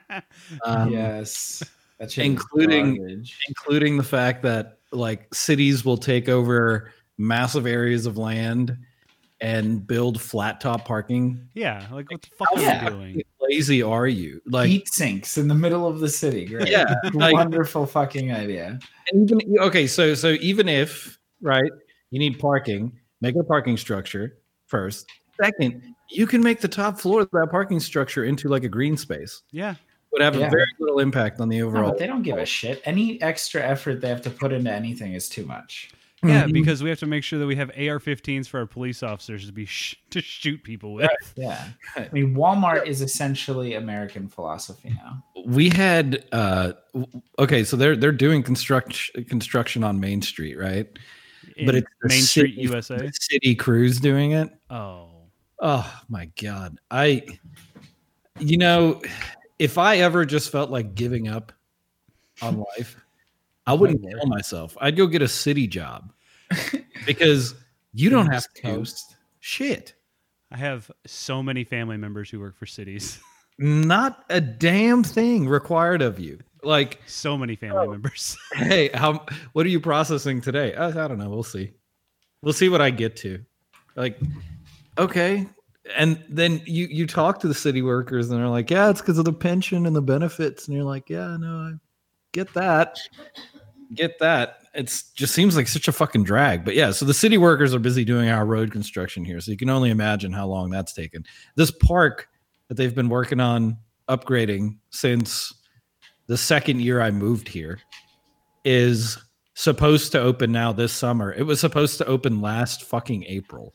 um, 0.65 0.91
yes, 0.91 1.63
that 1.99 2.15
including- 2.17 2.97
garbage. 2.97 3.39
including 3.47 3.97
the 3.97 4.03
fact 4.03 4.43
that 4.43 4.74
like 4.91 5.33
cities 5.33 5.83
will 5.85 5.97
take 5.97 6.29
over 6.29 6.91
massive 7.17 7.65
areas 7.65 8.05
of 8.05 8.17
land 8.17 8.77
and 9.41 9.85
build 9.85 10.21
flat 10.21 10.61
top 10.61 10.85
parking. 10.85 11.47
yeah. 11.53 11.85
Like, 11.91 12.09
what 12.09 12.21
the 12.21 12.29
fuck 12.37 12.47
Oh, 12.53 12.57
are 12.57 12.61
yeah. 12.61 12.83
you 12.85 12.89
doing? 12.89 13.21
Lazy 13.41 13.83
are 13.83 14.07
you? 14.07 14.41
Like 14.47 14.69
heat 14.69 14.87
sinks 14.87 15.37
in 15.37 15.47
the 15.47 15.53
middle 15.55 15.85
of 15.85 15.99
the 15.99 16.09
city. 16.09 16.45
Great. 16.45 16.69
Yeah, 16.69 16.95
like- 17.13 17.33
wonderful 17.33 17.85
fucking 17.85 18.31
idea. 18.31 18.79
And 19.11 19.29
even 19.29 19.59
okay, 19.59 19.87
so 19.87 20.13
so 20.15 20.29
even 20.39 20.67
if 20.69 21.19
right, 21.41 21.71
you 22.11 22.19
need 22.19 22.39
parking, 22.39 22.91
make 23.21 23.35
a 23.35 23.43
parking 23.43 23.77
structure 23.77 24.37
first. 24.67 25.07
Second, 25.41 25.83
you 26.09 26.25
can 26.25 26.41
make 26.41 26.61
the 26.61 26.67
top 26.67 26.97
floor 26.99 27.21
of 27.21 27.29
that 27.33 27.49
parking 27.51 27.79
structure 27.81 28.23
into 28.23 28.47
like 28.47 28.63
a 28.63 28.69
green 28.69 28.95
space. 28.97 29.41
Yeah. 29.51 29.75
Would 30.15 30.23
have 30.23 30.35
Yeah. 30.37 30.47
a 30.47 30.49
very 30.49 30.65
little 30.79 30.99
impact 30.99 31.41
on 31.41 31.49
the 31.49 31.59
No, 31.59 31.67
overall. 31.67 31.89
but 31.89 31.99
they 31.99 32.07
don't 32.07 32.23
give 32.23 32.37
a 32.37 32.45
shit. 32.45 32.81
Any 32.85 33.21
extra 33.21 33.61
effort 33.61 33.99
they 33.99 34.07
have 34.07 34.21
to 34.21 34.29
put 34.29 34.53
into 34.53 34.71
anything 34.71 35.13
is 35.13 35.27
too 35.27 35.45
much. 35.45 35.89
Yeah, 36.23 36.45
Mhm. 36.45 36.53
because 36.53 36.81
we 36.81 36.89
have 36.89 36.99
to 36.99 37.05
make 37.05 37.23
sure 37.25 37.37
that 37.37 37.45
we 37.45 37.57
have 37.57 37.69
AR-15s 37.77 38.47
for 38.47 38.59
our 38.61 38.65
police 38.65 39.03
officers 39.03 39.45
to 39.45 39.51
be 39.51 39.65
sh- 39.65 39.95
to 40.11 40.21
shoot 40.21 40.63
people 40.63 40.93
with. 40.93 41.09
Yeah. 41.35 41.67
I 41.97 42.07
mean, 42.13 42.33
Walmart 42.33 42.87
is 42.87 43.01
essentially 43.01 43.73
American 43.73 44.29
philosophy 44.29 44.89
now. 44.95 45.23
we 45.45 45.69
had 45.69 46.23
uh 46.31 46.71
okay, 47.37 47.63
so 47.65 47.75
they're 47.77 47.95
they're 47.97 48.11
doing 48.13 48.41
construction 48.41 49.23
construction 49.25 49.83
on 49.83 49.99
Main 49.99 50.21
Street, 50.21 50.57
right? 50.57 50.87
In 51.57 51.65
but 51.67 51.75
it's 51.75 51.87
the 52.01 52.07
Main 52.09 52.21
Street, 52.21 52.55
USA. 52.55 52.97
the 52.97 53.11
city 53.13 53.53
crews 53.53 53.99
doing 53.99 54.31
it. 54.31 54.49
Oh, 54.69 55.09
Oh 55.61 56.01
my 56.09 56.29
god. 56.41 56.79
I 56.89 57.23
you 58.39 58.57
know, 58.57 59.01
if 59.59 59.77
I 59.77 59.97
ever 59.97 60.25
just 60.25 60.51
felt 60.51 60.69
like 60.69 60.95
giving 60.95 61.27
up 61.27 61.51
on 62.41 62.57
life, 62.77 62.95
I 63.65 63.73
wouldn't 63.73 64.01
kill 64.01 64.25
myself. 64.27 64.77
I'd 64.79 64.95
go 64.95 65.07
get 65.07 65.21
a 65.21 65.27
city 65.27 65.67
job. 65.67 66.11
Because 67.05 67.53
you 67.93 68.09
don't 68.09 68.31
have 68.31 68.51
to 68.53 68.61
coast. 68.63 69.15
shit. 69.41 69.93
I 70.51 70.57
have 70.57 70.89
so 71.05 71.43
many 71.43 71.63
family 71.63 71.97
members 71.97 72.29
who 72.31 72.39
work 72.39 72.57
for 72.57 72.65
cities. 72.65 73.19
Not 73.59 74.23
a 74.29 74.41
damn 74.41 75.03
thing 75.03 75.47
required 75.47 76.01
of 76.01 76.19
you. 76.19 76.39
Like, 76.63 76.99
so 77.05 77.37
many 77.37 77.53
Oh. 77.53 77.57
family 77.57 77.87
members. 77.89 78.37
hey, 78.53 78.89
how 78.93 79.23
what 79.53 79.65
are 79.67 79.69
you 79.69 79.79
processing 79.79 80.41
today? 80.41 80.73
I, 80.73 80.87
I 80.87 81.07
don't 81.07 81.19
know. 81.19 81.29
We'll 81.29 81.43
see. 81.43 81.73
We'll 82.41 82.53
see 82.53 82.69
what 82.69 82.81
I 82.81 82.89
get 82.89 83.17
to. 83.17 83.43
Like, 83.95 84.19
okay. 84.97 85.45
And 85.95 86.23
then 86.29 86.61
you 86.65 86.87
you 86.87 87.05
talk 87.05 87.39
to 87.41 87.47
the 87.47 87.53
city 87.53 87.81
workers 87.81 88.29
and 88.29 88.39
they're 88.39 88.47
like, 88.47 88.71
yeah, 88.71 88.89
it's 88.89 89.01
because 89.01 89.17
of 89.17 89.25
the 89.25 89.33
pension 89.33 89.85
and 89.85 89.95
the 89.95 90.01
benefits. 90.01 90.67
And 90.67 90.75
you're 90.75 90.85
like, 90.85 91.09
yeah, 91.09 91.37
no, 91.39 91.57
I 91.57 91.73
get 92.31 92.53
that. 92.55 92.97
Get 93.93 94.17
that. 94.19 94.57
It's 94.73 95.11
just 95.11 95.33
seems 95.33 95.55
like 95.55 95.67
such 95.67 95.87
a 95.87 95.91
fucking 95.91 96.23
drag. 96.23 96.65
But 96.65 96.75
yeah, 96.75 96.91
so 96.91 97.05
the 97.05 97.13
city 97.13 97.37
workers 97.37 97.73
are 97.73 97.79
busy 97.79 98.03
doing 98.03 98.29
our 98.29 98.45
road 98.45 98.71
construction 98.71 99.23
here. 99.23 99.39
So 99.39 99.51
you 99.51 99.57
can 99.57 99.69
only 99.69 99.91
imagine 99.91 100.33
how 100.33 100.47
long 100.47 100.69
that's 100.71 100.91
taken. 100.91 101.23
This 101.55 101.71
park 101.71 102.27
that 102.67 102.75
they've 102.75 102.95
been 102.95 103.09
working 103.09 103.39
on 103.39 103.77
upgrading 104.09 104.77
since 104.89 105.53
the 106.27 106.37
second 106.37 106.81
year 106.81 106.99
I 106.99 107.11
moved 107.11 107.47
here 107.47 107.79
is 108.63 109.17
supposed 109.53 110.11
to 110.11 110.19
open 110.19 110.51
now 110.51 110.73
this 110.73 110.91
summer. 110.91 111.31
It 111.31 111.43
was 111.43 111.59
supposed 111.59 111.97
to 111.99 112.05
open 112.05 112.41
last 112.41 112.83
fucking 112.83 113.23
April. 113.25 113.73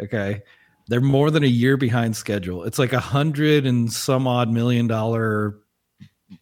Okay. 0.00 0.42
They're 0.92 1.00
more 1.00 1.30
than 1.30 1.42
a 1.42 1.46
year 1.46 1.78
behind 1.78 2.14
schedule. 2.18 2.64
It's 2.64 2.78
like 2.78 2.92
a 2.92 3.00
hundred 3.00 3.64
and 3.64 3.90
some 3.90 4.26
odd 4.26 4.50
million 4.50 4.86
dollar 4.86 5.56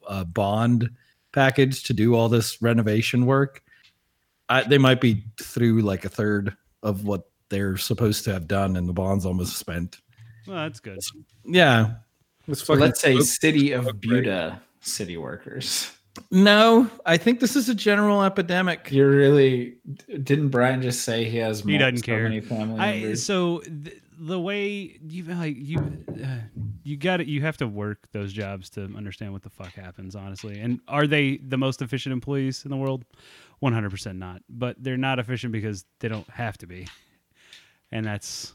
uh, 0.08 0.24
bond 0.24 0.90
package 1.30 1.84
to 1.84 1.92
do 1.92 2.16
all 2.16 2.28
this 2.28 2.60
renovation 2.60 3.26
work. 3.26 3.62
I, 4.48 4.64
they 4.64 4.76
might 4.78 5.00
be 5.00 5.22
through 5.40 5.82
like 5.82 6.04
a 6.04 6.08
third 6.08 6.56
of 6.82 7.04
what 7.04 7.30
they're 7.48 7.76
supposed 7.76 8.24
to 8.24 8.32
have 8.32 8.48
done, 8.48 8.74
and 8.76 8.88
the 8.88 8.92
bond's 8.92 9.24
almost 9.24 9.56
spent. 9.56 9.98
well, 10.48 10.56
that's 10.56 10.80
good. 10.80 10.98
Yeah. 11.44 11.92
It's 12.48 12.64
So 12.66 12.74
let's 12.74 13.00
say 13.00 13.14
so- 13.18 13.20
city 13.22 13.70
of 13.70 13.84
so 13.84 13.92
great. 13.92 14.24
Buda 14.24 14.60
city 14.80 15.16
workers. 15.16 15.92
No, 16.32 16.90
I 17.06 17.18
think 17.18 17.38
this 17.38 17.54
is 17.54 17.68
a 17.68 17.74
general 17.74 18.24
epidemic. 18.24 18.90
You're 18.90 19.12
really 19.12 19.76
didn't 20.24 20.48
Brian 20.48 20.82
just 20.82 21.02
say 21.02 21.22
he 21.30 21.36
has 21.38 21.60
He 21.60 21.74
mo- 21.74 21.78
doesn't 21.78 21.98
so 21.98 22.02
care. 22.04 22.24
many 22.24 22.40
family 22.40 22.80
I 22.80 22.92
members? 22.98 23.24
so 23.24 23.60
th- 23.60 24.02
the 24.20 24.38
way 24.38 24.98
you 25.02 25.24
like 25.24 25.56
you 25.58 26.04
uh, 26.22 26.26
you 26.82 26.96
got 26.96 27.20
it. 27.20 27.26
You 27.26 27.40
have 27.40 27.56
to 27.56 27.66
work 27.66 28.06
those 28.12 28.32
jobs 28.32 28.68
to 28.70 28.82
understand 28.96 29.32
what 29.32 29.42
the 29.42 29.50
fuck 29.50 29.72
happens. 29.72 30.14
Honestly, 30.14 30.60
and 30.60 30.80
are 30.86 31.06
they 31.06 31.38
the 31.38 31.56
most 31.56 31.80
efficient 31.80 32.12
employees 32.12 32.64
in 32.64 32.70
the 32.70 32.76
world? 32.76 33.04
One 33.60 33.72
hundred 33.72 33.90
percent 33.90 34.18
not. 34.18 34.42
But 34.48 34.76
they're 34.78 34.96
not 34.96 35.18
efficient 35.18 35.52
because 35.52 35.84
they 36.00 36.08
don't 36.08 36.28
have 36.30 36.58
to 36.58 36.66
be, 36.66 36.86
and 37.90 38.04
that's 38.04 38.54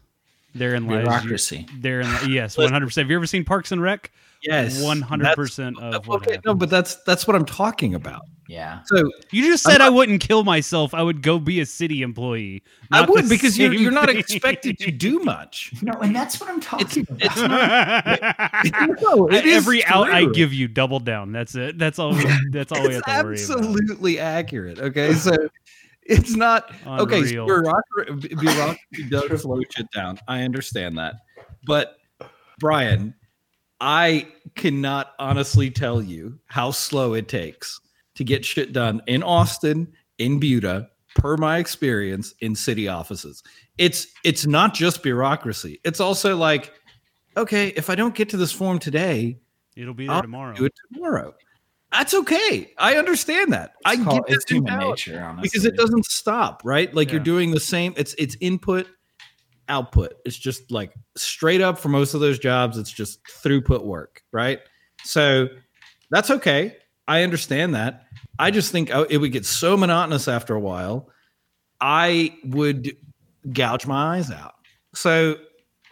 Therein 0.53 0.87
lies 0.87 1.03
Bureaucracy. 1.03 1.67
Therein, 1.79 2.29
yes, 2.29 2.57
one 2.57 2.71
hundred 2.71 2.87
percent. 2.87 3.05
Have 3.05 3.11
you 3.11 3.17
ever 3.17 3.27
seen 3.27 3.43
Parks 3.43 3.71
and 3.71 3.81
Rec? 3.81 4.11
Yes, 4.45 4.81
one 4.81 5.01
hundred 5.01 5.35
percent 5.35 5.79
of 5.79 6.07
what 6.07 6.21
Okay, 6.27 6.39
no, 6.45 6.53
but 6.53 6.69
that's 6.69 6.95
that's 7.03 7.27
what 7.27 7.35
I'm 7.35 7.45
talking 7.45 7.95
about. 7.95 8.21
Yeah. 8.47 8.81
So 8.85 9.09
You 9.31 9.43
just 9.43 9.65
I'm 9.67 9.73
said 9.73 9.81
I 9.81 9.89
wouldn't 9.89 10.21
kill 10.21 10.43
myself. 10.43 10.93
I 10.93 11.01
would 11.01 11.21
go 11.21 11.39
be 11.39 11.59
a 11.61 11.65
city 11.65 12.01
employee. 12.01 12.63
I 12.91 13.01
would 13.01 13.27
because 13.27 13.57
you're 13.57 13.73
you're 13.73 13.91
not 13.91 14.09
expected 14.09 14.77
to 14.79 14.91
do 14.91 15.19
much. 15.19 15.73
No, 15.85 15.93
and 16.01 16.15
that's 16.15 16.39
what 16.39 16.49
I'm 16.49 16.59
talking 16.61 17.05
about. 17.07 17.21
It's 17.21 17.35
no, 19.03 19.27
it 19.27 19.45
is 19.45 19.57
Every 19.57 19.85
out 19.85 20.09
I 20.09 20.25
give 20.25 20.51
you, 20.51 20.67
double 20.67 20.99
down. 20.99 21.31
That's 21.31 21.53
it. 21.53 21.77
That's 21.77 21.99
all. 21.99 22.13
We, 22.15 22.25
that's 22.51 22.71
all 22.71 22.87
we 22.87 22.93
have 22.95 23.03
it's 23.05 23.47
to 23.47 23.55
worry 23.55 23.65
about. 23.65 23.69
absolutely 23.69 24.19
accurate. 24.19 24.79
Okay, 24.79 25.13
so 25.13 25.35
it's 26.03 26.35
not 26.35 26.71
okay. 26.87 27.23
So 27.23 27.43
Unreal. 27.43 27.45
bureaucracy, 27.45 28.35
bureaucracy 28.35 29.09
does 29.09 29.41
slow 29.41 29.59
shit 29.75 29.91
down. 29.91 30.17
I 30.27 30.41
understand 30.41 30.97
that, 30.97 31.15
but 31.67 31.97
Brian, 32.59 33.13
I 33.85 34.27
cannot 34.55 35.13
honestly 35.19 35.69
tell 35.69 36.01
you 36.01 36.39
how 36.47 36.71
slow 36.71 37.13
it 37.13 37.27
takes 37.27 37.79
to 38.15 38.23
get 38.23 38.43
shit 38.43 38.73
done 38.73 39.01
in 39.05 39.21
Austin, 39.21 39.93
in 40.17 40.39
Buda, 40.39 40.89
per 41.13 41.37
my 41.37 41.59
experience 41.59 42.33
in 42.41 42.55
city 42.55 42.87
offices. 42.87 43.43
It's 43.77 44.07
it's 44.23 44.45
not 44.47 44.73
just 44.73 45.03
bureaucracy. 45.03 45.79
It's 45.83 45.99
also 45.99 46.35
like, 46.35 46.73
okay, 47.37 47.67
if 47.75 47.89
I 47.91 47.95
don't 47.95 48.15
get 48.15 48.27
to 48.29 48.37
this 48.37 48.51
form 48.51 48.79
today, 48.79 49.37
It'll 49.75 49.93
be 49.93 50.07
there 50.07 50.15
I'll 50.15 50.21
tomorrow. 50.23 50.55
do 50.55 50.65
it 50.65 50.73
tomorrow. 50.93 51.35
That's 51.91 52.13
okay. 52.13 52.71
I 52.77 52.95
understand 52.95 53.53
that. 53.53 53.73
I 53.85 53.93
It's, 53.93 53.99
get 53.99 54.05
called, 54.09 54.23
that 54.27 54.33
it's 54.33 54.51
human 54.51 54.79
nature, 54.79 55.21
honestly. 55.21 55.43
because 55.43 55.65
it 55.65 55.75
doesn't 55.77 56.05
stop, 56.05 56.61
right? 56.65 56.93
Like 56.93 57.11
you're 57.11 57.19
doing 57.21 57.51
the 57.51 57.59
same. 57.59 57.93
It's 57.97 58.15
it's 58.17 58.35
input, 58.41 58.87
output. 59.69 60.13
It's 60.25 60.37
just 60.37 60.71
like 60.71 60.93
straight 61.15 61.61
up 61.61 61.77
for 61.77 61.89
most 61.89 62.13
of 62.13 62.19
those 62.19 62.39
jobs. 62.39 62.77
It's 62.77 62.91
just 62.91 63.19
throughput 63.25 63.83
work, 63.83 64.23
right? 64.31 64.59
So 65.03 65.47
that's 66.09 66.29
okay. 66.31 66.77
I 67.07 67.23
understand 67.23 67.75
that. 67.75 68.05
I 68.39 68.51
just 68.51 68.71
think 68.71 68.93
oh, 68.93 69.03
it 69.03 69.17
would 69.17 69.31
get 69.31 69.45
so 69.45 69.77
monotonous 69.77 70.27
after 70.27 70.55
a 70.55 70.59
while. 70.59 71.09
I 71.79 72.35
would 72.43 72.95
gouge 73.51 73.85
my 73.85 74.17
eyes 74.17 74.31
out. 74.31 74.55
So 74.93 75.35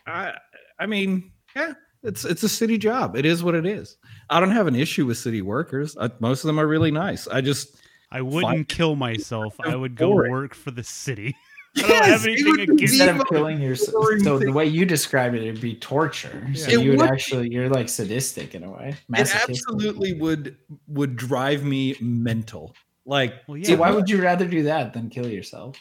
I 0.08 0.34
I 0.80 0.86
mean, 0.86 1.32
yeah, 1.56 1.74
it's 2.02 2.26
it's 2.26 2.44
a 2.44 2.50
city 2.50 2.78
job. 2.78 3.16
It 3.16 3.26
is 3.26 3.44
what 3.44 3.56
it 3.56 3.66
is. 3.66 3.98
I 4.30 4.40
don't 4.40 4.52
have 4.52 4.68
an 4.68 4.76
issue 4.76 5.06
with 5.06 5.18
city 5.18 5.42
workers. 5.42 5.96
I, 6.00 6.10
most 6.20 6.44
of 6.44 6.48
them 6.48 6.60
are 6.60 6.68
really 6.68 6.92
nice. 6.92 7.28
I 7.28 7.42
just 7.42 7.78
I 8.12 8.22
wouldn't 8.22 8.70
kill 8.70 8.96
myself. 8.96 9.56
I 9.60 9.76
would 9.76 9.96
go 9.96 10.12
work 10.12 10.54
for 10.54 10.72
the 10.72 10.84
city. 10.84 11.36
I 11.78 11.82
don't 11.82 12.06
have 12.06 12.26
it 12.26 12.32
anything 12.32 12.52
would 12.52 12.60
against 12.62 12.78
be 12.78 12.84
Instead 12.84 13.16
of 13.20 13.28
killing 13.28 13.62
yourself, 13.62 13.94
boring 13.94 14.24
so 14.24 14.38
the 14.38 14.52
way 14.52 14.66
you 14.66 14.86
describe 14.86 15.34
it, 15.34 15.42
it'd 15.44 15.60
be 15.62 15.76
torture. 15.76 16.48
So 16.54 16.70
It 16.70 16.82
you 16.82 16.92
would 16.92 17.00
would- 17.00 17.10
actually, 17.10 17.50
you're 17.52 17.70
like 17.70 17.90
sadistic 17.90 18.54
in 18.56 18.64
a 18.64 18.72
way. 18.72 18.96
it 19.16 19.36
absolutely 19.50 20.14
would 20.14 20.56
would 20.88 21.16
drive 21.16 21.64
me 21.64 21.96
mental. 22.00 22.76
Like, 23.06 23.34
Well, 23.48 23.58
yeah. 23.58 23.68
So 23.68 23.76
why 23.78 23.92
would 23.92 24.10
you 24.10 24.22
rather 24.22 24.46
do 24.48 24.64
that 24.64 24.94
than 24.94 25.10
kill 25.10 25.28
yourself? 25.28 25.78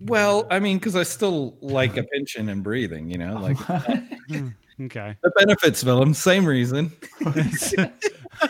well, 0.00 0.46
I 0.50 0.58
mean, 0.60 0.76
because 0.78 0.94
I 0.94 1.02
still 1.02 1.56
like 1.60 1.96
a 1.96 2.02
pension 2.04 2.48
and 2.50 2.62
breathing. 2.62 3.10
You 3.10 3.18
know, 3.18 3.34
like 3.40 3.56
hmm, 3.56 4.48
okay. 4.82 5.16
the 5.22 5.30
benefits, 5.38 5.82
Willem. 5.82 6.12
Same 6.14 6.44
reason. 6.46 6.92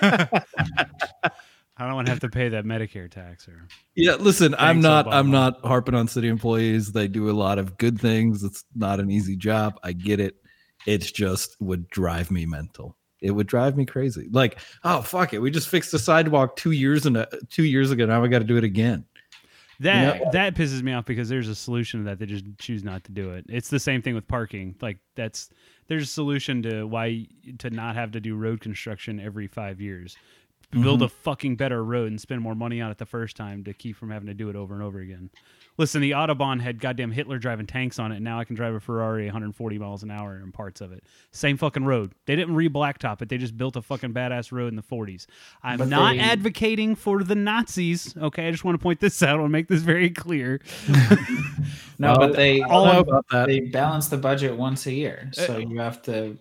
I 1.78 1.84
don't 1.84 1.94
want 1.94 2.06
to 2.06 2.12
have 2.12 2.20
to 2.20 2.28
pay 2.28 2.48
that 2.48 2.64
Medicare 2.64 3.10
tax 3.10 3.46
or 3.48 3.68
Yeah, 3.94 4.14
listen, 4.14 4.54
I'm 4.58 4.80
not 4.80 5.12
I'm 5.12 5.30
not 5.30 5.64
harping 5.64 5.94
on 5.94 6.08
city 6.08 6.28
employees. 6.28 6.92
They 6.92 7.06
do 7.06 7.30
a 7.30 7.32
lot 7.32 7.58
of 7.58 7.76
good 7.76 8.00
things. 8.00 8.42
It's 8.42 8.64
not 8.74 8.98
an 8.98 9.10
easy 9.10 9.36
job. 9.36 9.78
I 9.82 9.92
get 9.92 10.18
it. 10.20 10.36
It's 10.86 11.10
just 11.10 11.56
would 11.60 11.88
drive 11.90 12.30
me 12.30 12.46
mental. 12.46 12.96
It 13.20 13.30
would 13.30 13.46
drive 13.46 13.76
me 13.76 13.84
crazy. 13.84 14.28
Like, 14.30 14.58
oh 14.84 15.02
fuck 15.02 15.34
it. 15.34 15.38
We 15.38 15.50
just 15.50 15.68
fixed 15.68 15.92
the 15.92 15.98
sidewalk 15.98 16.56
two 16.56 16.70
years 16.70 17.04
and 17.04 17.26
two 17.50 17.64
years 17.64 17.90
ago. 17.90 18.06
Now 18.06 18.22
we 18.22 18.28
got 18.28 18.38
to 18.38 18.44
do 18.44 18.56
it 18.56 18.64
again. 18.64 19.04
that 19.80 20.32
that 20.32 20.54
pisses 20.54 20.82
me 20.82 20.94
off 20.94 21.04
because 21.04 21.28
there's 21.28 21.48
a 21.48 21.54
solution 21.54 22.00
to 22.00 22.04
that. 22.06 22.18
They 22.18 22.26
just 22.26 22.44
choose 22.58 22.84
not 22.84 23.04
to 23.04 23.12
do 23.12 23.32
it. 23.32 23.44
It's 23.48 23.68
the 23.68 23.80
same 23.80 24.00
thing 24.00 24.14
with 24.14 24.26
parking. 24.26 24.76
Like 24.80 24.98
that's 25.14 25.50
there's 25.88 26.04
a 26.04 26.06
solution 26.06 26.62
to 26.62 26.84
why 26.84 27.26
to 27.58 27.68
not 27.68 27.96
have 27.96 28.12
to 28.12 28.20
do 28.20 28.34
road 28.36 28.60
construction 28.60 29.20
every 29.20 29.46
five 29.46 29.80
years. 29.80 30.16
Build 30.72 31.00
a 31.00 31.08
fucking 31.08 31.56
better 31.56 31.82
road 31.82 32.10
and 32.10 32.20
spend 32.20 32.42
more 32.42 32.54
money 32.54 32.80
on 32.82 32.90
it 32.90 32.98
the 32.98 33.06
first 33.06 33.36
time 33.36 33.64
to 33.64 33.72
keep 33.72 33.96
from 33.96 34.10
having 34.10 34.26
to 34.26 34.34
do 34.34 34.50
it 34.50 34.56
over 34.56 34.74
and 34.74 34.82
over 34.82 34.98
again. 34.98 35.30
Listen, 35.78 36.00
the 36.00 36.10
Autobahn 36.12 36.60
had 36.60 36.80
goddamn 36.80 37.12
Hitler 37.12 37.38
driving 37.38 37.66
tanks 37.66 37.98
on 37.98 38.10
it, 38.10 38.16
and 38.16 38.24
now 38.24 38.40
I 38.40 38.44
can 38.44 38.56
drive 38.56 38.74
a 38.74 38.80
Ferrari 38.80 39.24
140 39.26 39.78
miles 39.78 40.02
an 40.02 40.10
hour 40.10 40.40
in 40.42 40.50
parts 40.50 40.80
of 40.80 40.90
it. 40.92 41.04
Same 41.32 41.56
fucking 41.56 41.84
road. 41.84 42.12
They 42.26 42.34
didn't 42.34 42.54
re-blacktop 42.56 43.22
it. 43.22 43.28
They 43.28 43.38
just 43.38 43.56
built 43.56 43.76
a 43.76 43.82
fucking 43.82 44.12
badass 44.12 44.52
road 44.52 44.68
in 44.68 44.76
the 44.76 44.82
40s. 44.82 45.26
I'm 45.62 45.78
But 45.78 45.88
not 45.88 46.14
they- 46.14 46.20
advocating 46.20 46.94
for 46.94 47.22
the 47.22 47.34
Nazis. 47.34 48.14
Okay, 48.16 48.48
I 48.48 48.50
just 48.50 48.64
want 48.64 48.78
to 48.78 48.82
point 48.82 49.00
this 49.00 49.22
out. 49.22 49.38
and 49.40 49.52
make 49.52 49.68
this 49.68 49.82
very 49.82 50.10
clear. 50.10 50.60
No, 51.98 52.10
Well, 52.10 52.28
but 52.28 52.36
they 52.36 52.56
I 52.62 52.68
don't 52.68 52.68
know 52.68 52.74
All- 52.92 52.98
about 53.00 53.24
that. 53.30 53.46
they 53.46 53.60
balance 53.60 54.08
the 54.08 54.18
budget 54.18 54.54
once 54.56 54.84
a 54.86 54.92
year, 54.92 55.30
so 55.32 55.54
Uh, 55.54 55.58
you 55.58 55.78
have 55.78 56.02
to. 56.02 56.36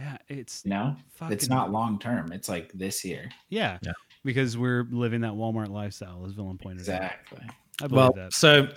Yeah, 0.00 0.16
it's 0.28 0.62
You 0.64 0.70
know, 0.70 0.96
it's 1.28 1.48
not 1.48 1.70
long 1.70 1.98
term. 1.98 2.32
It's 2.32 2.48
like 2.48 2.72
this 2.72 3.04
year. 3.04 3.28
Yeah, 3.50 3.78
Yeah. 3.82 3.92
because 4.24 4.56
we're 4.56 4.86
living 4.90 5.20
that 5.22 5.32
Walmart 5.32 5.68
lifestyle, 5.68 6.24
as 6.26 6.34
Willem 6.34 6.58
pointed 6.58 6.88
out. 6.88 7.02
Exactly. 7.02 7.46
I 7.82 7.86
believe 7.86 7.92
Well, 7.96 8.12
that. 8.14 8.32
so 8.32 8.68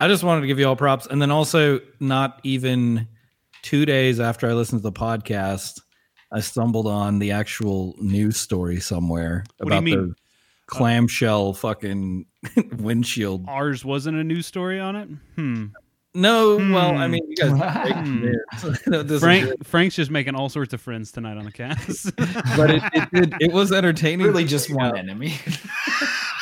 I 0.00 0.08
just 0.08 0.24
wanted 0.24 0.40
to 0.42 0.46
give 0.48 0.58
you 0.58 0.66
all 0.66 0.76
props, 0.76 1.06
and 1.06 1.22
then 1.22 1.30
also 1.30 1.80
not 2.00 2.40
even 2.42 3.06
two 3.62 3.86
days 3.86 4.18
after 4.18 4.48
I 4.50 4.54
listened 4.54 4.80
to 4.80 4.82
the 4.82 4.92
podcast, 4.92 5.80
I 6.32 6.40
stumbled 6.40 6.86
on 6.88 7.18
the 7.20 7.30
actual 7.30 7.94
news 8.00 8.36
story 8.38 8.80
somewhere 8.80 9.44
What 9.58 9.66
about 9.68 9.84
the 9.84 10.14
clamshell 10.66 11.52
fucking 11.52 12.24
windshield. 12.78 13.44
Ours 13.48 13.84
wasn't 13.84 14.16
a 14.16 14.24
news 14.24 14.46
story 14.46 14.80
on 14.80 14.96
it. 14.96 15.08
Hmm. 15.36 15.66
No, 16.14 16.56
well, 16.56 16.96
I 16.98 17.06
Hmm. 17.06 17.10
mean, 17.12 17.22
you 17.28 17.36
guys, 17.36 17.52
Hmm. 17.92 18.26
No, 18.86 19.18
Frank 19.18 19.46
good. 19.46 19.66
Frank's 19.66 19.94
just 19.96 20.10
making 20.10 20.34
all 20.34 20.48
sorts 20.50 20.74
of 20.74 20.80
friends 20.80 21.10
tonight 21.10 21.38
on 21.38 21.44
the 21.44 21.52
cast. 21.52 22.14
but 22.56 22.70
it, 22.70 22.82
it, 22.92 23.08
did, 23.12 23.34
it 23.40 23.52
was 23.52 23.72
entertaining. 23.72 24.26
Really, 24.26 24.44
just 24.44 24.70
one 24.70 24.96
enemy. 24.96 25.38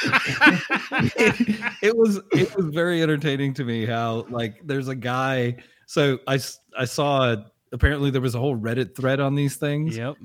it, 0.02 1.60
it 1.82 1.96
was 1.96 2.20
it 2.32 2.54
was 2.56 2.66
very 2.74 3.02
entertaining 3.02 3.54
to 3.54 3.64
me 3.64 3.84
how 3.86 4.26
like 4.30 4.60
there's 4.64 4.88
a 4.88 4.94
guy 4.94 5.56
so 5.86 6.18
I 6.26 6.40
I 6.76 6.84
saw 6.86 7.36
apparently 7.72 8.10
there 8.10 8.20
was 8.20 8.34
a 8.34 8.38
whole 8.40 8.56
reddit 8.56 8.96
thread 8.96 9.20
on 9.20 9.34
these 9.34 9.56
things 9.56 9.96
yep. 9.96 10.16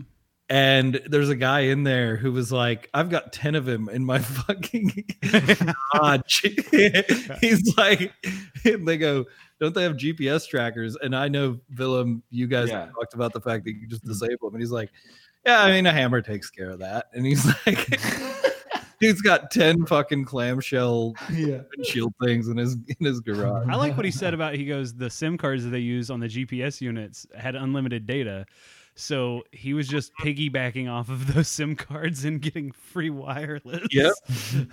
And 0.50 1.02
there's 1.08 1.30
a 1.30 1.36
guy 1.36 1.62
in 1.62 1.84
there 1.84 2.16
who 2.18 2.32
was 2.32 2.52
like 2.52 2.90
i've 2.94 3.10
got 3.10 3.34
10 3.34 3.56
of 3.56 3.68
him 3.68 3.90
in 3.90 4.06
my 4.06 4.20
fucking 4.48 5.06
garage 5.94 6.44
he's 7.42 7.76
like 7.78 8.12
and 8.64 8.88
they 8.88 8.98
go 8.98 9.26
don't 9.60 9.74
they 9.74 9.84
have 9.84 9.94
gps 9.94 10.48
trackers 10.48 10.96
and 10.98 11.16
i 11.16 11.28
know 11.28 11.60
willem 11.78 12.22
you 12.30 12.48
guys 12.48 12.70
Yeah. 12.70 12.88
talked 12.94 13.14
about 13.16 13.34
the 13.34 13.42
fact 13.42 13.66
that 13.66 13.72
you 13.72 13.88
just 13.88 14.04
disable 14.06 14.50
them 14.50 14.56
and 14.56 14.62
he's 14.62 14.72
like 14.72 14.92
yeah 15.46 15.62
i 15.64 15.72
mean 15.72 15.86
a 15.88 15.92
hammer 15.92 16.22
takes 16.22 16.50
care 16.50 16.70
of 16.70 16.80
that 16.80 17.08
and 17.14 17.26
he's 17.26 17.46
like 17.66 18.00
Dude's 19.02 19.22
got 19.22 19.52
ten 19.52 19.86
fucking 19.86 20.24
clamshell 20.24 21.16
yeah. 21.34 21.60
windshield 21.76 22.14
things 22.24 22.48
in 22.48 22.56
his 22.56 22.78
in 22.88 23.06
his 23.06 23.20
garage. 23.20 23.68
I 23.70 23.76
like 23.76 23.98
what 23.98 24.06
he 24.06 24.12
said 24.12 24.34
about 24.34 24.56
he 24.56 24.66
goes 24.66 24.94
the 24.94 25.10
SIM 25.10 25.38
cards 25.38 25.66
that 25.66 25.72
they 25.72 25.80
use 25.80 26.10
on 26.10 26.22
the 26.22 26.28
GPS 26.28 26.80
units 26.80 27.28
had 27.38 27.56
unlimited 27.56 28.06
data. 28.06 28.46
So 28.96 29.44
he 29.52 29.74
was 29.74 29.88
just 29.88 30.14
piggybacking 30.22 30.90
off 30.90 31.10
of 31.10 31.34
those 31.34 31.48
SIM 31.50 31.76
cards 31.76 32.26
and 32.26 32.42
getting 32.42 32.72
free 32.72 33.10
wireless. 33.10 33.88
Yep. 33.92 34.14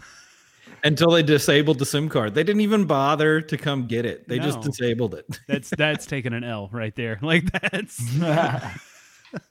Until 0.85 1.11
they 1.11 1.23
disabled 1.23 1.81
the 1.81 1.85
SIM 1.85 2.09
card, 2.09 2.35
they 2.35 2.45
didn't 2.45 2.63
even 2.63 2.85
bother 2.85 3.41
to 3.41 3.57
come 3.57 3.87
get 3.87 4.07
it. 4.07 4.29
They 4.29 4.39
just 4.39 4.61
disabled 4.61 5.15
it. 5.15 5.27
That's 5.49 5.71
that's 5.71 6.07
taking 6.07 6.33
an 6.33 6.45
L 6.45 6.69
right 6.73 6.95
there. 6.95 7.19
Like 7.21 7.51
that's 7.51 8.01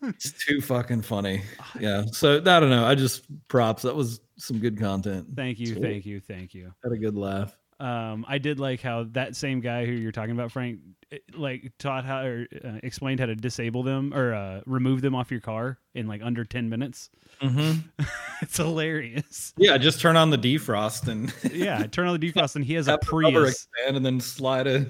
It's 0.04 0.32
too 0.46 0.62
fucking 0.62 1.02
funny. 1.02 1.42
Yeah. 1.80 2.04
So 2.12 2.38
I 2.38 2.40
don't 2.40 2.70
know. 2.70 2.86
I 2.86 2.96
just 2.96 3.26
props. 3.48 3.84
That 3.84 3.96
was 3.96 4.22
some 4.38 4.60
good 4.60 4.80
content. 4.80 5.28
thank 5.36 5.60
you, 5.60 5.76
thank 5.76 6.06
you, 6.06 6.20
thank 6.20 6.54
you. 6.54 6.74
Had 6.84 6.94
a 6.94 6.98
good 6.98 7.16
laugh. 7.16 7.56
Um, 7.82 8.26
I 8.28 8.38
did 8.38 8.60
like 8.60 8.82
how 8.82 9.06
that 9.14 9.36
same 9.36 9.60
guy 9.60 9.88
who 9.88 9.94
you're 9.94 10.12
talking 10.12 10.34
about, 10.34 10.52
Frank, 10.52 10.80
like 11.36 11.72
taught 11.80 12.06
how 12.06 12.22
or 12.22 12.48
uh, 12.64 12.78
explained 12.84 13.20
how 13.20 13.26
to 13.26 13.36
disable 13.36 13.82
them 13.82 14.14
or 14.14 14.36
uh, 14.36 14.62
remove 14.68 15.02
them 15.02 15.16
off 15.16 15.32
your 15.32 15.40
car 15.40 15.80
in 15.96 16.06
like 16.08 16.22
under 16.24 16.46
ten 16.46 16.70
minutes. 16.70 17.10
Mm-hmm. 17.42 18.04
it's 18.44 18.56
hilarious. 18.56 19.54
Yeah. 19.58 19.80
Just 19.80 20.00
turn 20.00 20.16
on 20.16 20.30
the 20.30 20.38
defrost 20.38 21.08
and 21.08 21.34
Yeah, 21.52 21.88
turn 21.88 22.08
on 22.08 22.20
the 22.20 22.32
defrost, 22.32 22.56
and 22.56 22.64
he 22.64 22.76
has 22.76 22.88
a 22.88 23.00
Prius, 23.00 23.50
expand 23.50 23.98
and 23.98 24.06
then 24.06 24.20
slide 24.20 24.68
a 24.68 24.86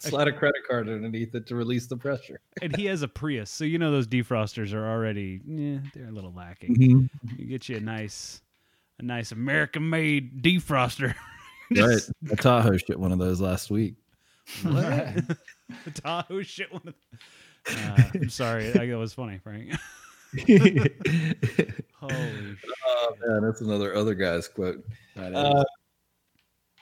slide 0.00 0.26
a 0.26 0.32
credit 0.32 0.62
card 0.68 0.88
underneath 0.88 1.36
it 1.36 1.46
to 1.46 1.54
release 1.54 1.86
the 1.86 1.96
pressure. 1.96 2.40
and 2.62 2.74
he 2.74 2.86
has 2.86 3.02
a 3.02 3.08
Prius. 3.08 3.50
So 3.50 3.62
you 3.62 3.78
know 3.78 3.92
those 3.92 4.08
defrosters 4.08 4.72
are 4.72 4.90
already, 4.90 5.40
yeah, 5.46 5.78
they're 5.94 6.08
a 6.08 6.12
little 6.12 6.32
lacking. 6.32 6.76
Mm-hmm. 6.76 7.36
You 7.38 7.46
get 7.46 7.68
you 7.68 7.76
a 7.76 7.80
nice, 7.80 8.42
a 8.98 9.04
nice 9.04 9.30
American-made 9.30 10.42
defroster. 10.42 11.14
Right. 11.80 12.00
I 12.30 12.34
Tahoe 12.34 12.76
shit 12.76 12.98
one 12.98 13.12
of 13.12 13.18
those 13.18 13.40
last 13.40 13.70
week. 13.70 13.94
What? 14.62 15.14
Tahoe 15.94 16.42
shit 16.42 16.72
one 16.72 16.82
of 16.86 16.94
uh, 17.68 18.02
I'm 18.14 18.28
sorry. 18.28 18.68
I, 18.74 18.86
that 18.86 18.98
was 18.98 19.14
funny, 19.14 19.38
Frank. 19.38 19.72
Holy 20.46 20.90
Oh 22.88 23.14
man, 23.24 23.42
that's 23.42 23.60
another 23.60 23.94
other 23.94 24.14
guy's 24.14 24.48
quote. 24.48 24.84
Uh, 25.16 25.62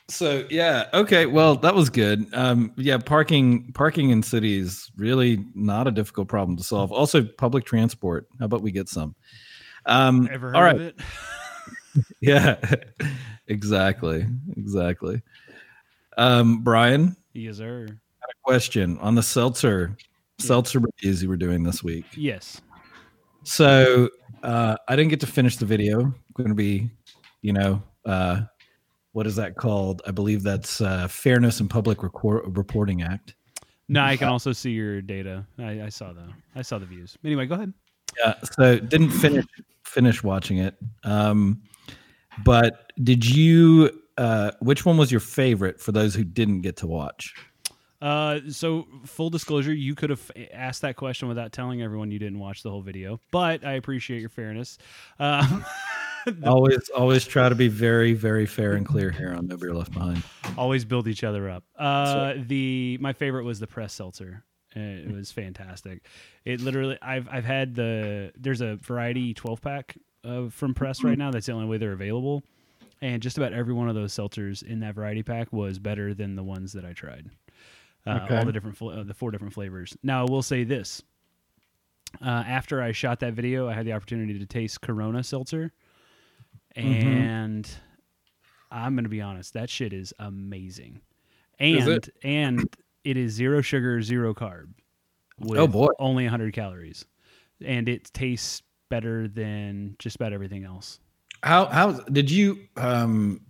so 0.09 0.46
yeah, 0.50 0.87
okay. 0.94 1.26
Well, 1.26 1.57
that 1.57 1.74
was 1.74 1.90
good. 1.90 2.26
Um, 2.33 2.72
yeah, 2.76 2.96
parking 2.98 3.72
parking 3.72 4.11
in 4.11 4.22
cities 4.22 4.90
really 4.96 5.44
not 5.55 5.87
a 5.87 5.90
difficult 5.90 6.29
problem 6.29 6.57
to 6.57 6.64
solve. 6.64 6.92
Also, 6.92 7.22
public 7.22 7.64
transport. 7.64 8.29
How 8.38 8.46
about 8.46 8.62
we 8.62 8.72
get 8.72 8.88
some? 8.88 9.14
Um, 9.87 10.29
Ever 10.33 10.48
heard 10.48 10.57
all 10.57 10.62
right. 10.62 10.76
of 10.76 10.81
it? 10.81 11.00
Yeah, 12.20 12.57
exactly, 13.51 14.27
exactly. 14.57 15.21
Um, 16.17 16.63
Brian, 16.63 17.17
Yes, 17.35 17.59
sir. 17.59 17.87
question 18.43 18.99
on 18.99 19.15
the 19.15 19.23
seltzer 19.23 19.97
seltzer 20.39 20.79
reviews 20.81 21.23
you 21.23 21.29
were 21.29 21.37
doing 21.37 21.63
this 21.63 21.85
week. 21.85 22.05
Yes. 22.17 22.61
So 23.45 24.09
uh, 24.43 24.77
I 24.89 24.97
didn't 24.97 25.11
get 25.11 25.21
to 25.21 25.27
finish 25.27 25.57
the 25.57 25.67
video. 25.67 26.15
Going 26.35 26.49
to 26.49 26.55
be, 26.55 26.91
you 27.43 27.53
know, 27.53 27.83
uh, 28.05 28.43
what 29.13 29.27
is 29.27 29.37
that 29.37 29.57
called? 29.57 30.03
I 30.07 30.11
believe 30.11 30.43
that's 30.43 30.81
uh, 30.81 31.09
Fairness 31.09 31.61
and 31.61 31.69
Public 31.69 32.03
Record- 32.03 32.57
Reporting 32.57 33.03
Act. 33.03 33.35
No, 33.89 34.03
I 34.03 34.17
can 34.17 34.29
also 34.29 34.53
see 34.53 34.71
your 34.71 35.03
data. 35.03 35.45
I, 35.59 35.83
I 35.83 35.89
saw 35.89 36.13
the 36.13 36.29
I 36.55 36.63
saw 36.63 36.79
the 36.79 36.87
views. 36.87 37.19
Anyway, 37.25 37.47
go 37.47 37.57
ahead. 37.57 37.73
Yeah. 38.19 38.35
So 38.57 38.79
didn't 38.79 39.11
finish 39.11 39.45
finish 39.85 40.23
watching 40.23 40.59
it. 40.59 40.77
Um, 41.03 41.61
but 42.44 42.92
did 43.03 43.29
you? 43.29 43.90
Uh, 44.18 44.50
which 44.61 44.85
one 44.85 44.98
was 44.98 45.11
your 45.11 45.20
favorite 45.20 45.81
for 45.81 45.92
those 45.92 46.14
who 46.14 46.24
didn't 46.24 46.61
get 46.61 46.76
to 46.76 46.87
watch? 46.87 47.35
Uh, 48.03 48.40
so 48.48 48.87
full 49.05 49.31
disclosure, 49.31 49.74
you 49.74 49.94
could 49.94 50.11
have 50.11 50.31
asked 50.53 50.83
that 50.83 50.96
question 50.96 51.29
without 51.29 51.53
telling 51.53 51.83
everyone 51.83 52.11
you 52.11 52.18
didn't 52.18 52.38
watch 52.38 52.62
the 52.62 52.70
whole 52.70 52.81
video, 52.83 53.20
but 53.31 53.64
I 53.64 53.72
appreciate 53.72 54.20
your 54.20 54.31
fairness. 54.31 54.79
Uh, 55.18 55.61
always, 56.44 56.90
always 56.90 57.26
try 57.26 57.48
to 57.48 57.55
be 57.55 57.68
very, 57.68 58.12
very 58.12 58.44
fair 58.44 58.74
and 58.74 58.85
clear 58.85 59.11
here 59.11 59.33
on 59.33 59.46
No 59.46 59.57
Beer 59.57 59.72
Left 59.72 59.90
Behind. 59.90 60.22
always 60.59 60.85
build 60.85 61.09
each 61.09 61.24
other 61.24 61.48
up. 61.48 61.64
Uh, 61.79 62.35
the 62.46 62.98
my 63.00 63.14
favorite 63.14 63.44
was 63.44 63.59
the 63.59 63.66
press 63.66 63.94
seltzer. 63.94 64.44
It 64.74 65.11
was 65.11 65.33
fantastic. 65.33 66.05
It 66.44 66.61
literally, 66.61 66.98
I've 67.00 67.26
I've 67.31 67.46
had 67.46 67.74
the 67.74 68.33
there's 68.37 68.61
a 68.61 68.76
variety 68.76 69.33
12 69.33 69.62
pack 69.62 69.96
uh, 70.24 70.48
from 70.50 70.74
Press 70.74 71.02
right 71.04 71.16
now. 71.18 71.30
That's 71.30 71.46
the 71.46 71.52
only 71.52 71.66
way 71.66 71.78
they're 71.78 71.92
available, 71.92 72.42
and 73.00 73.22
just 73.22 73.37
about 73.38 73.52
every 73.52 73.74
one 73.74 73.88
of 73.88 73.94
those 73.94 74.12
seltzers 74.14 74.62
in 74.62 74.80
that 74.80 74.94
variety 74.94 75.22
pack 75.22 75.52
was 75.52 75.78
better 75.78 76.14
than 76.14 76.37
the 76.37 76.42
ones 76.42 76.72
that 76.72 76.85
I 76.85 76.92
tried. 76.92 77.30
Uh, 78.06 78.20
Okay. 78.24 78.37
All 78.37 78.44
the 78.44 78.52
different, 78.52 78.76
fl- 78.76 78.90
uh, 78.90 79.02
the 79.02 79.14
four 79.14 79.30
different 79.30 79.52
flavors. 79.54 79.96
Now 80.02 80.24
I 80.26 80.30
will 80.30 80.42
say 80.42 80.64
this: 80.64 81.02
uh, 82.24 82.28
after 82.46 82.83
I 82.83 82.92
shot 82.92 83.20
that 83.20 83.35
video, 83.35 83.68
I 83.68 83.74
had 83.74 83.85
the 83.87 83.92
opportunity 83.92 84.38
to 84.38 84.46
taste 84.46 84.80
Corona 84.80 85.22
seltzer, 85.22 85.72
and 86.76 87.68
I'm 88.70 88.94
gonna 88.94 89.09
be 89.09 89.20
honest, 89.20 89.54
that 89.54 89.68
shit 89.70 89.92
is 89.92 90.14
amazing, 90.18 91.00
Is 91.59 91.87
and 91.87 91.96
it? 91.96 92.09
and 92.22 92.76
it 93.04 93.16
is 93.16 93.33
zero 93.33 93.61
sugar, 93.61 94.00
zero 94.02 94.35
carb, 94.35 94.68
with 95.38 95.59
Oh, 95.59 95.66
boy. 95.66 95.88
only 95.98 96.24
100 96.24 96.52
calories, 96.52 97.04
and 97.64 97.88
it 97.88 98.11
tastes 98.12 98.62
better 98.90 99.26
than 99.29 99.96
just 99.98 100.16
about 100.16 100.35
everything 100.35 100.64
else. 100.64 101.00
How 101.42 101.64
how 101.66 101.92
did 101.92 102.31
you 102.31 102.59
um, 102.76 103.40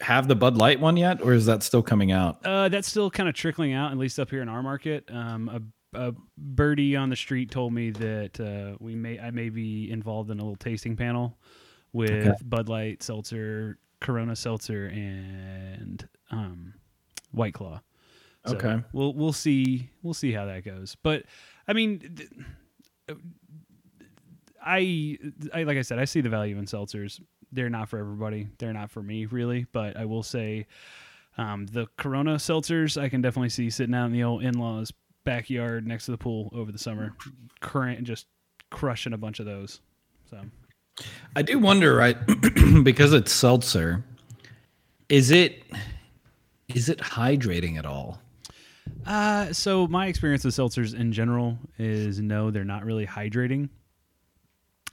have 0.00 0.26
the 0.28 0.34
Bud 0.34 0.56
Light 0.56 0.80
one 0.80 0.96
yet, 0.96 1.20
or 1.20 1.34
is 1.34 1.44
that 1.44 1.62
still 1.62 1.82
coming 1.82 2.10
out? 2.10 2.38
Uh, 2.46 2.70
that's 2.70 2.88
still 2.88 3.10
kind 3.10 3.28
of 3.28 3.34
trickling 3.34 3.74
out, 3.74 3.92
at 3.92 3.98
least 3.98 4.18
up 4.18 4.30
here 4.30 4.40
in 4.40 4.48
our 4.48 4.62
market. 4.62 5.04
Um, 5.12 5.50
a, 5.94 6.08
a 6.08 6.14
birdie 6.38 6.96
on 6.96 7.10
the 7.10 7.16
street 7.16 7.50
told 7.50 7.74
me 7.74 7.90
that 7.90 8.40
uh, 8.40 8.76
we 8.80 8.94
may 8.94 9.18
I 9.20 9.30
may 9.30 9.50
be 9.50 9.90
involved 9.90 10.30
in 10.30 10.38
a 10.40 10.42
little 10.42 10.56
tasting 10.56 10.96
panel 10.96 11.36
with 11.92 12.10
Okay. 12.12 12.32
Bud 12.44 12.68
Light 12.70 13.02
seltzer, 13.02 13.78
Corona 14.00 14.34
seltzer, 14.34 14.86
and 14.86 16.08
um, 16.30 16.72
White 17.32 17.52
Claw. 17.54 17.80
So 18.46 18.56
Okay. 18.56 18.82
we'll 18.92 19.12
we'll 19.14 19.32
see 19.32 19.90
we'll 20.02 20.14
see 20.14 20.32
how 20.32 20.46
that 20.46 20.64
goes. 20.64 20.96
But 21.02 21.24
I 21.68 21.72
mean, 21.74 21.98
th- 22.16 23.18
I 24.64 25.18
I 25.52 25.64
like 25.64 25.76
I 25.76 25.82
said, 25.82 25.98
I 25.98 26.04
see 26.04 26.20
the 26.20 26.28
value 26.28 26.58
in 26.58 26.64
seltzers. 26.64 27.20
They're 27.52 27.70
not 27.70 27.88
for 27.88 27.98
everybody. 27.98 28.48
They're 28.58 28.72
not 28.72 28.90
for 28.90 29.02
me 29.02 29.26
really. 29.26 29.66
But 29.72 29.96
I 29.96 30.04
will 30.06 30.22
say, 30.22 30.66
um, 31.38 31.66
the 31.66 31.86
Corona 31.96 32.36
seltzers 32.36 33.00
I 33.00 33.08
can 33.08 33.20
definitely 33.20 33.50
see 33.50 33.70
sitting 33.70 33.94
out 33.94 34.06
in 34.06 34.12
the 34.12 34.24
old 34.24 34.42
in 34.42 34.58
laws 34.58 34.92
backyard 35.24 35.86
next 35.86 36.06
to 36.06 36.10
the 36.10 36.18
pool 36.18 36.50
over 36.54 36.72
the 36.72 36.78
summer, 36.78 37.14
current 37.60 37.98
and 37.98 38.06
just 38.06 38.26
crushing 38.70 39.12
a 39.12 39.18
bunch 39.18 39.40
of 39.40 39.46
those. 39.46 39.80
So 40.30 40.40
I 41.36 41.42
do 41.42 41.58
wonder, 41.58 41.94
right? 41.94 42.16
because 42.82 43.12
it's 43.12 43.32
seltzer. 43.32 44.04
Is 45.08 45.30
it 45.30 45.62
is 46.68 46.88
it 46.88 46.98
hydrating 46.98 47.78
at 47.78 47.86
all? 47.86 48.20
Uh, 49.06 49.52
so 49.52 49.86
my 49.86 50.06
experience 50.06 50.44
with 50.44 50.54
seltzers 50.54 50.94
in 50.98 51.12
general 51.12 51.58
is 51.78 52.20
no, 52.20 52.50
they're 52.50 52.64
not 52.64 52.84
really 52.84 53.06
hydrating. 53.06 53.68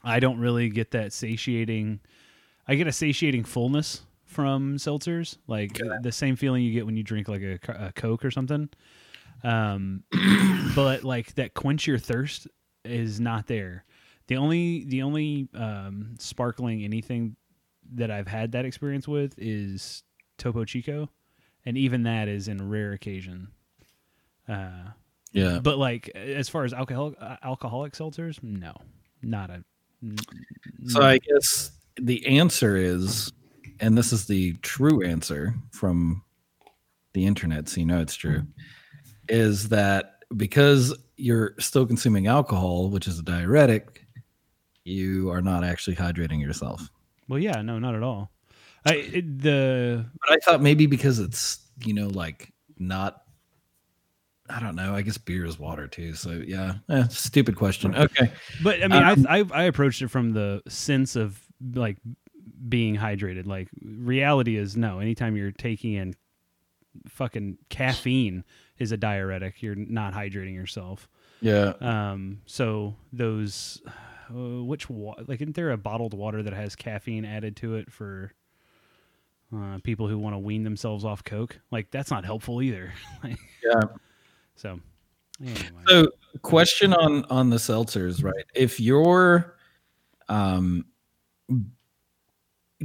I 0.03 0.19
don't 0.19 0.39
really 0.39 0.69
get 0.69 0.91
that 0.91 1.13
satiating. 1.13 1.99
I 2.67 2.75
get 2.75 2.87
a 2.87 2.91
satiating 2.91 3.43
fullness 3.43 4.01
from 4.25 4.77
seltzers, 4.77 5.37
like 5.47 5.79
the 6.01 6.11
same 6.11 6.35
feeling 6.35 6.63
you 6.63 6.71
get 6.73 6.85
when 6.85 6.95
you 6.97 7.03
drink 7.03 7.27
like 7.27 7.41
a, 7.41 7.59
a 7.87 7.91
Coke 7.93 8.23
or 8.23 8.31
something. 8.31 8.69
Um, 9.43 10.03
but 10.75 11.03
like 11.03 11.35
that 11.35 11.53
quench 11.53 11.87
your 11.87 11.97
thirst 11.97 12.47
is 12.85 13.19
not 13.19 13.47
there. 13.47 13.85
The 14.27 14.37
only 14.37 14.85
the 14.85 15.01
only 15.01 15.49
um, 15.53 16.15
sparkling 16.19 16.83
anything 16.83 17.35
that 17.93 18.09
I've 18.11 18.27
had 18.27 18.53
that 18.53 18.63
experience 18.65 19.07
with 19.07 19.33
is 19.37 20.03
Topo 20.37 20.63
Chico, 20.63 21.09
and 21.65 21.77
even 21.77 22.03
that 22.03 22.27
is 22.29 22.47
in 22.47 22.69
rare 22.69 22.93
occasion. 22.93 23.49
Uh, 24.47 24.91
Yeah. 25.33 25.59
but 25.61 25.77
like 25.77 26.09
as 26.09 26.47
far 26.49 26.63
as 26.63 26.73
alcoholic 26.73 27.15
uh, 27.21 27.37
alcoholic 27.43 27.93
seltzers, 27.93 28.41
no, 28.41 28.73
not 29.21 29.49
a. 29.49 29.63
So 30.87 31.01
I 31.01 31.19
guess 31.19 31.71
the 31.99 32.25
answer 32.25 32.75
is, 32.75 33.31
and 33.79 33.97
this 33.97 34.11
is 34.11 34.25
the 34.27 34.53
true 34.61 35.03
answer 35.03 35.53
from 35.71 36.23
the 37.13 37.25
internet, 37.25 37.69
so 37.69 37.79
you 37.79 37.85
know 37.85 38.01
it's 38.01 38.15
true, 38.15 38.43
is 39.29 39.69
that 39.69 40.23
because 40.35 40.97
you're 41.17 41.55
still 41.59 41.85
consuming 41.85 42.27
alcohol, 42.27 42.89
which 42.89 43.07
is 43.07 43.19
a 43.19 43.23
diuretic, 43.23 44.05
you 44.83 45.29
are 45.29 45.41
not 45.41 45.63
actually 45.63 45.95
hydrating 45.95 46.41
yourself. 46.41 46.89
well, 47.27 47.39
yeah, 47.39 47.61
no, 47.61 47.77
not 47.79 47.95
at 47.95 48.03
all. 48.03 48.31
I 48.85 48.93
it, 48.95 49.39
the 49.41 50.05
But 50.21 50.33
I 50.33 50.37
thought 50.43 50.61
maybe 50.61 50.87
because 50.87 51.19
it's, 51.19 51.59
you 51.85 51.93
know, 51.93 52.07
like 52.07 52.51
not, 52.79 53.21
I 54.51 54.59
don't 54.59 54.75
know. 54.75 54.93
I 54.95 55.01
guess 55.01 55.17
beer 55.17 55.45
is 55.45 55.57
water 55.59 55.87
too. 55.87 56.13
So 56.13 56.31
yeah, 56.45 56.75
eh, 56.89 57.07
stupid 57.09 57.55
question. 57.55 57.95
Okay. 57.95 58.31
But 58.63 58.83
I 58.83 58.87
mean, 58.87 59.03
Um, 59.03 59.25
I, 59.29 59.39
I 59.39 59.45
I 59.53 59.63
approached 59.63 60.01
it 60.01 60.09
from 60.09 60.31
the 60.33 60.61
sense 60.67 61.15
of 61.15 61.41
like 61.73 61.97
being 62.67 62.95
hydrated. 62.95 63.45
Like 63.47 63.69
reality 63.83 64.57
is 64.57 64.75
no. 64.77 64.99
Anytime 64.99 65.35
you're 65.35 65.51
taking 65.51 65.93
in 65.93 66.15
fucking 67.07 67.57
caffeine 67.69 68.43
is 68.77 68.91
a 68.91 68.97
diuretic. 68.97 69.61
You're 69.61 69.75
not 69.75 70.13
hydrating 70.13 70.53
yourself. 70.55 71.07
Yeah. 71.39 71.73
Um. 71.81 72.41
So 72.45 72.95
those, 73.13 73.81
uh, 74.29 74.63
which 74.63 74.89
wa- 74.89 75.15
like 75.27 75.41
isn't 75.41 75.55
there 75.55 75.71
a 75.71 75.77
bottled 75.77 76.13
water 76.13 76.43
that 76.43 76.53
has 76.53 76.75
caffeine 76.75 77.25
added 77.25 77.55
to 77.57 77.75
it 77.75 77.91
for? 77.91 78.31
Uh, 79.53 79.79
people 79.83 80.07
who 80.07 80.17
want 80.17 80.33
to 80.33 80.39
wean 80.39 80.63
themselves 80.63 81.03
off 81.03 81.25
Coke, 81.25 81.59
like 81.71 81.91
that's 81.91 82.09
not 82.09 82.23
helpful 82.23 82.61
either. 82.61 82.93
Like, 83.23 83.37
Yeah. 83.61 83.81
So, 84.61 84.79
anyway. 85.41 85.81
So, 85.87 86.11
question 86.43 86.93
on 86.93 87.25
on 87.31 87.49
the 87.49 87.57
seltzers, 87.57 88.23
right? 88.23 88.45
If 88.53 88.79
you're 88.79 89.55
um 90.29 90.85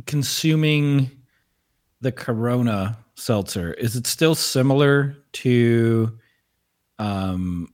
consuming 0.06 1.10
the 2.00 2.12
Corona 2.12 2.96
seltzer, 3.14 3.74
is 3.74 3.94
it 3.94 4.06
still 4.06 4.34
similar 4.34 5.18
to 5.32 6.18
um 6.98 7.68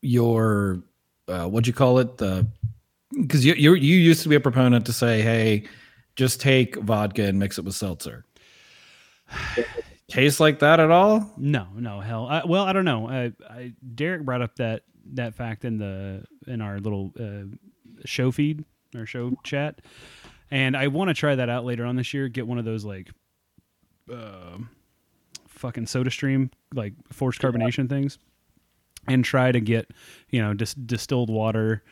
your 0.00 0.84
uh, 1.26 1.46
what'd 1.46 1.66
you 1.66 1.72
call 1.72 1.98
it? 1.98 2.18
The 2.18 2.46
because 3.10 3.44
you 3.44 3.54
you 3.54 3.74
you 3.74 3.96
used 3.96 4.22
to 4.22 4.28
be 4.28 4.36
a 4.36 4.40
proponent 4.40 4.86
to 4.86 4.92
say, 4.92 5.22
hey, 5.22 5.64
just 6.14 6.40
take 6.40 6.76
vodka 6.76 7.24
and 7.24 7.40
mix 7.40 7.58
it 7.58 7.64
with 7.64 7.74
seltzer. 7.74 8.24
Taste 10.08 10.40
like 10.40 10.60
that 10.60 10.80
at 10.80 10.90
all? 10.90 11.30
No, 11.36 11.66
no, 11.74 12.00
hell. 12.00 12.26
I, 12.26 12.44
well, 12.46 12.64
I 12.64 12.72
don't 12.72 12.86
know. 12.86 13.08
I, 13.08 13.32
I, 13.48 13.72
Derek 13.94 14.24
brought 14.24 14.40
up 14.40 14.56
that 14.56 14.82
that 15.14 15.34
fact 15.34 15.64
in 15.64 15.78
the 15.78 16.24
in 16.46 16.60
our 16.60 16.78
little 16.78 17.12
uh, 17.20 17.54
show 18.04 18.30
feed 18.30 18.64
or 18.96 19.04
show 19.04 19.36
chat, 19.44 19.80
and 20.50 20.76
I 20.76 20.88
want 20.88 21.08
to 21.08 21.14
try 21.14 21.34
that 21.34 21.50
out 21.50 21.64
later 21.64 21.84
on 21.84 21.96
this 21.96 22.14
year. 22.14 22.28
Get 22.28 22.46
one 22.46 22.58
of 22.58 22.64
those 22.64 22.84
like 22.84 23.10
uh, 24.10 24.58
fucking 25.46 25.86
soda 25.86 26.10
stream 26.10 26.50
like 26.74 26.94
forced 27.12 27.40
carbonation 27.40 27.88
things 27.88 28.18
and 29.06 29.24
try 29.24 29.52
to 29.52 29.60
get 29.60 29.90
you 30.30 30.40
know 30.40 30.54
dis- 30.54 30.74
distilled 30.74 31.30
water 31.30 31.82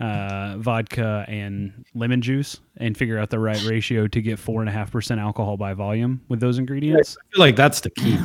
uh, 0.00 0.56
vodka 0.58 1.24
and 1.28 1.84
lemon 1.94 2.20
juice 2.20 2.58
and 2.78 2.96
figure 2.96 3.18
out 3.18 3.30
the 3.30 3.38
right 3.38 3.62
ratio 3.64 4.08
to 4.08 4.20
get 4.20 4.38
four 4.38 4.60
and 4.60 4.68
a 4.68 4.72
half 4.72 4.90
percent 4.90 5.20
alcohol 5.20 5.56
by 5.56 5.72
volume 5.72 6.20
with 6.28 6.40
those 6.40 6.58
ingredients 6.58 7.16
I 7.20 7.34
feel 7.34 7.40
like 7.40 7.56
that's 7.56 7.80
the 7.80 7.90
key. 7.90 8.18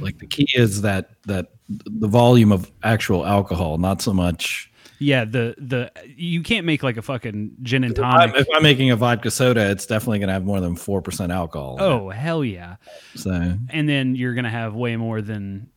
Like 0.00 0.18
the 0.18 0.26
key 0.26 0.48
is 0.54 0.80
that 0.82 1.10
that 1.26 1.48
the 1.68 2.08
volume 2.08 2.52
of 2.52 2.70
actual 2.82 3.26
alcohol, 3.26 3.76
not 3.78 4.00
so 4.00 4.12
much. 4.14 4.72
yeah 4.98 5.24
the 5.26 5.54
the 5.58 5.90
you 6.16 6.42
can't 6.42 6.64
make 6.64 6.82
like 6.82 6.96
a 6.96 7.02
fucking 7.02 7.52
gin 7.62 7.84
and 7.84 7.96
If 7.96 8.02
I'm, 8.02 8.30
tonic 8.30 8.36
if 8.36 8.46
I'm 8.56 8.62
making 8.62 8.90
a 8.90 8.96
vodka 8.96 9.30
soda, 9.30 9.70
it's 9.70 9.84
definitely 9.86 10.20
going 10.20 10.28
to 10.28 10.32
have 10.34 10.44
more 10.44 10.60
than 10.60 10.74
four 10.74 11.02
percent 11.02 11.32
alcohol. 11.32 11.76
oh 11.80 12.08
hell 12.08 12.42
yeah 12.44 12.76
so 13.14 13.56
and 13.68 13.88
then 13.88 14.14
you're 14.14 14.34
gonna 14.34 14.48
have 14.50 14.74
way 14.74 14.96
more 14.96 15.20
than 15.20 15.68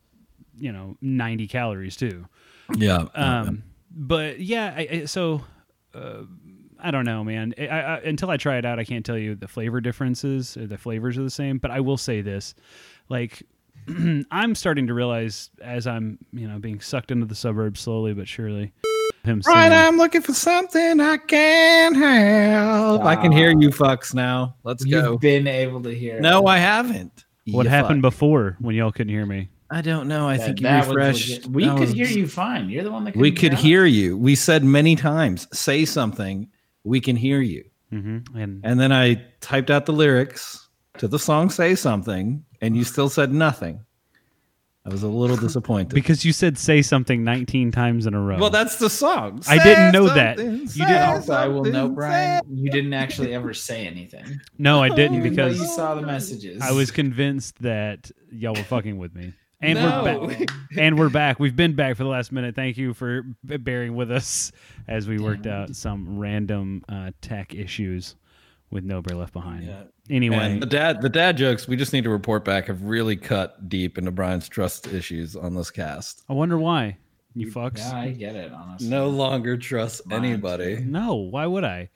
you 0.58 0.72
know 0.72 0.96
90 1.02 1.48
calories 1.48 1.96
too 1.98 2.26
yeah. 2.78 3.06
um 3.16 3.64
but 3.94 4.39
yeah 4.39 4.74
I, 4.76 4.88
I, 4.91 5.06
so 5.06 5.41
uh, 5.94 6.24
i 6.80 6.91
don't 6.91 7.06
know 7.06 7.24
man 7.24 7.54
I, 7.60 7.68
I, 7.68 7.98
until 8.00 8.30
i 8.30 8.38
try 8.38 8.58
it 8.58 8.66
out 8.66 8.80
i 8.80 8.84
can't 8.84 9.06
tell 9.06 9.18
you 9.18 9.36
the 9.36 9.48
flavor 9.48 9.80
differences 9.82 10.58
or 10.58 10.66
the 10.68 10.78
flavors 10.78 11.18
are 11.18 11.24
the 11.24 11.30
same 11.30 11.58
but 11.60 11.72
i 11.72 11.80
will 11.80 11.98
say 11.98 12.22
this 12.22 12.56
like 13.10 13.44
i'm 14.32 14.56
starting 14.56 14.88
to 14.88 14.94
realize 14.94 15.50
as 15.62 15.86
i'm 15.88 16.18
you 16.32 16.48
know 16.48 16.58
being 16.60 16.80
sucked 16.82 17.12
into 17.12 17.26
the 17.26 17.36
suburbs 17.36 17.80
slowly 17.80 18.14
but 18.14 18.28
surely 18.28 18.72
him 19.26 19.41
Right, 19.48 19.64
singing- 19.70 19.78
I'm 19.80 19.98
looking 19.98 20.22
for 20.22 20.34
something 20.34 21.00
I 21.00 21.16
can 21.18 21.96
help. 21.96 23.04
I 23.04 23.16
can 23.16 23.32
hear 23.32 23.52
you 23.58 23.70
fucks 23.70 24.14
now. 24.14 24.56
Let's 24.64 24.84
go. 24.84 25.12
You've 25.14 25.22
been 25.22 25.48
able 25.48 25.82
to 25.84 25.96
hear. 25.96 26.20
No, 26.20 26.46
I 26.46 26.58
haven't. 26.58 27.24
what 27.52 27.64
You 27.64 27.70
happened 27.70 28.02
fuck. 28.04 28.12
before 28.12 28.58
when 28.60 28.76
y'all 28.76 28.91
couldn't 28.91 29.14
hear 29.14 29.26
me 29.26 29.48
I 29.74 29.82
don't 29.82 30.08
know. 30.08 30.28
I 30.30 30.38
That- 30.38 30.46
think 30.46 30.60
you 30.62 30.64
that 30.68 30.88
was 30.88 30.96
refreshed. 30.96 31.30
legit. 31.30 31.48
We 31.48 31.66
That 31.66 31.72
could 31.78 31.80
was- 31.90 31.94
hear 31.94 32.08
you 32.08 32.28
fine. 32.28 32.70
You're 32.70 32.84
the 32.84 32.92
one 32.92 33.04
that 33.06 33.16
We 33.16 33.32
couldn't 33.32 33.58
could 33.58 33.60
hear 33.66 33.86
you. 33.86 34.18
We 34.18 34.36
said 34.36 34.64
many 34.64 34.96
times, 34.96 35.48
say 35.52 35.84
something. 35.86 36.48
We 36.84 37.00
can 37.02 37.16
hear 37.16 37.42
you. 37.42 37.64
hmm 37.92 38.20
and 38.36 38.62
And 38.64 38.80
then 38.80 38.92
I 38.92 39.22
typed 39.42 39.70
out 39.72 39.86
the 39.86 39.94
lyrics 39.94 40.68
to 41.00 41.08
the 41.08 41.20
song 41.20 41.50
Say 41.50 41.76
Something, 41.76 42.44
and 42.62 42.76
you 42.76 42.84
still 42.84 43.10
said 43.10 43.32
nothing. 43.34 43.80
I 44.86 44.90
was 44.90 45.02
a 45.02 45.08
little 45.08 45.38
disappointed. 45.48 45.94
because 45.94 46.26
you 46.26 46.34
said 46.34 46.58
say 46.58 46.82
something 46.82 47.24
19 47.24 47.72
times 47.72 48.06
in 48.06 48.14
a 48.14 48.20
row 48.20 48.38
well, 48.38 48.50
that's 48.50 48.76
the 48.78 48.90
song. 48.90 49.42
I 49.48 49.58
didn't 49.64 49.94
know 49.94 50.08
that. 50.10 50.38
You 50.40 50.68
didn't- 50.68 51.02
Also, 51.04 51.34
I 51.34 51.48
will 51.48 51.64
know, 51.64 51.88
Brian. 51.88 52.42
You 52.52 52.70
didn't 52.70 52.94
actually 52.94 53.34
ever 53.34 53.54
say 53.54 53.88
anything. 53.88 54.42
no 54.58 54.84
i 54.84 54.90
didn't 54.90 55.24
because 55.24 55.58
you 55.60 55.66
saw 55.68 55.96
the 55.96 56.02
messages. 56.02 56.62
I 56.62 56.72
was 56.74 56.92
convinced 56.92 57.60
that 57.62 58.12
y'all 58.32 58.54
were 58.56 58.64
fucking 58.64 58.98
with 58.98 59.16
me. 59.16 59.34
And 59.64 59.80
No. 59.80 60.03
we're 60.03 60.28
back. 60.28 60.49
And 60.78 60.97
we're 60.97 61.09
back. 61.09 61.39
We've 61.39 61.55
been 61.55 61.74
back 61.76 61.95
for 61.97 62.03
the 62.03 62.09
last 62.09 62.32
minute. 62.32 62.55
Thank 62.55 62.78
you 62.78 62.95
for 62.95 63.22
b- 63.45 63.57
bearing 63.57 63.95
with 63.95 64.09
us 64.11 64.51
as 64.88 65.07
we 65.07 65.20
worked 65.20 65.45
out 65.45 65.76
some 65.76 66.18
random 66.18 66.84
uh, 66.89 67.11
tech 67.22 67.53
issues 67.53 68.16
with 68.72 68.84
nobody 68.84 69.14
left 69.14 69.34
behind. 69.34 69.66
Yeah. 69.68 69.84
Anyway, 70.09 70.36
And 70.38 70.61
the 70.61 70.66
dad, 70.66 71.01
the 71.03 71.09
dad 71.09 71.38
jokes. 71.38 71.68
We 71.68 71.76
just 71.76 71.93
need 71.93 72.03
to 72.05 72.09
report 72.09 72.43
back 72.43 72.66
have 72.68 72.82
really 72.82 73.16
cut 73.16 73.70
deep 73.70 73.99
into 73.99 74.09
Brian's 74.09 74.49
trust 74.49 74.88
issues 74.88 75.36
on 75.36 75.53
this 75.53 75.70
cast. 75.70 76.24
I 76.28 76.34
wonder 76.34 76.57
why. 76.57 76.97
You 77.36 77.51
fucks. 77.51 77.78
Yeah, 77.78 77.95
I 77.99 78.09
get 78.09 78.36
it. 78.36 78.51
Honestly, 78.51 78.89
No 78.89 79.09
longer 79.09 79.57
trust 79.57 80.07
Mine 80.07 80.26
anybody. 80.26 80.78
No, 80.84 81.14
why 81.14 81.45
would 81.45 81.64
I? 81.64 81.89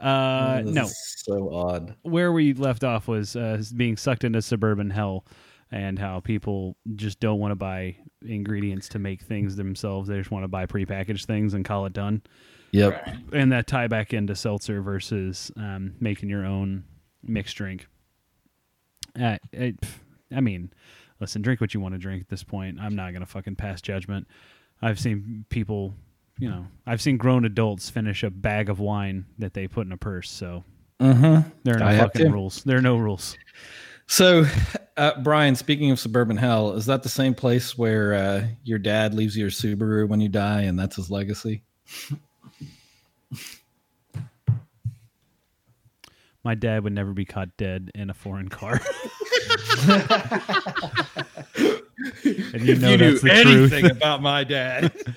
Uh, 0.00 0.58
Oh, 0.60 0.62
this 0.64 0.74
no. 0.74 0.82
is 0.86 1.14
so 1.24 1.54
odd. 1.54 1.94
Where 2.02 2.32
we 2.32 2.52
left 2.52 2.82
off 2.82 3.06
was 3.06 3.36
uh, 3.36 3.62
being 3.76 3.96
sucked 3.96 4.24
into 4.24 4.42
suburban 4.42 4.90
hell 4.90 5.24
and 5.70 5.98
how 5.98 6.20
people 6.20 6.76
just 6.96 7.20
don't 7.20 7.38
want 7.38 7.50
to 7.52 7.56
buy 7.56 7.96
ingredients 8.26 8.88
to 8.90 8.98
make 8.98 9.22
things 9.22 9.56
themselves. 9.56 10.08
They 10.08 10.16
just 10.18 10.30
want 10.30 10.44
to 10.44 10.48
buy 10.48 10.66
prepackaged 10.66 11.26
things 11.26 11.54
and 11.54 11.64
call 11.64 11.86
it 11.86 11.92
done. 11.92 12.22
Yep. 12.72 13.06
Right. 13.06 13.16
and 13.32 13.52
that 13.52 13.66
tie 13.66 13.86
back 13.86 14.12
into 14.12 14.34
seltzer 14.34 14.82
versus 14.82 15.50
um, 15.56 15.94
making 16.00 16.28
your 16.28 16.44
own 16.44 16.84
mixed 17.22 17.56
drink. 17.56 17.86
Uh, 19.20 19.38
it, 19.52 19.76
I 20.34 20.40
mean, 20.40 20.72
listen, 21.20 21.42
drink 21.42 21.60
what 21.60 21.72
you 21.74 21.80
want 21.80 21.94
to 21.94 21.98
drink 21.98 22.22
at 22.22 22.28
this 22.28 22.44
point. 22.44 22.78
I'm 22.80 22.94
not 22.94 23.12
gonna 23.12 23.26
fucking 23.26 23.56
pass 23.56 23.80
judgment. 23.80 24.26
I've 24.82 25.00
seen 25.00 25.44
people, 25.48 25.94
you 26.38 26.48
know, 26.48 26.66
I've 26.86 27.00
seen 27.02 27.16
grown 27.16 27.44
adults 27.44 27.90
finish 27.90 28.22
a 28.22 28.30
bag 28.30 28.68
of 28.68 28.78
wine 28.80 29.24
that 29.38 29.54
they 29.54 29.66
put 29.66 29.86
in 29.86 29.92
a 29.92 29.96
purse. 29.96 30.30
So 30.30 30.64
Mm-hmm. 31.00 31.48
there 31.62 31.76
are 31.76 31.78
no 31.78 31.86
I 31.86 31.96
fucking 31.98 32.32
rules. 32.32 32.64
There 32.64 32.76
are 32.76 32.82
no 32.82 32.96
rules. 32.96 33.38
So, 34.08 34.44
uh, 34.98 35.20
Brian, 35.22 35.54
speaking 35.54 35.90
of 35.90 36.00
suburban 36.00 36.36
hell, 36.36 36.72
is 36.72 36.86
that 36.86 37.02
the 37.02 37.08
same 37.08 37.34
place 37.34 37.78
where 37.78 38.14
uh, 38.14 38.46
your 38.64 38.78
dad 38.78 39.14
leaves 39.14 39.36
your 39.36 39.48
Subaru 39.48 40.08
when 40.08 40.20
you 40.20 40.28
die, 40.28 40.62
and 40.62 40.78
that's 40.78 40.96
his 40.96 41.10
legacy? 41.10 41.62
My 46.44 46.54
dad 46.54 46.84
would 46.84 46.92
never 46.92 47.12
be 47.12 47.24
caught 47.24 47.56
dead 47.56 47.90
in 47.94 48.10
a 48.10 48.14
foreign 48.14 48.48
car. 48.48 48.80
and 52.24 52.62
you 52.62 52.76
know 52.76 52.96
that's 52.96 53.22
the 53.22 53.42
truth. 53.42 53.90
about 53.90 54.22
my 54.22 54.44
dad. 54.44 54.92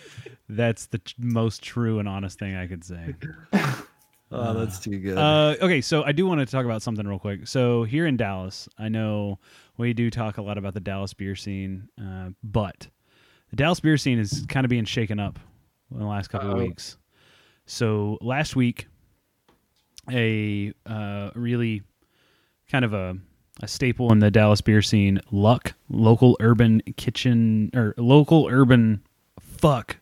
That's 0.53 0.87
the 0.87 0.97
t- 0.97 1.13
most 1.17 1.63
true 1.63 1.99
and 1.99 2.09
honest 2.09 2.37
thing 2.37 2.57
I 2.57 2.67
could 2.67 2.83
say. 2.83 3.15
oh, 4.31 4.53
that's 4.53 4.79
too 4.79 4.97
good. 4.97 5.17
Uh, 5.17 5.55
okay, 5.61 5.81
so 5.81 6.03
I 6.03 6.11
do 6.11 6.25
want 6.25 6.39
to 6.39 6.45
talk 6.45 6.65
about 6.65 6.81
something 6.81 7.07
real 7.07 7.19
quick. 7.19 7.47
So 7.47 7.83
here 7.83 8.07
in 8.07 8.17
Dallas, 8.17 8.67
I 8.77 8.89
know 8.89 9.39
we 9.77 9.93
do 9.93 10.09
talk 10.09 10.37
a 10.37 10.41
lot 10.41 10.57
about 10.57 10.73
the 10.73 10.79
Dallas 10.79 11.13
beer 11.13 11.35
scene, 11.35 11.87
uh, 11.99 12.29
but 12.43 12.87
the 13.49 13.55
Dallas 13.55 13.79
beer 13.79 13.97
scene 13.97 14.19
is 14.19 14.45
kind 14.47 14.65
of 14.65 14.69
being 14.69 14.85
shaken 14.85 15.19
up 15.19 15.39
in 15.91 15.99
the 15.99 16.05
last 16.05 16.29
couple 16.29 16.49
of 16.51 16.57
Uh-oh. 16.57 16.63
weeks. 16.63 16.97
So 17.65 18.17
last 18.21 18.55
week, 18.55 18.87
a 20.09 20.73
uh, 20.85 21.31
really 21.35 21.83
kind 22.69 22.85
of 22.85 22.93
a 22.93 23.17
a 23.61 23.67
staple 23.67 24.11
in 24.11 24.19
the 24.19 24.31
Dallas 24.31 24.61
beer 24.61 24.81
scene, 24.81 25.19
Luck 25.31 25.73
local 25.89 26.37
urban 26.39 26.81
kitchen 26.97 27.69
or 27.75 27.93
local 27.97 28.47
urban 28.49 29.03
fuck 29.39 29.97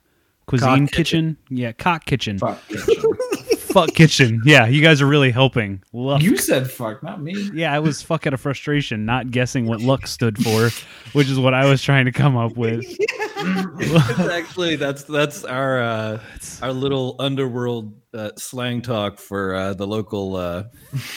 cuisine 0.46 0.88
Cock 0.88 0.96
kitchen. 0.96 1.38
Yeah, 1.50 1.72
cock 1.74 2.06
kitchen. 2.06 2.40
Fuck. 2.40 2.66
kitchen. 2.68 3.04
Fuck 3.72 3.94
kitchen. 3.94 4.42
Yeah, 4.46 4.66
you 4.68 4.82
guys 4.82 5.02
are 5.02 5.06
really 5.06 5.32
helping. 5.32 5.82
Luck. 5.94 6.22
you 6.22 6.38
said 6.38 6.70
fuck, 6.70 7.04
not 7.04 7.22
me. 7.22 7.50
yeah, 7.54 7.74
I 7.74 7.80
was 7.80 8.02
fuck 8.02 8.26
out 8.28 8.34
of 8.34 8.42
frustration 8.42 9.06
not 9.06 9.32
guessing 9.32 9.66
what 9.68 9.82
luck 9.82 10.08
stood 10.08 10.38
for, 10.44 10.70
which 11.14 11.30
is 11.30 11.40
what 11.40 11.54
I 11.54 11.70
was 11.70 11.82
trying 11.82 12.06
to 12.06 12.12
come 12.12 12.36
up 12.38 12.56
with. 12.58 12.86
It's 13.42 14.20
actually 14.20 14.76
that's 14.76 15.04
that's 15.04 15.46
our 15.46 15.82
uh, 15.82 16.20
our 16.62 16.74
little 16.74 17.16
underworld 17.20 17.94
uh, 18.14 18.32
slang 18.38 18.82
talk 18.82 19.20
for 19.20 19.54
uh, 19.54 19.74
the 19.74 19.86
local 19.86 20.36
uh, 20.36 20.64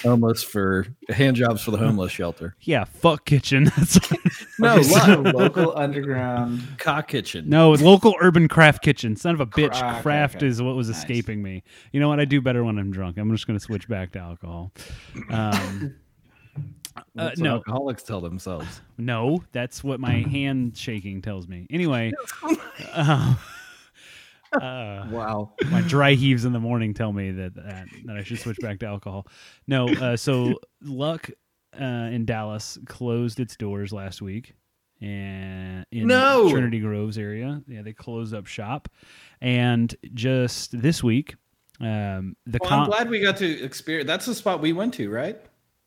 homeless 0.03 0.43
for 0.43 0.87
hand 1.09 1.37
jobs 1.37 1.63
for 1.63 1.71
the 1.71 1.79
homeless 1.79 2.13
shelter. 2.13 2.55
Yeah, 2.61 2.85
fuck 2.85 3.25
kitchen. 3.25 3.65
That's 3.77 3.99
No, 4.59 4.77
Okay, 4.79 5.33
local 5.33 5.77
underground. 5.77 6.63
Cock 6.79 7.09
kitchen. 7.09 7.49
no 7.49 7.71
local 7.73 8.15
urban 8.21 8.47
craft 8.49 8.83
kitchen. 8.83 9.17
Son 9.17 9.35
of 9.35 9.41
a 9.41 9.47
bitch. 9.47 9.79
Cra- 9.79 10.01
craft 10.03 10.37
okay. 10.37 10.47
is 10.47 10.61
what 10.61 10.77
was 10.77 10.89
Nice. 10.89 10.99
escaping 10.99 11.43
me. 11.43 11.63
You 11.93 12.01
know 12.01 12.09
what? 12.09 12.21
I 12.21 12.25
do 12.27 12.41
better 12.41 12.63
when 12.63 12.79
I'm 12.79 12.91
drunk. 12.93 13.17
I'm 13.19 13.31
just 13.31 13.47
going 13.47 13.59
to 13.59 13.65
switch 13.65 13.89
back 13.89 14.13
to 14.13 14.19
alcohol. 14.19 14.73
Um, 15.31 15.95
uh, 16.97 17.01
That's 17.15 17.39
what 17.41 17.45
no, 17.45 17.55
alcoholics 17.55 18.03
tell 18.03 18.21
themselves. 18.21 18.83
no, 18.99 19.43
that's 19.53 19.83
what 19.83 19.99
my 19.99 20.13
hand 20.31 20.77
shaking 20.77 21.23
tells 21.23 21.49
me. 21.49 21.67
Anyway, 21.71 22.13
uh, 22.93 23.35
uh, 24.53 25.07
Wow. 25.11 25.55
my 25.71 25.81
dry 25.83 26.13
heaves 26.15 26.45
in 26.45 26.53
the 26.53 26.61
morning 26.61 26.95
tell 26.95 27.13
me 27.13 27.31
that 27.33 27.55
that, 27.55 27.87
that 28.05 28.17
I 28.17 28.23
should 28.23 28.39
switch 28.39 28.59
back 28.61 28.79
to 28.81 28.87
alcohol. 28.87 29.27
No, 29.67 29.89
uh, 29.89 30.17
so 30.17 30.59
Luck 30.83 31.31
uh, 31.81 31.85
in 31.85 32.25
Dallas 32.25 32.79
closed 32.87 33.41
its 33.41 33.57
doors 33.57 33.93
last 33.93 34.21
week, 34.23 34.55
and 35.01 35.87
in 35.91 36.07
No! 36.07 36.51
Trinity 36.51 36.81
Groves 36.81 37.19
area, 37.19 37.63
yeah, 37.67 37.83
they 37.83 37.93
closed 37.93 38.35
up 38.35 38.47
shop, 38.47 38.89
and 39.41 39.95
just 40.15 40.81
this 40.81 41.03
week, 41.03 41.35
um, 41.81 42.37
the 42.47 42.59
Well, 42.61 42.73
I'm 42.73 42.87
glad 42.87 43.11
we 43.11 43.21
got 43.21 43.39
to 43.39 43.63
experience. 43.63 44.07
That's 44.07 44.27
the 44.27 44.35
spot 44.35 44.61
we 44.61 44.73
went 44.73 44.95
to, 44.95 45.11
right? 45.11 45.37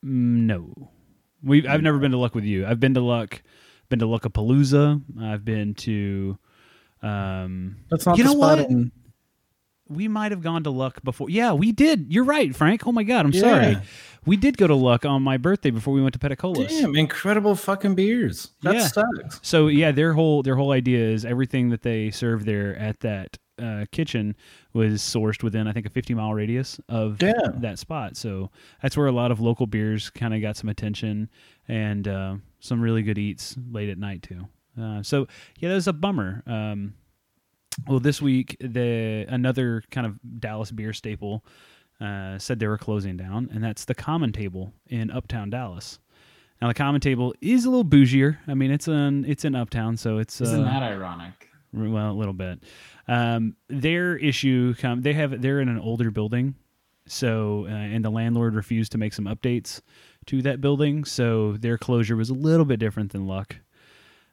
Mm, 0.04 0.46
no, 0.46 0.74
we 1.44 1.68
I've 1.68 1.82
never 1.84 2.00
been 2.00 2.12
to 2.12 2.18
Luck 2.18 2.36
with 2.36 2.44
you. 2.46 2.66
I've 2.66 2.80
been 2.80 2.96
to 2.96 3.02
Luck, 3.02 3.42
been 3.90 4.00
to 4.00 4.06
Luckapalooza. 4.06 5.02
I've 5.22 5.46
been 5.46 5.74
to. 5.76 6.38
Um, 7.02 7.78
That's 7.90 8.06
not 8.06 8.18
You 8.18 8.24
the 8.24 8.30
know 8.32 8.38
spot 8.38 8.60
what? 8.60 8.70
in- 8.70 8.92
we 9.88 10.08
might 10.08 10.32
have 10.32 10.42
gone 10.42 10.64
to 10.64 10.72
Luck 10.72 11.04
before. 11.04 11.30
Yeah, 11.30 11.54
we 11.54 11.72
did. 11.72 12.12
You're 12.12 12.24
right, 12.24 12.56
Frank. 12.56 12.88
Oh 12.88 12.92
my 12.92 13.04
God, 13.04 13.26
I'm 13.28 13.32
Yeah. 13.32 13.40
sorry. 13.42 13.78
We 14.26 14.36
did 14.36 14.58
go 14.58 14.66
to 14.66 14.74
Luck 14.74 15.06
on 15.06 15.22
my 15.22 15.38
birthday 15.38 15.70
before 15.70 15.94
we 15.94 16.02
went 16.02 16.14
to 16.14 16.20
Peticolas. 16.20 16.70
Damn, 16.70 16.96
incredible 16.96 17.54
fucking 17.56 17.94
beers. 17.94 18.50
That 18.64 18.74
Yeah. 18.74 18.88
sucks. 18.88 19.40
So 19.44 19.68
yeah, 19.68 19.92
their 19.92 20.14
whole 20.14 20.42
their 20.42 20.56
whole 20.56 20.72
idea 20.72 21.08
is 21.08 21.24
everything 21.24 21.70
that 21.70 21.84
they 21.84 22.10
serve 22.10 22.46
there 22.46 22.76
at 22.78 23.02
that 23.02 23.38
uh, 23.62 23.86
kitchen 23.92 24.36
was 24.74 25.02
sourced 25.02 25.42
within 25.44 25.68
I 25.68 25.72
think 25.72 25.86
a 25.86 25.90
50 25.90 26.14
mile 26.16 26.34
radius 26.34 26.80
of 26.90 27.22
Yeah. 27.22 27.34
that 27.58 27.78
spot. 27.78 28.18
So 28.18 28.50
that's 28.82 28.98
where 28.98 29.06
a 29.08 29.12
lot 29.14 29.30
of 29.32 29.40
local 29.40 29.68
beers 29.68 30.10
kind 30.10 30.34
of 30.34 30.42
got 30.42 30.58
some 30.58 30.68
attention 30.68 31.30
and 31.68 32.08
uh, 32.08 32.36
some 32.60 32.82
really 32.82 33.04
good 33.04 33.20
eats 33.20 33.56
late 33.72 33.90
at 33.90 34.00
night 34.00 34.24
too. 34.24 34.48
Uh, 34.80 35.02
so 35.04 35.28
yeah, 35.60 35.70
that 35.70 35.76
was 35.76 35.88
a 35.88 35.94
bummer. 35.94 36.44
Um, 36.46 36.94
well, 37.88 38.00
this 38.00 38.22
week 38.22 38.56
the 38.60 39.26
another 39.28 39.84
kind 39.92 40.08
of 40.08 40.18
Dallas 40.40 40.72
beer 40.72 40.94
staple 40.94 41.44
uh, 42.02 42.38
said 42.38 42.60
they 42.60 42.68
were 42.68 42.78
closing 42.78 43.18
down, 43.18 43.50
and 43.54 43.64
that's 43.64 43.86
the 43.86 43.96
Common 43.96 44.32
Table 44.32 44.74
in 44.88 45.12
Uptown 45.12 45.50
Dallas. 45.50 46.00
Now 46.62 46.70
the 46.70 46.74
Common 46.74 47.02
Table 47.02 47.34
is 47.42 47.66
a 47.66 47.70
little 47.70 47.86
bougier. 47.86 48.38
I 48.48 48.54
mean, 48.54 48.72
it's 48.72 48.88
an 48.88 49.26
it's 49.26 49.46
in 49.46 49.56
Uptown, 49.56 49.98
so 49.98 50.18
it's 50.18 50.40
Isn't 50.42 50.64
uh, 50.64 50.66
that 50.66 50.84
ironic? 50.84 51.50
well, 51.74 52.12
a 52.12 52.14
little 52.14 52.34
bit. 52.34 52.64
Um, 53.08 53.56
their 53.68 54.18
issue 54.18 54.74
come 54.76 55.02
they 55.02 55.14
have 55.14 55.42
they're 55.42 55.60
in 55.60 55.70
an 55.70 55.80
older 55.80 56.12
building, 56.12 56.56
so 57.08 57.66
uh, 57.68 57.72
and 57.72 58.04
the 58.04 58.10
landlord 58.10 58.56
refused 58.56 58.92
to 58.94 58.98
make 58.98 59.14
some 59.14 59.26
updates 59.26 59.82
to 60.28 60.42
that 60.42 60.62
building, 60.62 61.06
so 61.06 61.54
their 61.54 61.78
closure 61.78 62.16
was 62.16 62.30
a 62.30 62.34
little 62.34 62.66
bit 62.66 62.80
different 62.80 63.12
than 63.12 63.28
Luck. 63.28 63.58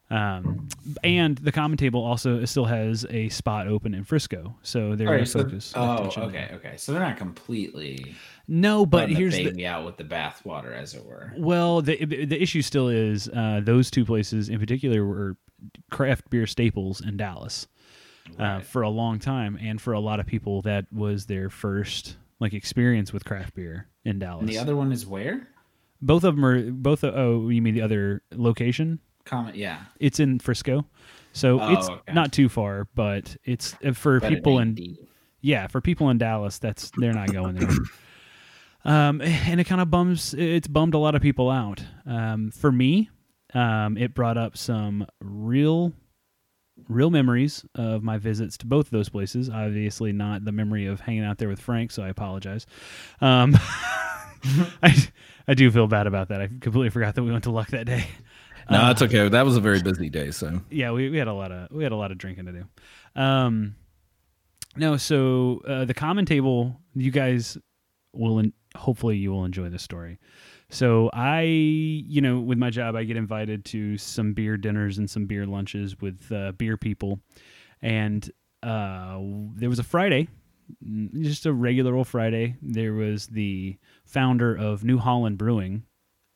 Um, 0.09 0.67
and 1.03 1.37
the 1.37 1.51
common 1.51 1.77
table 1.77 2.03
also 2.03 2.45
still 2.45 2.65
has 2.65 3.05
a 3.09 3.29
spot 3.29 3.67
open 3.67 3.93
in 3.95 4.03
Frisco, 4.03 4.55
so 4.61 4.95
they're 4.95 5.07
right, 5.07 5.27
so, 5.27 5.43
focus. 5.43 5.73
oh, 5.75 6.11
okay, 6.17 6.51
okay. 6.53 6.73
So 6.77 6.91
they're 6.91 7.01
not 7.01 7.17
completely 7.17 8.13
No, 8.47 8.85
but 8.85 9.09
here's 9.09 9.33
the 9.33 9.45
the 9.45 9.49
baby 9.51 9.65
out 9.65 9.85
with 9.85 9.97
the 9.97 10.03
bathwater, 10.03 10.75
as 10.75 10.93
it 10.93 11.03
were. 11.05 11.33
Well, 11.37 11.81
the 11.81 12.05
the 12.05 12.41
issue 12.41 12.61
still 12.61 12.89
is 12.89 13.27
uh, 13.29 13.61
those 13.63 13.89
two 13.89 14.05
places 14.05 14.49
in 14.49 14.59
particular 14.59 15.05
were 15.05 15.37
craft 15.89 16.29
beer 16.29 16.45
staples 16.45 17.01
in 17.01 17.17
Dallas 17.17 17.67
uh, 18.37 18.59
for 18.59 18.81
a 18.81 18.89
long 18.89 19.19
time, 19.19 19.57
and 19.59 19.81
for 19.81 19.93
a 19.93 19.99
lot 19.99 20.19
of 20.19 20.27
people, 20.27 20.61
that 20.63 20.85
was 20.91 21.25
their 21.25 21.49
first 21.49 22.17
like 22.39 22.53
experience 22.53 23.13
with 23.13 23.25
craft 23.25 23.55
beer 23.55 23.87
in 24.03 24.19
Dallas. 24.19 24.41
And 24.41 24.49
the 24.49 24.59
other 24.59 24.75
one 24.75 24.91
is 24.91 25.07
where? 25.07 25.47
both 26.03 26.23
of 26.23 26.35
them 26.35 26.45
are 26.45 26.71
both. 26.71 27.03
Oh, 27.03 27.49
you 27.49 27.61
mean 27.61 27.73
the 27.73 27.81
other 27.81 28.21
location? 28.31 28.99
Comment, 29.25 29.55
yeah. 29.55 29.83
It's 29.99 30.19
in 30.19 30.39
Frisco, 30.39 30.85
so 31.31 31.59
Oh, 31.61 31.73
it's 31.73 31.89
okay. 31.89 32.13
not 32.13 32.31
too 32.33 32.49
far, 32.49 32.87
but 32.95 33.35
it's 33.45 33.75
uh, 33.85 33.93
for 33.93 34.19
But 34.19 34.29
people 34.29 34.59
in 34.59 34.75
deep. 34.75 35.09
yeah, 35.41 35.67
for 35.67 35.79
people 35.81 36.09
in 36.09 36.17
Dallas, 36.17 36.59
that's 36.59 36.91
they're 36.97 37.13
not 37.13 37.31
going 37.31 37.55
there. 37.55 37.69
um, 38.85 39.21
and 39.21 39.59
it 39.61 39.63
kind 39.65 39.79
of 39.81 39.89
bums 39.89 40.33
it's 40.33 40.67
bummed 40.67 40.93
a 40.93 40.97
lot 40.97 41.15
of 41.15 41.21
people 41.21 41.49
out. 41.49 41.81
Um, 42.05 42.51
for 42.51 42.71
me, 42.71 43.09
um, 43.53 43.97
it 43.97 44.13
brought 44.13 44.37
up 44.37 44.57
some 44.57 45.05
real, 45.21 45.93
real 46.89 47.09
memories 47.09 47.63
of 47.75 48.03
my 48.03 48.17
visits 48.17 48.57
to 48.57 48.65
both 48.65 48.87
of 48.87 48.91
those 48.91 49.07
places. 49.09 49.49
Obviously, 49.49 50.11
not 50.11 50.43
the 50.43 50.51
memory 50.51 50.85
of 50.87 50.99
hanging 50.99 51.23
out 51.23 51.37
there 51.37 51.47
with 51.49 51.61
Frank, 51.61 51.91
so 51.91 52.03
I 52.03 52.09
apologize. 52.09 52.65
Um, 53.21 53.55
I 54.83 55.07
I 55.47 55.53
do 55.53 55.71
feel 55.71 55.87
bad 55.87 56.07
about 56.07 56.27
that. 56.29 56.41
I 56.41 56.47
completely 56.47 56.89
forgot 56.89 57.15
that 57.15 57.23
we 57.23 57.31
went 57.31 57.45
to 57.45 57.51
Luck 57.51 57.69
that 57.69 57.85
day. 57.85 58.05
No, 58.69 58.83
Uh, 58.83 58.91
it's 58.91 59.01
okay. 59.01 59.27
That 59.29 59.45
was 59.45 59.57
a 59.57 59.61
very 59.61 59.81
busy 59.81 60.09
day. 60.09 60.31
So 60.31 60.61
yeah, 60.69 60.91
we, 60.91 61.09
we 61.09 61.17
had 61.17 61.27
a 61.27 61.33
lot 61.33 61.51
of 61.51 61.69
we 61.71 61.83
had 61.83 61.91
a 61.91 61.95
lot 61.97 62.11
of 62.11 62.17
drinking 62.17 62.45
to 62.45 62.51
do. 62.51 62.65
Um, 63.21 63.75
no, 64.75 64.97
so 64.97 65.61
uh, 65.67 65.85
the 65.85 65.93
common 65.93 66.25
table, 66.25 66.79
you 66.95 67.11
guys 67.11 67.57
will 68.13 68.39
en- 68.39 68.53
hopefully 68.75 69.17
you 69.17 69.31
will 69.31 69.45
enjoy 69.45 69.69
this 69.69 69.83
story. 69.83 70.17
So 70.69 71.11
I, 71.13 71.41
you 71.41 72.21
know, 72.21 72.39
with 72.39 72.57
my 72.57 72.71
job, 72.71 72.95
I 72.95 73.03
get 73.03 73.15
invited 73.17 73.65
to 73.65 73.97
some 73.99 74.33
beer 74.33 74.57
dinners 74.57 74.97
and 74.97 75.07
some 75.09 75.25
beer 75.27 75.45
lunches 75.45 75.99
with 76.01 76.31
uh, 76.31 76.53
beer 76.53 76.77
people, 76.77 77.19
and 77.81 78.27
uh, 78.63 79.19
there 79.55 79.69
was 79.69 79.77
a 79.77 79.83
Friday, 79.83 80.27
just 81.19 81.45
a 81.45 81.53
regular 81.53 81.95
old 81.95 82.07
Friday. 82.07 82.55
There 82.63 82.93
was 82.93 83.27
the 83.27 83.77
founder 84.05 84.55
of 84.55 84.83
New 84.83 84.97
Holland 84.97 85.37
Brewing 85.37 85.83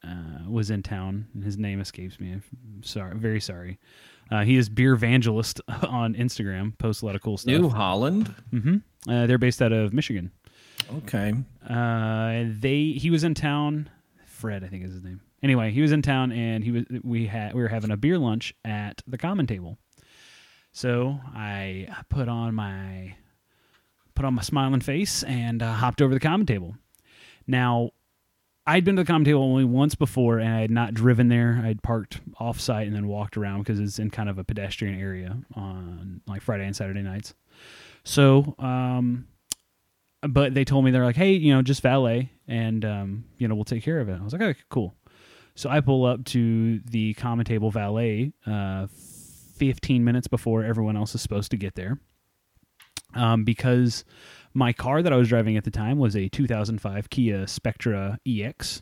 uh, 0.07 0.49
was 0.49 0.69
in 0.69 0.83
town. 0.83 1.27
and 1.33 1.43
His 1.43 1.57
name 1.57 1.79
escapes 1.81 2.19
me. 2.19 2.31
I'm 2.33 2.83
sorry, 2.83 3.15
very 3.17 3.41
sorry. 3.41 3.79
Uh, 4.29 4.43
he 4.43 4.57
is 4.57 4.69
beer 4.69 4.93
evangelist 4.93 5.61
on 5.87 6.13
Instagram. 6.15 6.77
Posts 6.77 7.01
a 7.01 7.05
lot 7.05 7.15
of 7.15 7.21
cool 7.21 7.37
stuff. 7.37 7.51
New 7.51 7.69
Holland. 7.69 8.33
Mm-hmm. 8.53 9.09
Uh, 9.09 9.27
they're 9.27 9.37
based 9.37 9.61
out 9.61 9.71
of 9.71 9.93
Michigan. 9.93 10.31
Okay. 10.97 11.33
Uh, 11.67 12.43
they 12.59 12.93
he 12.97 13.09
was 13.09 13.23
in 13.23 13.33
town. 13.33 13.89
Fred, 14.25 14.63
I 14.63 14.67
think 14.67 14.83
is 14.83 14.91
his 14.93 15.03
name. 15.03 15.21
Anyway, 15.43 15.71
he 15.71 15.81
was 15.81 15.91
in 15.91 16.01
town, 16.01 16.31
and 16.31 16.63
he 16.63 16.71
was 16.71 16.83
we 17.03 17.27
had 17.27 17.53
we 17.53 17.61
were 17.61 17.67
having 17.67 17.91
a 17.91 17.97
beer 17.97 18.17
lunch 18.17 18.53
at 18.65 19.01
the 19.07 19.17
common 19.17 19.47
table. 19.47 19.77
So 20.71 21.19
I 21.33 21.87
put 22.09 22.27
on 22.27 22.53
my 22.53 23.15
put 24.15 24.25
on 24.25 24.33
my 24.33 24.41
smiling 24.41 24.81
face 24.81 25.23
and 25.23 25.61
uh, 25.61 25.73
hopped 25.73 26.01
over 26.01 26.13
the 26.13 26.19
common 26.19 26.45
table. 26.45 26.75
Now, 27.45 27.91
I'd 28.69 28.83
been 28.83 28.97
to 28.97 29.03
the 29.03 29.07
common 29.07 29.23
table 29.23 29.41
only 29.41 29.63
once 29.63 29.95
before, 29.95 30.39
and 30.39 30.53
I 30.53 30.59
had 30.59 30.71
not 30.71 30.93
driven 30.93 31.29
there. 31.29 31.61
I'd 31.63 31.81
parked 31.81 32.19
off 32.37 32.59
site 32.59 32.85
and 32.85 32.93
then 32.93 33.07
walked 33.07 33.37
around 33.37 33.59
because 33.59 33.79
it's 33.79 33.97
in 33.97 34.09
kind 34.09 34.27
of 34.27 34.37
a 34.37 34.43
pedestrian 34.43 34.99
area 34.99 35.37
on 35.55 36.19
like 36.27 36.41
Friday 36.41 36.65
and 36.65 36.75
Saturday 36.75 37.01
nights. 37.01 37.33
So, 38.03 38.55
um, 38.59 39.27
but 40.21 40.53
they 40.53 40.65
told 40.65 40.83
me 40.83 40.91
they're 40.91 41.05
like, 41.05 41.15
hey, 41.15 41.31
you 41.31 41.55
know, 41.55 41.61
just 41.61 41.81
valet, 41.81 42.29
and 42.45 42.83
um, 42.83 43.23
you 43.37 43.47
know, 43.47 43.55
we'll 43.55 43.63
take 43.63 43.83
care 43.83 44.01
of 44.01 44.09
it. 44.09 44.19
I 44.19 44.23
was 44.23 44.33
like, 44.33 44.41
okay, 44.41 44.59
cool. 44.69 44.93
So 45.55 45.69
I 45.69 45.79
pull 45.79 46.05
up 46.05 46.25
to 46.25 46.79
the 46.81 47.13
common 47.13 47.45
table 47.45 47.71
valet, 47.71 48.33
uh, 48.45 48.87
15 49.55 50.03
minutes 50.03 50.27
before 50.27 50.65
everyone 50.65 50.97
else 50.97 51.15
is 51.15 51.21
supposed 51.21 51.51
to 51.51 51.57
get 51.57 51.75
there, 51.75 51.99
um, 53.13 53.45
because 53.45 54.03
my 54.57 54.73
car 54.73 55.03
that 55.03 55.13
I 55.13 55.15
was 55.15 55.29
driving 55.29 55.55
at 55.55 55.63
the 55.63 55.71
time 55.71 55.99
was 55.99 56.15
a 56.15 56.27
2005 56.29 57.11
Kia 57.11 57.45
Spectra 57.45 58.17
EX 58.27 58.81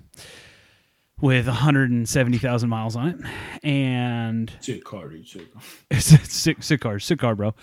with 1.19 1.47
170,000 1.47 2.69
miles 2.69 2.95
on 2.95 3.07
it, 3.09 3.65
and 3.65 4.51
Sick 4.61 4.85
car, 4.85 5.09
dude, 5.09 5.27
sick. 5.27 5.47
sick, 5.99 6.63
sick 6.63 6.79
car, 6.79 6.97
sick 6.99 7.19
car, 7.19 7.35
bro. 7.35 7.53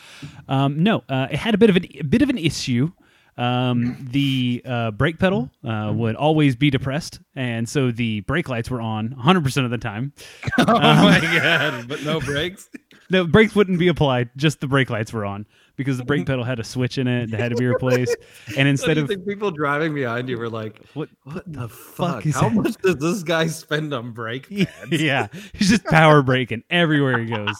Um, 0.46 0.82
no, 0.82 1.02
uh, 1.08 1.28
it 1.30 1.38
had 1.38 1.54
a 1.54 1.58
bit 1.58 1.70
of 1.70 1.76
an, 1.76 1.86
a 1.98 2.02
bit 2.02 2.20
of 2.20 2.28
an 2.28 2.38
issue. 2.38 2.92
Um, 3.38 3.96
the 4.10 4.62
uh, 4.66 4.90
brake 4.90 5.18
pedal 5.18 5.50
uh, 5.64 5.90
would 5.94 6.14
always 6.16 6.54
be 6.54 6.68
depressed, 6.68 7.18
and 7.34 7.66
so 7.66 7.90
the 7.90 8.20
brake 8.20 8.50
lights 8.50 8.70
were 8.70 8.80
on 8.80 9.12
100 9.12 9.42
percent 9.42 9.64
of 9.64 9.70
the 9.70 9.78
time. 9.78 10.12
Oh 10.58 10.64
my 10.66 11.18
god! 11.20 11.88
But 11.88 12.02
no 12.04 12.20
brakes. 12.20 12.68
The 13.10 13.24
brakes 13.24 13.54
wouldn't 13.54 13.78
be 13.78 13.88
applied; 13.88 14.30
just 14.36 14.60
the 14.60 14.66
brake 14.66 14.88
lights 14.88 15.12
were 15.12 15.26
on 15.26 15.46
because 15.76 15.98
the 15.98 16.04
brake 16.04 16.20
mm-hmm. 16.20 16.26
pedal 16.26 16.44
had 16.44 16.58
a 16.58 16.64
switch 16.64 16.98
in 16.98 17.06
it 17.06 17.30
that 17.30 17.40
had 17.40 17.50
to 17.50 17.56
be 17.56 17.66
replaced. 17.66 18.16
And 18.56 18.68
instead 18.68 18.98
of 18.98 19.10
people 19.26 19.50
driving 19.50 19.94
behind 19.94 20.28
you 20.28 20.36
were 20.36 20.48
like, 20.48 20.80
what, 20.94 21.08
"What 21.22 21.50
the 21.50 21.68
fuck 21.68 22.22
fuck? 22.22 22.34
How 22.34 22.48
that?" 22.48 22.54
much 22.54 22.76
does 22.78 22.96
this 22.96 23.22
guy 23.22 23.46
spend 23.46 23.94
on 23.94 24.12
brake 24.12 24.48
pads?" 24.50 24.90
yeah, 24.90 25.28
he's 25.54 25.70
just 25.70 25.84
power 25.84 26.22
braking 26.22 26.62
everywhere 26.70 27.18
he 27.18 27.26
goes. 27.26 27.56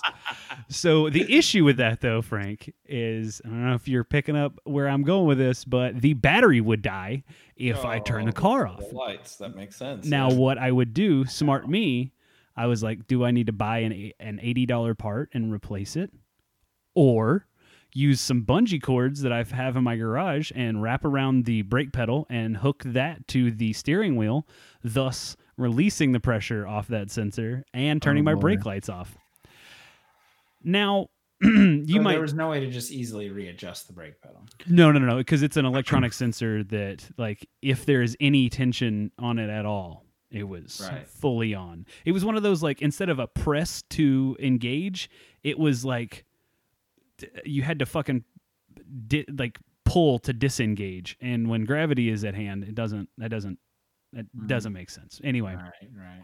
So 0.69 1.09
the 1.09 1.33
issue 1.33 1.65
with 1.65 1.77
that, 1.79 2.01
though, 2.01 2.21
Frank, 2.21 2.73
is 2.87 3.41
I 3.45 3.49
don't 3.49 3.67
know 3.67 3.75
if 3.75 3.89
you're 3.89 4.05
picking 4.05 4.37
up 4.37 4.59
where 4.65 4.89
I'm 4.89 5.03
going 5.03 5.27
with 5.27 5.39
this, 5.39 5.65
but 5.65 6.01
the 6.01 6.15
battery 6.15 6.61
would 6.61 6.83
die 6.83 7.25
if 7.57 7.85
I 7.85 7.99
turn 8.01 8.27
the 8.27 8.33
oh, 8.33 8.41
car 8.41 8.67
off. 8.67 8.89
The 8.89 8.95
lights. 8.95 9.37
That 9.37 9.55
makes 9.55 9.77
sense. 9.77 10.07
Now, 10.07 10.31
yeah. 10.31 10.37
what 10.37 10.59
I 10.59 10.71
would 10.71 10.93
do, 10.93 11.25
smart 11.27 11.69
me, 11.69 12.13
I 12.57 12.67
was 12.67 12.83
like, 12.83 13.07
do 13.07 13.25
I 13.25 13.31
need 13.31 13.47
to 13.47 13.53
buy 13.53 13.79
an 13.79 14.13
an 14.21 14.41
eighty 14.43 14.67
dollar 14.67 14.95
part 14.95 15.31
and 15.33 15.53
replace 15.53 15.97
it, 15.97 16.11
or 16.95 17.47
use 17.95 18.21
some 18.21 18.43
bungee 18.45 18.81
cords 18.83 19.23
that 19.23 19.33
I 19.33 19.43
have 19.45 19.77
in 19.77 19.85
my 19.85 19.97
garage 19.97 20.51
and 20.55 20.83
wrap 20.83 21.05
around 21.05 21.45
the 21.45 21.63
brake 21.63 21.93
pedal 21.93 22.27
and 22.31 22.57
hook 22.59 22.83
that 22.87 23.29
to 23.29 23.51
the 23.51 23.73
steering 23.73 24.17
wheel, 24.17 24.47
thus 24.83 25.37
releasing 25.57 26.13
the 26.13 26.21
pressure 26.21 26.67
off 26.67 26.89
that 26.89 27.11
sensor 27.11 27.65
and 27.75 27.99
oh, 27.99 28.05
turning 28.05 28.25
my 28.25 28.35
boy. 28.35 28.41
brake 28.41 28.65
lights 28.67 28.89
off. 28.89 29.17
Now. 30.63 31.09
you 31.43 31.51
oh, 31.51 31.85
So 31.87 32.01
might 32.03 32.13
There 32.13 32.21
was 32.21 32.35
no 32.35 32.51
way 32.51 32.61
to 32.61 32.71
just 32.71 32.93
easily 32.93 33.29
readjust 33.31 33.89
the 33.89 33.93
brake 33.93 34.21
pedal. 34.23 34.47
no, 34.69 34.93
no, 34.93 35.01
no, 35.01 35.07
no, 35.07 35.17
because 35.17 35.43
it's 35.43 35.57
an 35.57 35.65
electronic 35.73 36.13
sensor 36.13 36.63
that, 36.65 37.05
like, 37.19 37.49
if 37.61 37.85
there 37.85 38.01
is 38.01 38.17
any 38.21 38.49
tension 38.49 39.11
on 39.19 39.41
it 39.41 39.51
at 39.51 39.67
all, 39.67 40.05
it 40.31 40.45
was 40.45 40.89
Right. 40.91 41.07
fully 41.09 41.53
on. 41.53 41.85
It 42.05 42.13
was 42.13 42.25
one 42.25 42.37
of 42.37 42.45
those 42.45 42.63
like 42.63 42.81
instead 42.81 43.09
of 43.09 43.19
a 43.19 43.27
press 43.27 43.83
to 43.91 44.37
engage, 44.41 45.11
it 45.43 45.59
was 45.59 45.85
like 45.85 46.25
you 47.45 47.63
had 47.63 47.79
to 47.81 47.87
fucking 47.87 48.25
di- 49.07 49.27
like 49.37 49.59
pull 49.85 50.19
to 50.21 50.33
disengage. 50.33 51.17
And 51.21 51.49
when 51.49 51.65
gravity 51.65 52.09
is 52.09 52.25
at 52.25 52.35
hand, 52.35 52.65
it 52.65 52.75
doesn't. 52.75 53.09
That 53.19 53.31
doesn't. 53.31 53.59
That 54.13 54.27
Mhm. 54.37 54.47
doesn't 54.49 54.73
make 54.73 54.91
sense. 54.91 55.21
Anyway, 55.25 55.55
Right, 55.55 55.89
right. 55.97 56.23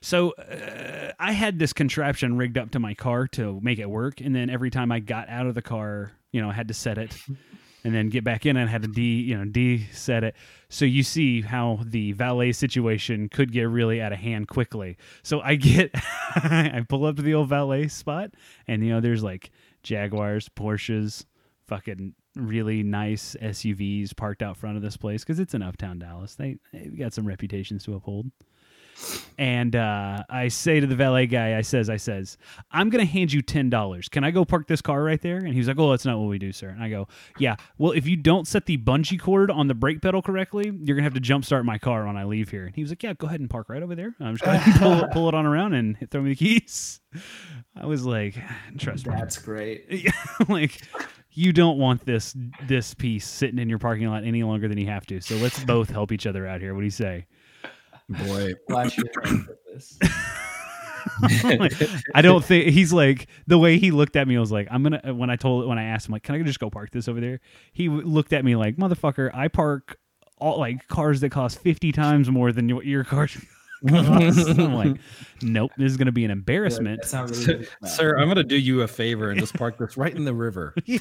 so 0.00 0.30
uh, 0.32 1.12
I 1.18 1.32
had 1.32 1.58
this 1.58 1.72
contraption 1.72 2.36
rigged 2.36 2.58
up 2.58 2.70
to 2.72 2.78
my 2.80 2.94
car 2.94 3.26
to 3.28 3.60
make 3.62 3.78
it 3.78 3.88
work, 3.88 4.20
and 4.20 4.34
then 4.34 4.50
every 4.50 4.70
time 4.70 4.90
I 4.92 5.00
got 5.00 5.28
out 5.28 5.46
of 5.46 5.54
the 5.54 5.62
car, 5.62 6.12
you 6.32 6.40
know, 6.40 6.50
I 6.50 6.52
had 6.52 6.68
to 6.68 6.74
set 6.74 6.98
it, 6.98 7.16
and 7.84 7.94
then 7.94 8.08
get 8.08 8.24
back 8.24 8.46
in 8.46 8.56
and 8.56 8.68
had 8.68 8.82
to 8.82 8.88
de, 8.88 9.00
you 9.20 9.38
know, 9.38 9.44
de-set 9.44 10.24
it. 10.24 10.34
So 10.68 10.84
you 10.84 11.02
see 11.04 11.40
how 11.42 11.78
the 11.84 12.12
valet 12.12 12.50
situation 12.52 13.28
could 13.28 13.52
get 13.52 13.68
really 13.68 14.02
out 14.02 14.12
of 14.12 14.18
hand 14.18 14.48
quickly. 14.48 14.96
So 15.22 15.40
I 15.40 15.54
get, 15.54 15.90
I 16.34 16.84
pull 16.88 17.04
up 17.06 17.14
to 17.16 17.22
the 17.22 17.34
old 17.34 17.48
valet 17.48 17.86
spot, 17.88 18.32
and 18.66 18.84
you 18.84 18.90
know, 18.90 19.00
there's 19.00 19.22
like 19.22 19.50
Jaguars, 19.88 20.50
Porsches, 20.50 21.24
fucking 21.66 22.14
really 22.36 22.82
nice 22.82 23.34
SUVs 23.40 24.14
parked 24.14 24.42
out 24.42 24.58
front 24.58 24.76
of 24.76 24.82
this 24.82 24.98
place 24.98 25.24
because 25.24 25.40
it's 25.40 25.54
in 25.54 25.62
uptown 25.62 25.98
Dallas. 25.98 26.34
They 26.34 26.58
they 26.74 26.88
got 26.88 27.14
some 27.14 27.26
reputations 27.26 27.84
to 27.84 27.94
uphold. 27.94 28.30
And 29.38 29.76
uh, 29.76 30.24
I 30.28 30.48
say 30.48 30.80
to 30.80 30.86
the 30.86 30.96
valet 30.96 31.26
guy, 31.26 31.56
I 31.56 31.60
says, 31.60 31.88
I 31.88 31.96
says, 31.96 32.36
I'm 32.72 32.90
gonna 32.90 33.04
hand 33.04 33.32
you 33.32 33.40
ten 33.42 33.70
dollars. 33.70 34.08
Can 34.08 34.24
I 34.24 34.30
go 34.32 34.44
park 34.44 34.66
this 34.66 34.82
car 34.82 35.02
right 35.02 35.20
there? 35.20 35.36
And 35.38 35.52
he 35.52 35.58
was 35.58 35.68
like, 35.68 35.78
Oh, 35.78 35.90
that's 35.90 36.04
not 36.04 36.18
what 36.18 36.28
we 36.28 36.38
do, 36.38 36.50
sir. 36.52 36.68
And 36.70 36.82
I 36.82 36.88
go, 36.88 37.06
Yeah. 37.38 37.56
Well, 37.78 37.92
if 37.92 38.06
you 38.06 38.16
don't 38.16 38.48
set 38.48 38.66
the 38.66 38.76
bungee 38.78 39.20
cord 39.20 39.50
on 39.50 39.68
the 39.68 39.74
brake 39.74 40.02
pedal 40.02 40.22
correctly, 40.22 40.72
you're 40.82 40.96
gonna 40.96 41.04
have 41.04 41.14
to 41.14 41.20
jump 41.20 41.44
start 41.44 41.64
my 41.64 41.78
car 41.78 42.06
when 42.06 42.16
I 42.16 42.24
leave 42.24 42.50
here. 42.50 42.66
And 42.66 42.74
he 42.74 42.82
was 42.82 42.90
like, 42.90 43.02
Yeah, 43.02 43.12
go 43.14 43.28
ahead 43.28 43.40
and 43.40 43.48
park 43.48 43.68
right 43.68 43.82
over 43.82 43.94
there. 43.94 44.14
I'm 44.20 44.36
just 44.36 44.44
gonna 44.44 44.78
pull, 44.78 45.04
it- 45.04 45.10
pull 45.12 45.28
it 45.28 45.34
on 45.34 45.46
around 45.46 45.74
and 45.74 45.96
throw 46.10 46.20
me 46.22 46.30
the 46.30 46.36
keys. 46.36 47.00
I 47.76 47.86
was 47.86 48.04
like, 48.04 48.36
Trust 48.78 49.06
me. 49.06 49.14
That's 49.16 49.38
great. 49.38 50.12
Like 50.48 50.80
you 51.32 51.52
don't 51.52 51.78
want 51.78 52.04
this 52.04 52.34
this 52.66 52.94
piece 52.94 53.26
sitting 53.26 53.58
in 53.60 53.68
your 53.68 53.78
parking 53.78 54.08
lot 54.08 54.24
any 54.24 54.42
longer 54.42 54.66
than 54.66 54.78
you 54.78 54.86
have 54.86 55.06
to. 55.06 55.20
So 55.20 55.36
let's 55.36 55.62
both 55.62 55.90
help 55.90 56.10
each 56.10 56.26
other 56.26 56.46
out 56.46 56.60
here. 56.60 56.74
What 56.74 56.80
do 56.80 56.86
you 56.86 56.90
say? 56.90 57.26
Boy, 58.08 58.52
Flash 58.68 58.96
your 58.96 59.06
this. 59.72 59.98
I 62.14 62.22
don't 62.22 62.44
think 62.44 62.68
he's 62.68 62.92
like 62.92 63.28
the 63.46 63.58
way 63.58 63.78
he 63.78 63.90
looked 63.90 64.16
at 64.16 64.26
me. 64.28 64.36
I 64.36 64.40
was 64.40 64.52
like, 64.52 64.68
I'm 64.70 64.82
gonna 64.82 65.14
when 65.14 65.30
I 65.30 65.36
told 65.36 65.66
when 65.66 65.78
I 65.78 65.84
asked 65.84 66.08
him 66.08 66.12
like, 66.12 66.22
can 66.22 66.34
I 66.34 66.42
just 66.42 66.60
go 66.60 66.70
park 66.70 66.90
this 66.90 67.08
over 67.08 67.20
there? 67.20 67.40
He 67.72 67.88
looked 67.88 68.32
at 68.32 68.44
me 68.44 68.56
like, 68.56 68.76
motherfucker, 68.76 69.30
I 69.34 69.48
park 69.48 69.98
all 70.38 70.58
like 70.58 70.86
cars 70.88 71.20
that 71.20 71.30
cost 71.30 71.60
fifty 71.60 71.92
times 71.92 72.30
more 72.30 72.52
than 72.52 72.74
what 72.74 72.86
your 72.86 73.04
car 73.04 73.26
costs. 73.26 73.46
I'm 73.88 74.74
like, 74.74 74.96
nope, 75.42 75.70
this 75.76 75.90
is 75.92 75.96
gonna 75.96 76.12
be 76.12 76.24
an 76.24 76.30
embarrassment. 76.30 77.00
That's 77.02 77.12
not 77.12 77.30
really 77.46 77.66
sir, 77.84 78.16
I'm 78.18 78.28
gonna 78.28 78.42
do 78.44 78.56
you 78.58 78.82
a 78.82 78.88
favor 78.88 79.30
and 79.30 79.38
just 79.38 79.54
park 79.54 79.78
this 79.78 79.96
right 79.96 80.14
in 80.14 80.24
the 80.24 80.34
river. 80.34 80.74
yeah, 80.84 81.00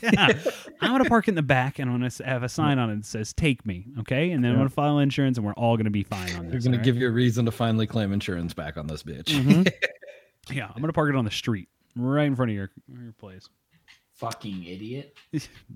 I'm 0.82 0.92
gonna 0.92 1.06
park 1.06 1.28
it 1.28 1.32
in 1.32 1.36
the 1.36 1.42
back 1.42 1.80
and 1.80 1.90
I'm 1.90 2.00
gonna 2.00 2.12
have 2.30 2.44
a 2.44 2.50
sign 2.50 2.78
on 2.80 2.90
it 2.90 2.96
that 2.98 3.06
says 3.06 3.34
"Take 3.34 3.66
me," 3.66 3.86
okay, 4.00 4.32
and 4.32 4.44
then 4.44 4.52
I'm 4.52 4.58
gonna 4.58 4.70
file 4.70 5.00
insurance 5.00 5.38
and 5.38 5.46
we're 5.46 5.54
all 5.54 5.76
gonna 5.78 5.90
be 5.90 6.04
fine 6.04 6.30
on 6.36 6.46
this. 6.46 6.52
We're 6.52 6.52
this. 6.52 6.66
gonna 6.66 6.78
give 6.78 6.98
you 6.98 7.08
a 7.08 7.12
reason 7.12 7.46
to 7.46 7.52
finally 7.52 7.88
claim 7.88 8.14
insurance 8.14 8.54
back 8.54 8.78
on 8.78 8.88
this 8.88 9.02
bitch. 9.04 9.26
Mhm. 9.26 9.72
yeah, 10.52 10.70
I'm 10.76 10.82
gonna 10.82 10.94
park 10.94 11.10
it 11.10 11.16
on 11.16 11.26
the 11.26 11.32
street 11.32 11.70
right 11.96 12.26
in 12.26 12.36
front 12.36 12.52
of 12.52 12.56
your 12.56 12.70
your 12.88 13.14
place. 13.14 13.50
fucking 14.14 14.64
idiot. 14.66 15.16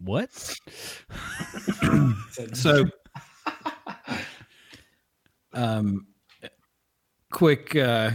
What? 0.03 0.31
So, 2.53 2.85
um, 5.53 6.07
quick. 7.31 7.75
uh 7.75 8.11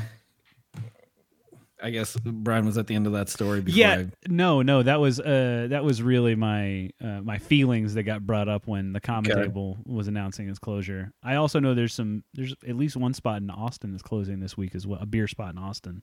I 1.82 1.90
guess 1.90 2.16
Brian 2.24 2.64
was 2.64 2.78
at 2.78 2.86
the 2.86 2.94
end 2.94 3.06
of 3.06 3.12
that 3.12 3.28
story. 3.28 3.60
Before 3.60 3.78
Yeah, 3.78 3.94
I, 3.98 4.06
no, 4.28 4.62
no, 4.62 4.82
that 4.82 4.98
was 4.98 5.20
uh 5.20 5.66
that 5.70 5.84
was 5.84 6.02
really 6.02 6.34
my 6.34 6.90
uh, 7.04 7.20
my 7.20 7.36
feelings 7.38 7.92
that 7.94 8.04
got 8.04 8.26
brought 8.26 8.48
up 8.48 8.66
when 8.66 8.92
the 8.94 9.00
common 9.00 9.30
Okay. 9.30 9.42
table 9.42 9.76
was 9.84 10.08
announcing 10.08 10.48
its 10.48 10.58
closure. 10.58 11.12
I 11.22 11.34
also 11.34 11.60
know 11.60 11.74
there's 11.74 11.92
some 11.92 12.24
there's 12.32 12.54
at 12.66 12.76
least 12.76 12.96
one 12.96 13.12
spot 13.12 13.42
in 13.42 13.50
Austin 13.50 13.90
that's 13.92 14.02
closing 14.02 14.40
this 14.40 14.56
week 14.56 14.74
as 14.74 14.86
well, 14.86 14.98
a 15.02 15.06
beer 15.06 15.28
spot 15.28 15.52
in 15.52 15.58
Austin 15.58 16.02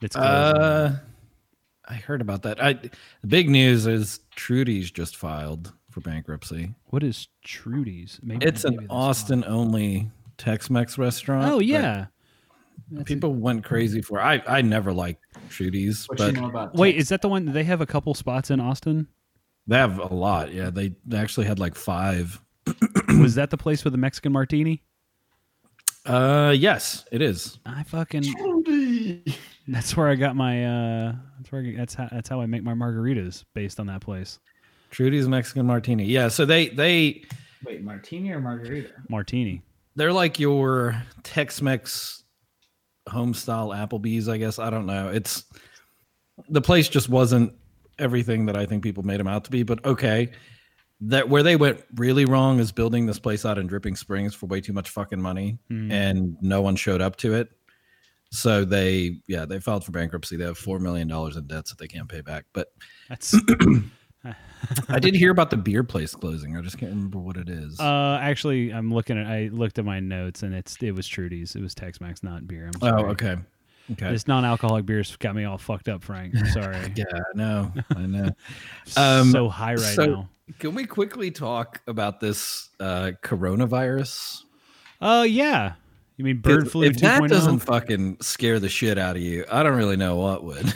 that's 0.00 0.16
closing. 0.16 0.32
uh, 0.62 0.98
I 1.86 1.94
heard 1.96 2.22
about 2.22 2.42
that. 2.44 2.60
I 2.64 2.72
the 2.72 3.26
big 3.26 3.50
news 3.50 3.86
is 3.86 4.20
Trudy's 4.34 4.90
just 4.90 5.16
filed 5.18 5.70
for 5.90 6.00
bankruptcy. 6.00 6.74
what 6.86 7.02
is 7.04 7.28
Trudy's? 7.44 8.18
Maybe 8.22 8.44
It's 8.46 8.64
maybe 8.64 8.84
an. 8.84 8.90
Austin 8.90 9.44
only 9.46 10.10
Tex-Mex 10.38 10.96
restaurant. 10.96 11.52
Oh 11.52 11.58
yeah. 11.60 12.06
That's 12.90 13.04
people 13.08 13.34
went 13.34 13.64
crazy 13.64 14.00
for. 14.02 14.20
I 14.20 14.42
I 14.46 14.62
never 14.62 14.92
liked 14.92 15.22
Trudy's, 15.50 16.06
What 16.06 16.18
but 16.18 16.34
you 16.34 16.40
know 16.40 16.48
about. 16.48 16.74
Wait, 16.74 16.96
is 16.96 17.08
that 17.08 17.22
the 17.22 17.28
one? 17.28 17.46
They 17.46 17.64
have 17.64 17.80
a 17.80 17.86
couple 17.86 18.14
spots 18.14 18.50
in 18.50 18.60
Austin. 18.60 19.08
they 19.66 19.76
have 19.76 19.98
a 19.98 20.14
lot. 20.14 20.52
Yeah, 20.52 20.70
they, 20.70 20.94
they 21.06 21.16
actually 21.18 21.46
had 21.46 21.58
like 21.58 21.74
five. 21.74 22.40
was 23.20 23.34
that 23.36 23.50
the 23.50 23.56
place 23.56 23.84
with 23.84 23.92
the 23.92 23.98
Mexican 23.98 24.32
martini? 24.32 24.82
Uh, 26.06 26.54
yes, 26.56 27.04
it 27.10 27.22
is. 27.22 27.58
I 27.64 27.82
fucking. 27.84 28.24
That's 29.66 29.96
where 29.96 30.08
I 30.08 30.14
got 30.14 30.36
my. 30.36 30.64
uh 30.64 31.14
That's 31.38 31.50
where. 31.52 31.62
I, 31.62 31.74
that's 31.76 31.94
how. 31.94 32.08
That's 32.12 32.28
how 32.28 32.40
I 32.40 32.46
make 32.46 32.62
my 32.62 32.74
margaritas 32.74 33.44
based 33.54 33.80
on 33.80 33.86
that 33.86 34.00
place. 34.02 34.38
Trudy's 34.90 35.26
Mexican 35.28 35.66
Martini. 35.66 36.04
Yeah, 36.04 36.28
so 36.28 36.44
they 36.44 36.68
they 36.68 37.22
Wait, 37.64 37.82
martini 37.82 38.30
or 38.30 38.40
margarita? 38.40 38.90
Martini. 39.08 39.62
they're 39.96 40.12
like 40.12 40.38
your 40.38 41.02
Tex-Mex 41.22 42.23
home 43.08 43.34
style 43.34 43.68
Applebee's, 43.68 44.28
I 44.28 44.38
guess. 44.38 44.58
I 44.58 44.70
don't 44.70 44.86
know. 44.86 45.08
It's 45.08 45.44
the 46.48 46.60
place 46.60 46.88
just 46.88 47.08
wasn't 47.08 47.52
everything 47.98 48.46
that 48.46 48.56
I 48.56 48.66
think 48.66 48.82
people 48.82 49.02
made 49.02 49.20
them 49.20 49.28
out 49.28 49.44
to 49.44 49.50
be, 49.50 49.62
but 49.62 49.84
okay. 49.84 50.32
That 51.00 51.28
where 51.28 51.42
they 51.42 51.56
went 51.56 51.84
really 51.96 52.24
wrong 52.24 52.60
is 52.60 52.72
building 52.72 53.04
this 53.04 53.18
place 53.18 53.44
out 53.44 53.58
in 53.58 53.66
Dripping 53.66 53.96
Springs 53.96 54.34
for 54.34 54.46
way 54.46 54.60
too 54.60 54.72
much 54.72 54.90
fucking 54.90 55.20
money 55.20 55.58
Hmm. 55.68 55.90
and 55.90 56.36
no 56.40 56.62
one 56.62 56.76
showed 56.76 57.00
up 57.02 57.16
to 57.16 57.34
it. 57.34 57.50
So 58.30 58.64
they 58.64 59.20
yeah, 59.26 59.44
they 59.44 59.60
filed 59.60 59.84
for 59.84 59.92
bankruptcy. 59.92 60.36
They 60.36 60.44
have 60.44 60.56
4 60.58 60.78
million 60.78 61.06
dollars 61.08 61.36
in 61.36 61.46
debts 61.46 61.70
that 61.70 61.78
they 61.78 61.88
can't 61.88 62.08
pay 62.08 62.20
back. 62.20 62.46
But 62.52 62.68
That's. 63.08 63.34
I 64.88 64.98
did 64.98 65.14
hear 65.14 65.30
about 65.30 65.50
the 65.50 65.56
beer 65.56 65.84
place 65.84 66.14
closing. 66.14 66.56
I 66.56 66.60
just 66.62 66.78
can't 66.78 66.92
remember 66.92 67.18
what 67.18 67.36
it 67.36 67.48
is. 67.48 67.78
uh, 67.78 68.18
actually, 68.20 68.72
I'm 68.72 68.92
looking 68.92 69.18
at. 69.18 69.26
I 69.26 69.48
looked 69.52 69.78
at 69.78 69.84
my 69.84 70.00
notes, 70.00 70.42
and 70.42 70.54
it's 70.54 70.76
it 70.80 70.92
was 70.92 71.06
Trudy's. 71.06 71.54
It 71.54 71.62
was 71.62 71.74
Tex-Mex, 71.74 72.22
not 72.22 72.46
beer. 72.46 72.66
I'm 72.66 72.72
oh, 72.82 72.98
sorry. 72.98 73.10
okay. 73.10 73.36
Okay. 73.92 74.10
This 74.10 74.26
non-alcoholic 74.26 74.86
beers 74.86 75.14
got 75.16 75.34
me 75.34 75.44
all 75.44 75.58
fucked 75.58 75.88
up, 75.88 76.02
Frank. 76.02 76.34
I'm 76.36 76.46
sorry. 76.52 76.78
Yeah, 76.96 77.04
I 77.12 77.36
know. 77.36 77.72
I 77.94 78.06
know. 78.06 78.30
Um, 78.96 79.30
so 79.30 79.48
high 79.48 79.74
right 79.74 79.94
so- 79.94 80.06
now. 80.06 80.28
Can 80.58 80.74
we 80.74 80.84
quickly 80.84 81.30
talk 81.30 81.80
about 81.86 82.20
this 82.20 82.68
uh, 82.78 83.12
coronavirus? 83.22 84.42
Oh 85.00 85.22
yeah. 85.22 85.72
You 86.18 86.24
mean 86.24 86.38
bird 86.38 86.70
flu 86.70 86.84
oh? 86.84 86.88
If 86.88 86.98
that 86.98 87.22
2.0? 87.22 87.28
doesn't 87.28 87.58
fucking 87.60 88.18
scare 88.20 88.60
the 88.60 88.68
shit 88.68 88.98
out 88.98 89.16
of 89.16 89.22
you, 89.22 89.46
I 89.50 89.62
don't 89.62 89.76
really 89.76 89.96
know 89.96 90.16
what 90.16 90.44
would. 90.44 90.72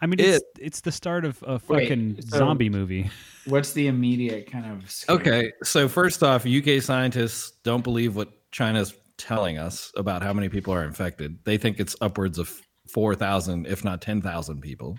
I 0.00 0.06
mean, 0.06 0.20
it's 0.20 0.44
it's 0.58 0.80
the 0.80 0.92
start 0.92 1.24
of 1.24 1.42
a 1.46 1.60
Wait, 1.68 1.88
fucking 1.88 2.22
so- 2.22 2.38
zombie 2.38 2.68
movie. 2.70 3.10
What's 3.46 3.72
the 3.72 3.86
immediate 3.86 4.50
kind 4.50 4.66
of 4.66 4.90
scare? 4.90 5.16
okay, 5.16 5.52
so 5.62 5.88
first 5.88 6.22
off, 6.22 6.44
UK 6.46 6.82
scientists 6.82 7.52
don't 7.64 7.82
believe 7.82 8.14
what 8.14 8.28
China's 8.52 8.94
telling 9.16 9.56
us 9.58 9.90
about 9.96 10.22
how 10.22 10.32
many 10.32 10.48
people 10.48 10.72
are 10.74 10.84
infected. 10.84 11.38
They 11.44 11.56
think 11.58 11.80
it's 11.80 11.96
upwards 12.00 12.38
of 12.38 12.60
four 12.92 13.14
thousand, 13.14 13.66
if 13.66 13.84
not 13.84 14.00
ten 14.02 14.20
thousand 14.22 14.60
people 14.60 14.98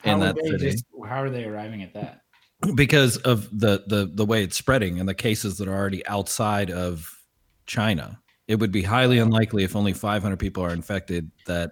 How 0.00 0.12
in 0.14 0.18
would 0.20 0.28
that 0.28 0.36
they 0.42 0.50
city. 0.50 0.70
just- 0.70 0.84
how 1.06 1.22
are 1.22 1.30
they 1.30 1.44
arriving 1.44 1.82
at 1.82 1.94
that? 1.94 2.22
because 2.74 3.18
of 3.18 3.48
the 3.56 3.84
the 3.86 4.10
the 4.12 4.24
way 4.24 4.42
it's 4.42 4.56
spreading 4.56 4.98
and 4.98 5.08
the 5.08 5.14
cases 5.14 5.58
that 5.58 5.68
are 5.68 5.74
already 5.76 6.04
outside 6.08 6.70
of 6.72 7.08
China. 7.66 8.18
It 8.48 8.58
would 8.58 8.72
be 8.72 8.82
highly 8.82 9.18
unlikely 9.18 9.62
if 9.62 9.76
only 9.76 9.92
500 9.92 10.38
people 10.38 10.64
are 10.64 10.72
infected 10.72 11.30
that 11.46 11.70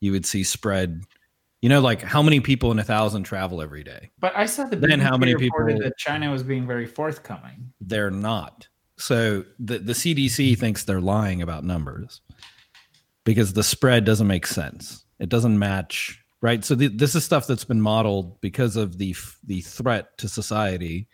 you 0.00 0.12
would 0.12 0.26
see 0.26 0.44
spread. 0.44 1.02
You 1.62 1.68
know, 1.68 1.80
like 1.80 2.02
how 2.02 2.22
many 2.22 2.40
people 2.40 2.72
in 2.72 2.80
a 2.80 2.84
thousand 2.84 3.22
travel 3.22 3.62
every 3.62 3.84
day? 3.84 4.10
But 4.18 4.36
I 4.36 4.46
saw 4.46 4.64
the 4.64 4.76
Then 4.76 4.98
how 4.98 5.16
many 5.16 5.34
reported 5.34 5.74
people- 5.74 5.88
that 5.88 5.96
China 5.96 6.30
was 6.32 6.42
being 6.42 6.66
very 6.66 6.86
forthcoming. 6.86 7.72
They're 7.80 8.10
not. 8.10 8.68
So 8.98 9.44
the 9.58 9.78
the 9.78 9.94
CDC 9.94 10.58
thinks 10.58 10.84
they're 10.84 11.00
lying 11.00 11.40
about 11.40 11.64
numbers 11.64 12.20
because 13.24 13.52
the 13.52 13.62
spread 13.62 14.04
doesn't 14.04 14.26
make 14.26 14.46
sense. 14.46 15.04
It 15.20 15.28
doesn't 15.28 15.56
match, 15.56 16.20
right? 16.40 16.64
So 16.64 16.74
the, 16.74 16.88
this 16.88 17.14
is 17.14 17.24
stuff 17.24 17.46
that's 17.46 17.64
been 17.64 17.80
modeled 17.80 18.40
because 18.40 18.76
of 18.76 18.98
the 18.98 19.14
the 19.44 19.60
threat 19.60 20.18
to 20.18 20.28
society. 20.28 21.08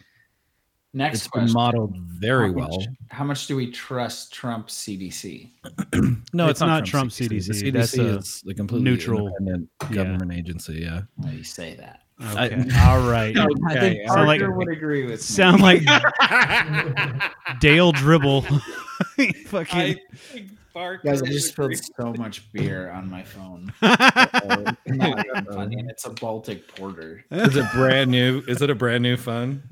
Next 0.95 1.19
It's 1.19 1.25
been 1.29 1.41
question. 1.43 1.55
modeled 1.55 1.97
very 1.99 2.49
how 2.49 2.53
well. 2.55 2.69
Much, 2.79 2.87
how 3.11 3.25
much 3.25 3.47
do 3.47 3.57
we 3.57 3.71
trust 3.71 4.33
Trump 4.33 4.69
CDC? 4.69 5.51
No, 6.33 6.49
It's 6.49 6.61
not 6.61 6.85
Trump 6.87 7.13
The 7.13 7.29
CDC. 7.29 7.63
CDC 7.63 7.73
That's 7.73 7.97
a 7.99 8.19
is 8.19 8.43
the 8.45 8.55
completely 8.55 8.91
neutral- 8.91 9.29
independent 9.39 9.69
yeah. 9.83 9.89
government 9.95 10.33
agency. 10.33 10.75
Yeah. 10.81 11.03
Why 11.17 11.31
do 11.31 11.37
you 11.37 11.45
say 11.45 11.75
that? 11.77 12.03
Okay. 12.21 12.57
All 12.81 13.01
right. 13.09 13.37
I 13.37 13.47
think 13.47 13.71
Okay, 13.71 14.07
Sound 14.07 14.27
like- 14.27 14.41
Parker 14.41 14.55
would 14.57 14.69
agree 14.69 15.03
with 15.03 15.11
me. 15.13 15.17
Sound 15.19 15.61
like 15.63 15.83
Dale 17.61 17.93
Gribble. 17.93 18.43
fucking. 19.47 19.99
Guys, 21.05 21.23
I 21.23 21.27
just 21.27 21.49
spilled 21.49 21.75
so 22.01 22.13
much 22.19 22.51
beer 22.53 22.91
on 22.91 23.11
my 23.11 23.25
phone. 23.25 23.73
It's 23.83 24.79
not 24.87 25.27
funny, 25.53 25.85
it's 25.89 26.05
a 26.05 26.11
Baltic 26.11 26.69
Porter. 26.77 27.25
Is 27.33 27.57
it 27.57 27.67
brand 27.75 28.11
new? 28.13 28.43
Is 28.47 28.63
it 28.63 28.71
a 28.71 28.75
brand 28.77 29.03
new 29.03 29.17
phone? 29.17 29.63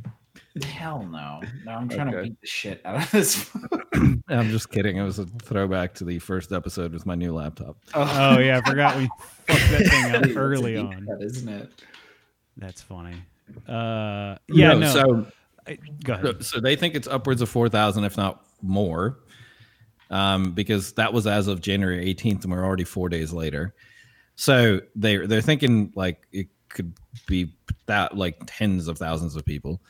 Hell 0.65 1.05
no. 1.05 1.41
No, 1.65 1.73
I'm 1.73 1.89
trying 1.89 2.11
to 2.13 2.23
beat 2.23 2.41
the 2.41 2.47
shit 2.47 2.81
out 2.85 3.03
of 3.03 3.11
this. 3.11 3.51
I'm 4.29 4.51
just 4.51 4.71
kidding. 4.71 4.97
It 4.97 5.03
was 5.03 5.19
a 5.19 5.27
throwback 5.27 5.95
to 5.95 6.05
the 6.05 6.19
first 6.19 6.53
episode 6.53 6.93
with 6.93 7.07
my 7.07 7.15
new 7.15 7.35
laptop. 7.35 7.77
Oh 7.95 8.39
yeah, 8.39 8.61
I 8.65 8.69
forgot 8.69 8.97
we 8.97 9.09
fucked 9.47 9.71
that 9.71 9.87
thing 10.23 10.31
up 10.33 10.37
early 10.37 10.75
deep 10.75 10.85
on. 10.85 11.07
cut, 11.07 11.23
isn't 11.23 11.49
it? 11.49 11.71
That's 12.57 12.81
funny. 12.81 13.17
Uh, 13.69 14.37
yeah, 14.49 14.73
no. 14.75 14.87
So, 14.87 15.27
I- 15.67 15.79
go 16.05 16.15
so, 16.15 16.21
ahead. 16.21 16.45
so 16.45 16.61
they 16.61 16.77
think 16.77 16.95
it's 16.95 17.09
upwards 17.09 17.43
of 17.43 17.49
four 17.49 17.69
thousand, 17.69 18.05
if 18.05 18.17
not 18.17 18.45
more, 18.63 19.19
um, 20.11 20.53
because 20.53 20.93
that 20.95 21.13
was 21.13 21.27
as 21.27 21.49
of 21.49 21.61
January 21.61 22.15
18th, 22.15 22.45
and 22.45 22.53
we're 22.53 22.65
already 22.65 22.85
four 22.85 23.09
days 23.09 23.33
later. 23.33 23.75
So 24.37 24.81
they 24.95 25.19
they're 25.19 25.41
thinking 25.43 25.93
like 25.95 26.27
it 26.33 26.49
could 26.69 26.95
be 27.27 27.55
that 27.87 28.17
like 28.17 28.39
tens 28.47 28.89
of 28.89 28.99
thousands 28.99 29.37
of 29.37 29.45
people. 29.45 29.81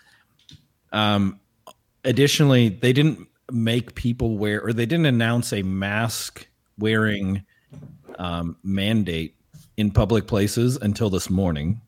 Um, 0.97 1.41
additionally, 2.05 2.71
they 2.71 2.95
didn't 2.95 3.29
make 3.53 3.95
people 3.95 4.39
wear 4.39 4.63
or 4.63 4.73
they 4.73 4.87
didn't 4.87 5.07
announce 5.07 5.53
a 5.53 5.63
mask 5.63 6.49
wearing 6.79 7.45
um, 8.19 8.57
mandate 8.63 9.37
in 9.77 9.91
public 9.91 10.27
places 10.27 10.77
until 10.79 11.11
this 11.11 11.29
morning. 11.29 11.83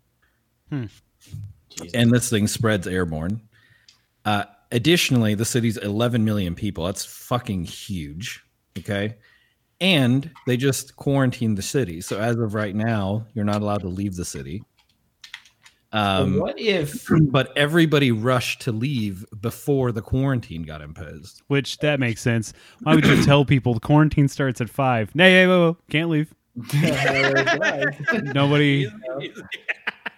Jesus. 1.70 1.94
And 1.94 2.10
this 2.10 2.28
thing 2.28 2.46
spreads 2.46 2.86
airborne. 2.86 3.40
Uh, 4.26 4.44
additionally, 4.72 5.34
the 5.34 5.44
city's 5.44 5.78
11 5.78 6.22
million 6.22 6.54
people. 6.54 6.84
That's 6.84 7.04
fucking 7.04 7.64
huge. 7.64 8.44
Okay. 8.78 9.16
And 9.80 10.30
they 10.46 10.58
just 10.58 10.96
quarantined 10.96 11.56
the 11.56 11.62
city. 11.62 12.02
So 12.02 12.18
as 12.18 12.36
of 12.36 12.52
right 12.52 12.74
now, 12.74 13.26
you're 13.32 13.46
not 13.46 13.62
allowed 13.62 13.80
to 13.82 13.88
leave 13.88 14.16
the 14.16 14.24
city. 14.24 14.64
Um, 15.92 16.38
what 16.38 16.58
if 16.58 17.08
but 17.30 17.56
everybody 17.56 18.12
rushed 18.12 18.60
to 18.62 18.72
leave 18.72 19.24
before 19.40 19.90
the 19.92 20.02
quarantine 20.02 20.62
got 20.62 20.82
imposed. 20.82 21.42
Which 21.48 21.78
that 21.78 21.98
makes 21.98 22.20
sense. 22.20 22.52
Why 22.82 22.94
would 22.94 23.06
you 23.06 23.22
tell 23.24 23.44
people 23.44 23.74
the 23.74 23.80
quarantine 23.80 24.28
starts 24.28 24.60
at 24.60 24.68
five? 24.68 25.14
Nay, 25.14 25.30
hey, 25.30 25.46
whoa, 25.46 25.72
whoa, 25.72 25.76
can't 25.90 26.10
leave. 26.10 26.34
Nobody. 28.34 28.88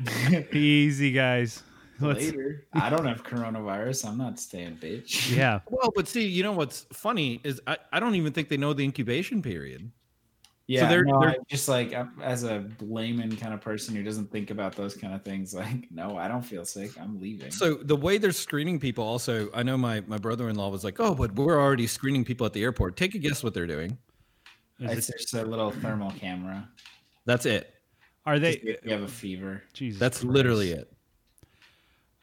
Easy, 0.53 1.13
guys. 1.13 1.63
Let's, 2.01 2.25
later? 2.25 2.67
I 2.73 2.89
don't 2.89 3.05
have 3.05 3.23
coronavirus. 3.23 4.09
I'm 4.09 4.17
not 4.17 4.41
staying, 4.41 4.77
bitch. 4.77 5.37
yeah. 5.37 5.61
Well, 5.69 5.93
but 5.95 6.09
see, 6.09 6.27
you 6.27 6.43
know 6.43 6.53
what's 6.53 6.87
funny 6.93 7.41
is 7.45 7.61
I, 7.67 7.77
I 7.93 8.01
don't 8.01 8.15
even 8.15 8.33
think 8.33 8.49
they 8.49 8.57
know 8.57 8.73
the 8.73 8.83
incubation 8.83 9.43
period. 9.43 9.91
Yeah, 10.71 10.89
they're- 10.89 11.05
no, 11.05 11.21
they're- 11.21 11.35
just 11.49 11.69
like 11.69 11.93
as 12.23 12.45
a 12.45 12.65
layman 12.81 13.37
kind 13.37 13.53
of 13.53 13.61
person 13.61 13.95
who 13.97 14.03
doesn't 14.05 14.31
think 14.31 14.51
about 14.51 14.77
those 14.77 14.95
kind 14.95 15.13
of 15.15 15.23
things. 15.25 15.53
Like, 15.61 15.91
no, 15.91 16.17
I 16.17 16.29
don't 16.29 16.43
feel 16.45 16.65
sick. 16.65 16.93
I'm 17.01 17.21
leaving. 17.21 17.51
So 17.51 17.75
the 17.75 17.97
way 17.97 18.19
they're 18.19 18.31
screening 18.33 18.79
people, 18.79 19.03
also, 19.05 19.51
I 19.53 19.63
know 19.65 19.77
my 19.77 20.01
my 20.03 20.17
brother 20.19 20.49
in 20.49 20.57
law 20.57 20.69
was 20.71 20.85
like, 20.85 21.01
"Oh, 21.01 21.15
but 21.15 21.35
we're 21.35 21.61
already 21.61 21.87
screening 21.87 22.25
people 22.25 22.47
at 22.47 22.53
the 22.53 22.63
airport." 22.63 22.97
Take 22.97 23.15
a 23.15 23.19
guess 23.19 23.43
what 23.43 23.53
they're 23.53 23.67
doing. 23.67 23.99
Is 24.79 24.99
it's 24.99 25.09
it- 25.11 25.19
just 25.19 25.35
a 25.35 25.45
little 25.45 25.71
thermal 25.73 26.11
camera. 26.13 26.69
That's 27.27 27.47
it. 27.47 27.75
are 28.27 28.39
Just 28.39 28.63
they? 28.63 28.71
if 28.71 28.85
you 28.85 28.93
have 28.93 29.03
a 29.03 29.09
fever. 29.09 29.63
Jesus 29.73 29.99
That's 29.99 30.21
Christ. 30.21 30.33
literally 30.35 30.71
it. 30.73 30.93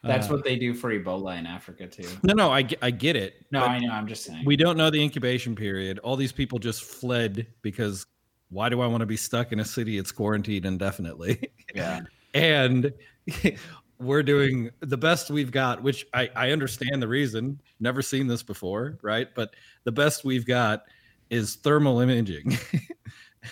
That's 0.03 0.29
Uh, 0.29 0.35
what 0.35 0.43
they 0.43 0.55
do 0.55 0.73
for 0.73 0.91
Ebola 0.97 1.37
in 1.37 1.45
Africa 1.45 1.87
too. 1.87 2.07
No, 2.23 2.33
no, 2.33 2.51
I, 2.51 2.63
ge- 2.63 2.77
I 2.81 2.91
get 2.91 3.15
it. 3.15 3.45
No, 3.51 3.63
I 3.65 3.79
know. 3.79 3.91
I'm 3.91 4.07
just 4.07 4.23
saying. 4.23 4.45
we 4.45 4.55
don't 4.55 4.77
know 4.77 4.89
the 4.89 5.01
incubation 5.03 5.55
period. 5.55 5.99
All 5.99 6.15
these 6.15 6.31
people 6.31 6.59
just 6.59 6.83
fled 6.83 7.47
because 7.61 8.05
why 8.49 8.69
do 8.69 8.81
I 8.81 8.87
want 8.87 9.01
to 9.01 9.05
be 9.05 9.17
stuck 9.17 9.51
in 9.51 9.59
a 9.59 9.65
city 9.65 9.97
it's 9.97 10.11
quarantined 10.11 10.65
indefinitely? 10.65 11.51
yeah. 11.75 12.01
and 12.33 12.93
we're 13.99 14.23
doing 14.23 14.69
the 14.79 14.97
best 14.97 15.29
we've 15.29 15.51
got, 15.51 15.81
which 15.81 16.05
I, 16.13 16.29
I 16.35 16.51
understand 16.51 17.01
the 17.01 17.07
reason. 17.07 17.59
Never 17.79 18.01
seen 18.01 18.27
this 18.27 18.43
before, 18.43 18.97
right? 19.01 19.27
But 19.33 19.55
the 19.83 19.91
best 19.91 20.23
we've 20.23 20.45
got 20.45 20.83
is 21.29 21.55
thermal 21.55 21.99
imaging. 21.99 22.57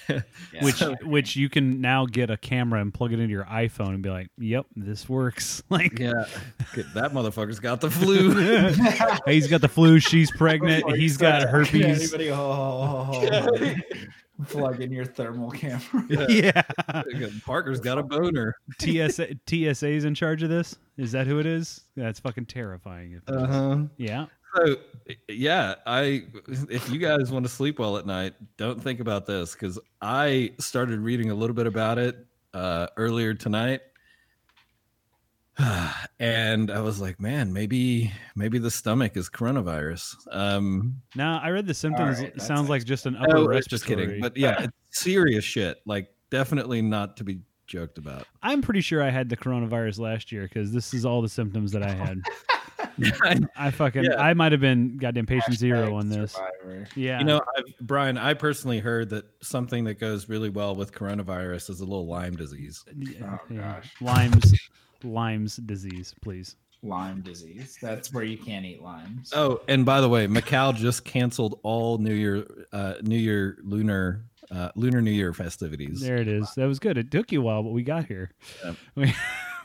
yeah. 0.09 0.21
which 0.61 0.81
which 1.03 1.35
you 1.35 1.49
can 1.49 1.81
now 1.81 2.05
get 2.05 2.29
a 2.29 2.37
camera 2.37 2.79
and 2.79 2.93
plug 2.93 3.11
it 3.11 3.19
into 3.19 3.31
your 3.31 3.45
iPhone 3.45 3.89
and 3.89 4.01
be 4.01 4.09
like, 4.09 4.27
"Yep, 4.37 4.67
this 4.75 5.09
works." 5.09 5.61
Like, 5.69 5.99
yeah, 5.99 6.25
that 6.93 7.11
motherfucker's 7.11 7.59
got 7.59 7.81
the 7.81 7.91
flu. 7.91 8.33
he's 9.25 9.47
got 9.47 9.61
the 9.61 9.67
flu. 9.69 9.99
She's 9.99 10.31
pregnant. 10.31 10.83
Before 10.83 10.95
you 10.95 11.01
He's 11.01 11.17
got 11.17 11.41
start 11.41 11.53
herpes. 11.53 12.13
Everybody, 12.13 12.31
oh, 12.31 12.37
oh, 12.37 13.09
oh, 13.13 13.49
oh 13.51 13.75
plug 14.47 14.81
in 14.81 14.91
your 14.91 15.05
thermal 15.05 15.51
camera. 15.51 16.05
Yeah. 16.29 16.61
Parker's 17.45 17.79
got 17.79 17.97
a 17.97 18.03
boner. 18.03 18.55
TSA 18.79 19.35
TSA's 19.47 20.05
in 20.05 20.15
charge 20.15 20.43
of 20.43 20.49
this. 20.49 20.75
Is 20.97 21.11
that 21.13 21.27
who 21.27 21.39
it 21.39 21.45
is? 21.45 21.81
That's 21.95 22.19
fucking 22.19 22.45
terrifying. 22.45 23.13
If 23.13 23.27
it 23.27 23.35
is. 23.35 23.41
Uh-huh. 23.43 23.77
Yeah. 23.97 24.25
So 24.55 24.77
yeah, 25.27 25.75
I 25.85 26.23
if 26.69 26.89
you 26.89 26.97
guys 26.97 27.31
want 27.31 27.45
to 27.45 27.49
sleep 27.49 27.79
well 27.79 27.97
at 27.97 28.05
night, 28.05 28.33
don't 28.57 28.81
think 28.81 29.01
about 29.01 29.25
this 29.25 29.53
because 29.53 29.79
I 30.01 30.53
started 30.59 30.99
reading 30.99 31.29
a 31.29 31.35
little 31.35 31.55
bit 31.55 31.67
about 31.67 31.97
it 31.97 32.25
uh, 32.53 32.87
earlier 32.95 33.33
tonight, 33.33 33.81
and 36.19 36.69
I 36.71 36.81
was 36.81 36.99
like, 36.99 37.19
man, 37.19 37.53
maybe 37.53 38.11
maybe 38.35 38.59
the 38.59 38.71
stomach 38.71 39.15
is 39.15 39.29
coronavirus. 39.29 40.15
Um, 40.31 41.01
Now 41.15 41.39
I 41.41 41.49
read 41.49 41.67
the 41.67 41.73
symptoms. 41.73 42.19
right, 42.19 42.41
sounds 42.41 42.69
like 42.69 42.83
just 42.83 43.05
an 43.05 43.15
upper 43.15 43.37
oh, 43.37 43.47
respiratory. 43.47 43.61
just 43.69 43.85
kidding, 43.85 44.21
but 44.21 44.35
yeah, 44.37 44.63
it's 44.63 45.01
serious 45.01 45.43
shit. 45.45 45.77
Like 45.85 46.09
definitely 46.29 46.81
not 46.81 47.17
to 47.17 47.23
be 47.23 47.39
joked 47.67 47.97
about. 47.97 48.27
I'm 48.43 48.61
pretty 48.61 48.81
sure 48.81 49.01
I 49.01 49.09
had 49.09 49.29
the 49.29 49.37
coronavirus 49.37 49.99
last 49.99 50.31
year 50.31 50.43
because 50.43 50.71
this 50.71 50.93
is 50.93 51.05
all 51.05 51.21
the 51.21 51.29
symptoms 51.29 51.71
that 51.71 51.83
I 51.83 51.91
had. 51.91 52.21
I 53.57 53.71
fucking 53.71 54.03
Yeah. 54.03 54.21
I 54.21 54.33
might 54.33 54.51
have 54.51 54.61
been 54.61 54.97
goddamn 54.97 55.25
patient 55.25 55.57
zero 55.57 55.95
on 55.95 56.07
this. 56.09 56.33
Survivor. 56.33 56.87
Yeah. 56.95 57.19
You 57.19 57.25
know, 57.25 57.41
I've, 57.57 57.63
Brian, 57.81 58.17
I 58.17 58.33
personally 58.35 58.79
heard 58.79 59.09
that 59.09 59.25
something 59.41 59.83
that 59.85 59.95
goes 59.95 60.29
really 60.29 60.49
well 60.49 60.75
with 60.75 60.93
coronavirus 60.93 61.71
is 61.71 61.79
a 61.81 61.85
little 61.85 62.07
Lyme 62.07 62.35
disease. 62.35 62.83
Yeah, 62.95 63.37
Oh, 63.37 63.39
yeah. 63.49 63.75
gosh. 63.75 63.91
Lyme's 63.99 64.53
Lyme's 65.03 65.57
disease, 65.57 66.13
please. 66.21 66.55
Lyme 66.83 67.21
disease. 67.21 67.77
That's 67.81 68.13
where 68.13 68.23
you 68.23 68.37
can't 68.37 68.63
eat 68.65 68.81
limes. 68.81 69.31
Oh, 69.33 69.61
and 69.67 69.85
by 69.85 70.01
the 70.01 70.09
way, 70.09 70.27
Macau 70.27 70.75
just 70.75 71.03
canceled 71.03 71.59
all 71.63 71.97
New 71.97 72.13
Year, 72.13 72.45
uh, 72.71 72.95
New 73.01 73.17
Year 73.17 73.57
lunar, 73.63 74.25
uh, 74.51 74.69
lunar 74.75 75.01
New 75.01 75.09
Year 75.11 75.33
festivities. 75.33 75.99
There 76.01 76.17
it 76.17 76.27
is. 76.27 76.51
That 76.55 76.67
was 76.67 76.77
good. 76.77 76.97
It 76.99 77.09
took 77.09 77.31
you 77.31 77.41
a 77.41 77.43
while, 77.43 77.63
but 77.63 77.71
we 77.71 77.81
got 77.83 78.05
here. 78.05 78.31
Yeah. 78.63 78.73
We- 78.95 79.13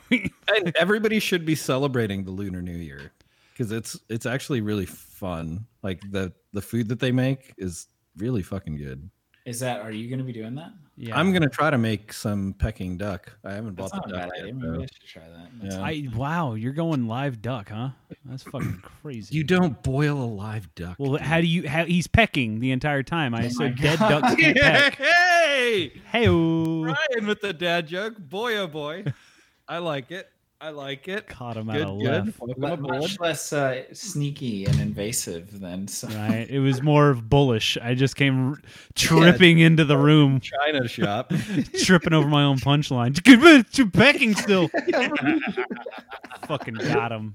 we- 0.09 0.31
And 0.55 0.75
everybody 0.75 1.19
should 1.19 1.45
be 1.45 1.55
celebrating 1.55 2.23
the 2.25 2.31
lunar 2.31 2.61
New 2.61 2.75
Year 2.75 3.11
because 3.53 3.71
it's 3.71 3.97
it's 4.09 4.25
actually 4.25 4.61
really 4.61 4.85
fun. 4.87 5.67
Like 5.83 6.01
the 6.09 6.33
the 6.53 6.61
food 6.61 6.89
that 6.89 6.99
they 6.99 7.11
make 7.11 7.53
is 7.57 7.87
really 8.17 8.41
fucking 8.41 8.75
good. 8.77 9.09
Is 9.45 9.59
that? 9.61 9.81
Are 9.81 9.91
you 9.91 10.07
going 10.09 10.19
to 10.19 10.25
be 10.25 10.33
doing 10.33 10.55
that? 10.55 10.71
yeah. 10.97 11.17
I'm 11.17 11.33
gonna 11.33 11.49
try 11.49 11.71
to 11.71 11.79
make 11.79 12.13
some 12.13 12.53
pecking 12.59 12.95
duck. 12.95 13.35
I 13.43 13.53
haven't 13.53 13.75
That's 13.75 13.91
bought 13.91 14.07
not 14.07 14.09
the 14.09 14.13
a 14.15 14.17
bad 14.19 14.25
duck 14.29 14.33
idea. 14.37 14.45
yet. 14.47 14.55
Maybe 14.55 14.67
though. 14.77 14.83
I 14.83 14.85
should 14.85 15.07
try 15.07 15.23
that. 15.23 15.49
That's- 15.61 15.73
Yeah. 15.73 15.81
I 16.13 16.15
wow, 16.15 16.53
you're 16.53 16.73
going 16.73 17.07
live 17.07 17.41
duck, 17.41 17.69
huh? 17.69 17.89
That's 18.25 18.43
fucking 18.43 18.83
crazy. 19.01 19.35
You 19.35 19.43
don't 19.43 19.81
boil 19.81 20.17
a 20.21 20.25
live 20.29 20.73
duck. 20.75 20.97
well, 20.99 21.13
dude. 21.13 21.21
how 21.21 21.41
do 21.41 21.47
you? 21.47 21.67
How 21.67 21.85
he's 21.85 22.05
pecking 22.07 22.59
the 22.59 22.71
entire 22.71 23.01
time? 23.01 23.33
I 23.33 23.45
Oh 23.45 23.49
said 23.49 23.77
dead 23.77 23.97
God. 23.97 24.09
ducks 24.21 24.35
can't 24.35 24.57
peck. 24.61 24.95
hey, 24.95 25.93
Hey, 26.11 26.27
Ryan 26.27 27.25
with 27.25 27.41
the 27.41 27.53
dad 27.53 27.87
joke. 27.87 28.19
Boy, 28.19 28.57
oh 28.57 28.67
boy, 28.67 29.05
I 29.67 29.79
like 29.79 30.11
it. 30.11 30.29
I 30.63 30.69
like 30.69 31.07
it. 31.07 31.25
caught 31.27 31.57
him 31.57 31.71
out 31.71 31.81
of 31.81 31.97
good. 31.99 32.25
left. 32.27 32.39
Welcome 32.39 32.61
Le- 32.63 32.73
aboard. 32.73 33.01
much 33.01 33.19
less 33.19 33.51
uh, 33.51 33.83
sneaky 33.93 34.65
and 34.65 34.79
invasive 34.79 35.59
than 35.59 35.87
some. 35.87 36.13
Right. 36.13 36.47
It 36.47 36.59
was 36.59 36.83
more 36.83 37.15
bullish. 37.15 37.79
I 37.81 37.95
just 37.95 38.15
came 38.15 38.49
r- 38.51 38.61
tripping 38.93 39.57
into 39.57 39.85
the 39.85 39.97
room, 39.97 40.39
China 40.39 40.87
shop. 40.87 41.33
tripping 41.83 42.13
over 42.13 42.27
my 42.27 42.43
own 42.43 42.57
punchline. 42.59 43.11
Pecking 43.93 44.35
still. 44.35 44.67
Fucking 46.47 46.75
got 46.75 47.11
him. 47.11 47.33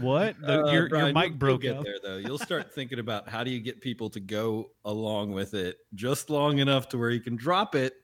What? 0.00 0.38
The, 0.40 0.64
Uh, 0.66 0.72
your, 0.72 0.88
your 0.88 1.12
mic 1.14 1.38
broke 1.38 1.62
you'll 1.62 1.72
get 1.72 1.78
out. 1.78 1.84
there 1.84 1.98
though. 2.02 2.16
You'll 2.18 2.38
start 2.38 2.74
thinking 2.74 2.98
about 2.98 3.28
how 3.30 3.44
do 3.44 3.50
you 3.50 3.60
get 3.60 3.80
people 3.80 4.10
to 4.10 4.20
go 4.20 4.70
along 4.84 5.32
with 5.32 5.54
it 5.54 5.78
just 5.94 6.28
long 6.28 6.58
enough 6.58 6.88
to 6.90 6.98
where 6.98 7.10
you 7.10 7.20
can 7.20 7.36
drop 7.36 7.74
it, 7.74 7.94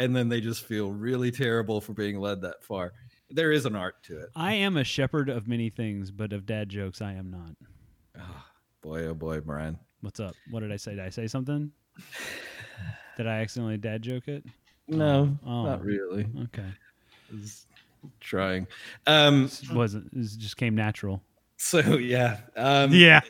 and 0.00 0.14
then 0.16 0.28
they 0.28 0.40
just 0.40 0.64
feel 0.64 0.90
really 0.90 1.30
terrible 1.30 1.80
for 1.80 1.92
being 1.92 2.18
led 2.18 2.40
that 2.42 2.64
far. 2.64 2.92
There 3.34 3.52
is 3.52 3.66
an 3.66 3.74
art 3.76 4.02
to 4.04 4.18
it. 4.20 4.28
I 4.36 4.54
am 4.54 4.76
a 4.76 4.84
shepherd 4.84 5.28
of 5.28 5.48
many 5.48 5.70
things, 5.70 6.10
but 6.10 6.32
of 6.32 6.46
dad 6.46 6.68
jokes, 6.68 7.00
I 7.00 7.12
am 7.14 7.30
not. 7.30 7.56
Ah, 8.18 8.46
boy, 8.82 9.06
oh 9.06 9.14
boy, 9.14 9.40
Brian. 9.40 9.78
What's 10.02 10.20
up? 10.20 10.34
What 10.50 10.60
did 10.60 10.72
I 10.72 10.76
say? 10.76 10.92
Did 10.92 11.00
I 11.00 11.10
say 11.10 11.26
something? 11.26 11.70
Did 13.18 13.26
I 13.26 13.40
accidentally 13.40 13.76
dad 13.76 14.00
joke 14.02 14.26
it? 14.28 14.44
No, 14.88 15.36
Oh. 15.46 15.64
not 15.64 15.84
really. 15.84 16.26
Okay. 16.44 16.66
Trying. 18.20 18.66
Um. 19.06 19.42
This 19.44 19.70
wasn't. 19.70 20.12
This 20.14 20.34
just 20.34 20.56
came 20.56 20.74
natural. 20.74 21.22
So 21.58 21.78
yeah. 21.98 22.38
Um, 22.56 22.90
Yeah. 22.92 23.20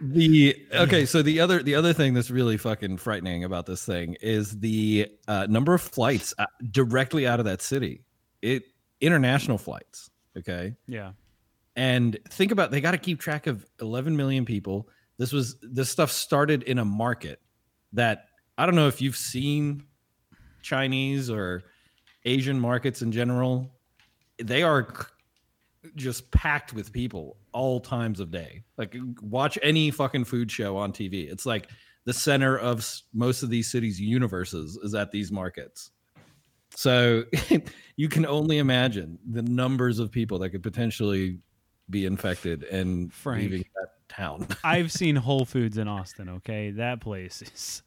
the 0.00 0.56
okay 0.74 1.04
so 1.04 1.20
the 1.22 1.38
other 1.40 1.62
the 1.62 1.74
other 1.74 1.92
thing 1.92 2.14
that's 2.14 2.30
really 2.30 2.56
fucking 2.56 2.96
frightening 2.96 3.44
about 3.44 3.66
this 3.66 3.84
thing 3.84 4.16
is 4.22 4.58
the 4.60 5.06
uh, 5.28 5.46
number 5.50 5.74
of 5.74 5.82
flights 5.82 6.32
uh, 6.38 6.46
directly 6.70 7.26
out 7.26 7.40
of 7.40 7.44
that 7.46 7.60
city 7.60 8.02
it 8.42 8.64
international 9.00 9.58
flights 9.58 10.10
okay? 10.36 10.74
Yeah. 10.86 11.12
and 11.74 12.18
think 12.30 12.52
about 12.52 12.70
they 12.70 12.80
got 12.80 12.92
to 12.92 12.98
keep 12.98 13.20
track 13.20 13.46
of 13.46 13.66
11 13.80 14.16
million 14.16 14.44
people. 14.44 14.88
This 15.18 15.32
was 15.32 15.56
this 15.62 15.90
stuff 15.90 16.10
started 16.10 16.62
in 16.64 16.78
a 16.78 16.84
market 16.84 17.40
that 17.92 18.26
i 18.58 18.66
don't 18.66 18.74
know 18.74 18.88
if 18.88 19.00
you've 19.00 19.16
seen 19.16 19.84
chinese 20.60 21.30
or 21.30 21.62
asian 22.24 22.58
markets 22.60 23.02
in 23.02 23.12
general. 23.12 23.70
They 24.42 24.62
are 24.62 24.88
just 25.94 26.30
packed 26.30 26.74
with 26.74 26.92
people 26.92 27.38
all 27.52 27.80
times 27.80 28.20
of 28.20 28.30
day. 28.30 28.64
Like 28.76 28.94
watch 29.22 29.58
any 29.62 29.90
fucking 29.90 30.24
food 30.24 30.50
show 30.50 30.76
on 30.76 30.92
tv 30.92 31.30
it's 31.30 31.46
like 31.46 31.70
the 32.04 32.12
center 32.12 32.58
of 32.58 32.88
most 33.14 33.42
of 33.42 33.50
these 33.50 33.70
cities 33.70 34.00
universes 34.00 34.76
is 34.82 34.94
at 34.94 35.10
these 35.10 35.32
markets 35.32 35.90
So 36.76 37.24
you 37.96 38.08
can 38.08 38.26
only 38.26 38.58
imagine 38.58 39.18
the 39.30 39.42
numbers 39.42 39.98
of 39.98 40.10
people 40.12 40.38
that 40.40 40.50
could 40.50 40.62
potentially 40.62 41.38
be 41.88 42.04
infected 42.04 42.64
and 42.64 43.12
Frank. 43.12 43.42
leaving 43.42 43.64
that 43.76 43.92
town. 44.08 44.46
I've 44.64 44.92
seen 44.92 45.16
Whole 45.16 45.44
Foods 45.44 45.78
in 45.78 45.88
Austin. 45.88 46.28
Okay, 46.28 46.70
that 46.72 47.00
place 47.00 47.42
is 47.42 47.82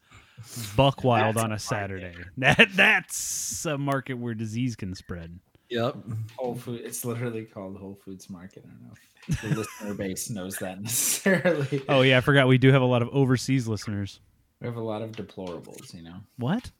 buck 0.76 1.04
wild 1.04 1.36
That's 1.36 1.44
on 1.44 1.52
a 1.52 1.54
a 1.54 1.58
Saturday. 1.58 2.14
That 2.38 2.68
that's 2.74 3.64
a 3.64 3.78
market 3.78 4.14
where 4.14 4.34
disease 4.34 4.74
can 4.74 4.94
spread. 4.94 5.38
yep. 5.68 5.96
Whole 6.36 6.56
Food. 6.56 6.80
It's 6.84 7.04
literally 7.04 7.44
called 7.44 7.76
Whole 7.78 7.98
Foods 8.04 8.28
Market. 8.28 8.64
I 8.66 8.70
don't 8.70 8.82
know 8.82 8.94
if 9.28 9.40
the 9.42 9.48
listener 9.48 9.94
base 9.94 10.30
knows 10.30 10.56
that 10.56 10.80
necessarily. 10.82 11.84
Oh 11.88 12.00
yeah, 12.00 12.18
I 12.18 12.20
forgot 12.22 12.48
we 12.48 12.58
do 12.58 12.72
have 12.72 12.82
a 12.82 12.86
lot 12.86 13.02
of 13.02 13.08
overseas 13.10 13.68
listeners. 13.68 14.18
We 14.60 14.66
have 14.66 14.76
a 14.76 14.82
lot 14.82 15.02
of 15.02 15.12
deplorables, 15.12 15.94
you 15.94 16.02
know. 16.02 16.16
What? 16.38 16.70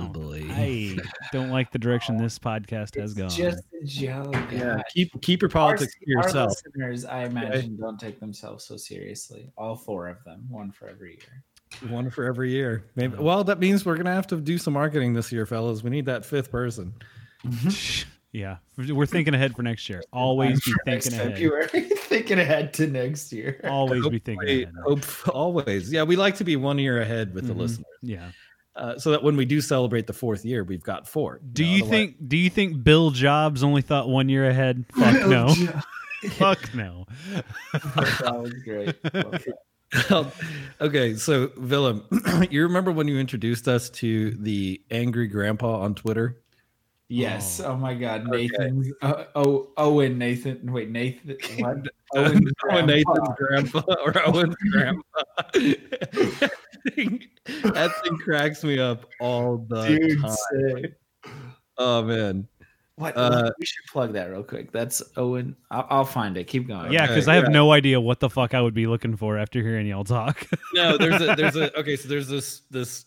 Oh, 0.00 0.08
boy. 0.08 0.42
I 0.50 0.96
don't 1.32 1.50
like 1.50 1.70
the 1.72 1.78
direction 1.78 2.16
this 2.16 2.38
podcast 2.38 2.96
has 3.00 3.12
It's 3.12 3.14
gone. 3.14 3.28
just 3.30 3.64
a 3.82 3.84
joke. 3.86 4.34
yeah. 4.50 4.76
guys. 4.76 4.82
Keep 4.94 5.20
keep 5.22 5.42
your 5.42 5.48
Our, 5.48 5.52
politics 5.52 5.94
to 5.94 6.16
our 6.16 6.24
yourself. 6.24 6.52
listeners, 6.66 7.04
I 7.04 7.24
imagine, 7.24 7.76
don't 7.76 7.98
take 7.98 8.20
themselves 8.20 8.64
so 8.64 8.76
seriously. 8.76 9.50
All 9.56 9.76
four 9.76 10.08
of 10.08 10.22
them, 10.24 10.44
one 10.48 10.70
for 10.72 10.88
every 10.88 11.12
year. 11.18 11.90
One 11.90 12.10
for 12.10 12.24
every 12.24 12.50
year. 12.50 12.84
Maybe. 12.96 13.16
Well, 13.16 13.44
that 13.44 13.58
means 13.58 13.84
we're 13.86 13.96
gonna 13.96 14.12
have 14.14 14.26
to 14.28 14.36
do 14.40 14.58
some 14.58 14.74
marketing 14.74 15.14
this 15.14 15.32
year, 15.32 15.46
fellas. 15.46 15.82
We 15.82 15.90
need 15.90 16.06
that 16.06 16.24
fifth 16.24 16.50
person. 16.50 16.92
yeah, 18.32 18.56
we're 18.76 19.06
thinking 19.06 19.34
ahead 19.34 19.54
for 19.56 19.62
next 19.62 19.88
year. 19.88 20.02
Always 20.12 20.62
be 20.64 20.72
Next 20.86 21.08
thinking 21.08 21.20
ahead. 21.20 21.32
February, 21.38 21.88
thinking 21.96 22.38
ahead 22.38 22.74
to 22.74 22.86
next 22.86 23.32
year. 23.32 23.60
Always 23.64 24.06
be 24.08 24.18
thinking 24.18 24.48
ahead. 24.64 24.74
hope- 24.84 25.28
always. 25.34 25.92
Yeah, 25.92 26.02
we 26.04 26.16
like 26.16 26.36
to 26.36 26.44
be 26.44 26.56
one 26.56 26.78
year 26.78 27.00
ahead 27.00 27.34
with 27.34 27.46
the 27.46 27.54
Mhm. 27.54 27.58
listeners, 27.58 27.86
Yeah. 28.02 28.30
Uh, 28.74 28.98
so 28.98 29.10
that 29.10 29.22
when 29.22 29.36
we 29.36 29.44
do 29.44 29.60
celebrate 29.60 30.06
the 30.06 30.12
fourth 30.12 30.44
year, 30.44 30.64
we've 30.64 30.82
got 30.82 31.06
four. 31.08 31.40
Do 31.52 31.62
know, 31.62 31.68
you 31.68 31.76
otherwise- 31.82 31.90
think? 31.90 32.16
Do 32.28 32.36
you 32.36 32.50
think 32.50 32.82
Bill 32.84 33.10
Jobs 33.10 33.62
only 33.62 33.82
thought 33.82 34.08
one 34.08 34.28
year 34.28 34.48
ahead? 34.48 34.84
Fuck 34.94 35.28
no. 35.28 35.48
Fuck 36.30 36.74
no. 36.74 37.06
that 37.72 38.38
was 38.40 38.52
great. 38.64 38.96
Okay, 40.80 41.16
so 41.16 41.50
Willem, 41.56 42.04
you 42.50 42.62
remember 42.62 42.90
when 42.92 43.08
you 43.08 43.18
introduced 43.18 43.68
us 43.68 43.90
to 43.90 44.30
the 44.32 44.80
angry 44.90 45.26
grandpa 45.26 45.80
on 45.80 45.94
Twitter? 45.94 46.41
Yes. 47.08 47.60
Oh. 47.60 47.72
Oh, 47.72 47.76
my 47.76 47.94
God, 47.94 48.26
Okay. 48.28 48.48
Nathan. 48.48 48.92
Uh, 49.02 49.24
oh, 49.34 49.70
Owen 49.76 50.16
Nathan. 50.18 50.72
Wait, 50.72 50.90
Nathan. 50.90 51.36
What? 51.58 51.88
Owen's 52.14 52.50
Owen 52.70 52.86
grandpa. 52.86 52.86
Nathan's 52.86 53.28
grandpa 53.36 53.82
or 54.04 54.28
Owen's 54.28 54.54
grandpa. 54.70 55.22
that, 55.54 56.52
thing, 56.94 57.22
that 57.64 57.92
thing 58.02 58.16
cracks 58.18 58.64
me 58.64 58.78
up 58.78 59.06
all 59.20 59.58
the 59.68 59.86
Dude, 59.86 60.20
time. 60.20 60.36
sick. 60.50 60.94
Oh 61.78 62.02
man. 62.02 62.46
What? 62.96 63.16
Uh, 63.16 63.50
we 63.58 63.64
should 63.64 63.84
plug 63.90 64.12
that 64.12 64.26
real 64.30 64.42
quick. 64.42 64.70
That's 64.72 65.02
Owen. 65.16 65.56
I'll, 65.70 65.86
I'll 65.88 66.04
find 66.04 66.36
it. 66.36 66.44
Keep 66.44 66.68
going. 66.68 66.92
Yeah, 66.92 67.04
Okay, 67.04 67.14
because 67.14 67.28
I 67.28 67.34
have 67.36 67.44
yeah. 67.44 67.50
no 67.50 67.72
idea 67.72 67.98
what 68.00 68.20
the 68.20 68.28
fuck 68.28 68.52
I 68.54 68.60
would 68.60 68.74
be 68.74 68.86
looking 68.86 69.16
for 69.16 69.38
after 69.38 69.60
hearing 69.62 69.86
y'all 69.86 70.04
talk. 70.04 70.46
No, 70.74 70.98
there's 70.98 71.20
a 71.22 71.34
there's 71.34 71.56
a 71.56 71.76
okay, 71.78 71.96
so 71.96 72.08
there's 72.08 72.28
this 72.28 72.60
this 72.70 73.06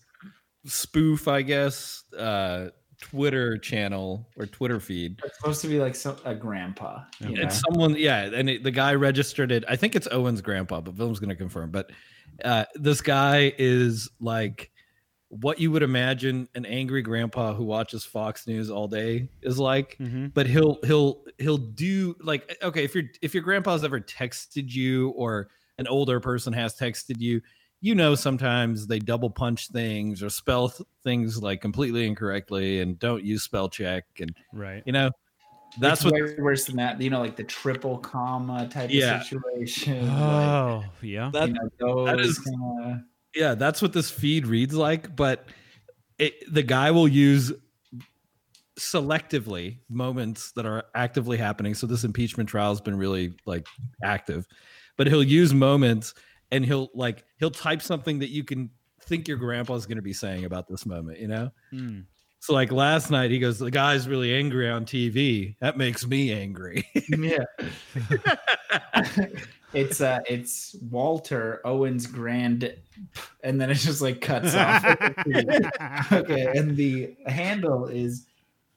spoof, 0.65 1.27
I 1.27 1.43
guess, 1.43 2.03
uh 2.17 2.69
Twitter 3.01 3.57
channel 3.57 4.27
or 4.37 4.45
Twitter 4.45 4.79
feed. 4.79 5.19
It's 5.23 5.37
supposed 5.37 5.61
to 5.61 5.67
be 5.67 5.79
like 5.79 5.95
some, 5.95 6.17
a 6.25 6.35
grandpa. 6.35 7.03
you 7.19 7.29
Okay. 7.29 7.41
It's 7.43 7.61
someone, 7.61 7.95
yeah, 7.95 8.29
and 8.33 8.49
it, 8.49 8.63
the 8.63 8.71
guy 8.71 8.95
registered 8.95 9.51
it. 9.51 9.63
I 9.67 9.75
think 9.75 9.95
it's 9.95 10.07
Owen's 10.11 10.41
grandpa, 10.41 10.81
but 10.81 10.95
Willem's 10.95 11.19
going 11.19 11.29
to 11.29 11.35
confirm. 11.35 11.71
But 11.71 11.91
uh, 12.43 12.65
this 12.75 13.01
guy 13.01 13.53
is 13.57 14.09
like 14.19 14.71
what 15.29 15.59
you 15.59 15.71
would 15.71 15.83
imagine 15.83 16.47
an 16.55 16.65
angry 16.65 17.01
grandpa 17.01 17.53
who 17.53 17.65
watches 17.65 18.05
Fox 18.05 18.47
News 18.47 18.69
all 18.69 18.87
day 18.87 19.29
is 19.41 19.59
like. 19.59 19.97
mm-hmm. 19.97 20.27
But 20.27 20.47
he'll 20.47 20.79
he'll 20.83 21.23
he'll 21.37 21.57
do 21.57 22.15
like 22.21 22.57
okay 22.61 22.83
if 22.83 22.95
your 22.95 23.05
if 23.21 23.33
your 23.33 23.43
grandpa's 23.43 23.83
ever 23.83 23.99
texted 23.99 24.71
you 24.71 25.09
or 25.09 25.49
an 25.77 25.87
older 25.87 26.19
person 26.19 26.53
has 26.53 26.75
texted 26.75 27.19
you, 27.19 27.41
you 27.81 27.93
know 27.95 28.15
sometimes 28.15 28.87
they 28.87 28.99
double 28.99 29.29
punch 29.29 29.67
things 29.69 30.23
or 30.23 30.29
spell 30.29 30.69
th- 30.69 30.87
things 31.03 31.41
like 31.41 31.61
completely 31.61 32.07
incorrectly 32.07 32.79
and 32.81 32.97
don't 32.99 33.23
use 33.23 33.43
spell 33.43 33.69
check 33.69 34.05
and 34.19 34.35
Right. 34.53 34.81
you 34.85 34.91
know 34.93 35.11
that's 35.79 36.05
It's 36.05 36.11
what 36.11 36.39
worse 36.39 36.65
than 36.67 36.77
that. 36.77 37.01
You 37.01 37.09
know, 37.09 37.19
like 37.19 37.35
the 37.35 37.43
triple 37.43 37.97
comma 37.97 38.65
type 38.69 38.89
Yeah. 38.93 39.17
of 39.19 39.23
situation. 39.27 40.07
like, 40.07 40.17
Oh, 40.17 40.83
yeah. 41.01 41.29
that 41.33 41.49
you 41.49 41.53
know, 41.81 42.05
that 42.05 42.17
those 42.17 42.25
is- 42.27 42.39
kinda- 42.39 43.03
yeah 43.35 43.55
that's 43.55 43.81
what 43.81 43.91
this 43.91 44.09
feed 44.09 44.47
reads 44.47 44.73
like 44.73 45.13
but 45.15 45.45
it, 46.17 46.33
the 46.53 46.63
guy 46.63 46.91
will 46.91 47.09
use 47.09 47.51
selectively 48.79 49.79
moments 49.89 50.51
that 50.53 50.65
are 50.65 50.83
actively 50.95 51.37
happening 51.37 51.73
so 51.73 51.87
this 51.87 52.03
impeachment 52.03 52.47
trial 52.49 52.71
has 52.71 52.81
been 52.81 52.97
really 52.97 53.33
like 53.45 53.65
active 54.03 54.45
but 54.97 55.07
he'll 55.07 55.23
use 55.23 55.53
moments 55.53 56.13
and 56.51 56.65
he'll 56.65 56.89
like 56.93 57.23
he'll 57.37 57.51
type 57.51 57.81
something 57.81 58.19
that 58.19 58.29
you 58.29 58.43
can 58.43 58.69
think 59.01 59.27
your 59.27 59.37
grandpa's 59.37 59.85
going 59.85 59.97
to 59.97 60.01
be 60.01 60.13
saying 60.13 60.45
about 60.45 60.67
this 60.67 60.85
moment 60.85 61.19
you 61.19 61.27
know 61.27 61.51
Hmm. 61.71 62.01
so 62.39 62.53
like 62.53 62.71
last 62.71 63.11
night 63.11 63.31
he 63.31 63.39
goes 63.39 63.59
the 63.59 63.71
guy's 63.71 64.07
really 64.07 64.33
angry 64.33 64.69
on 64.69 64.85
tv 64.85 65.55
that 65.59 65.77
makes 65.77 66.05
me 66.07 66.31
angry 66.31 66.87
yeah. 67.09 67.45
it's 69.73 69.99
uh 70.01 70.19
it's 70.27 70.75
Walter 70.89 71.61
Owen's 71.65 72.07
grand 72.07 72.73
and 73.43 73.59
then 73.59 73.69
it 73.69 73.75
just 73.75 74.01
like 74.01 74.21
cuts 74.21 74.55
off. 74.55 74.83
okay, 76.11 76.57
and 76.57 76.75
the 76.75 77.15
handle 77.27 77.85
is 77.85 78.25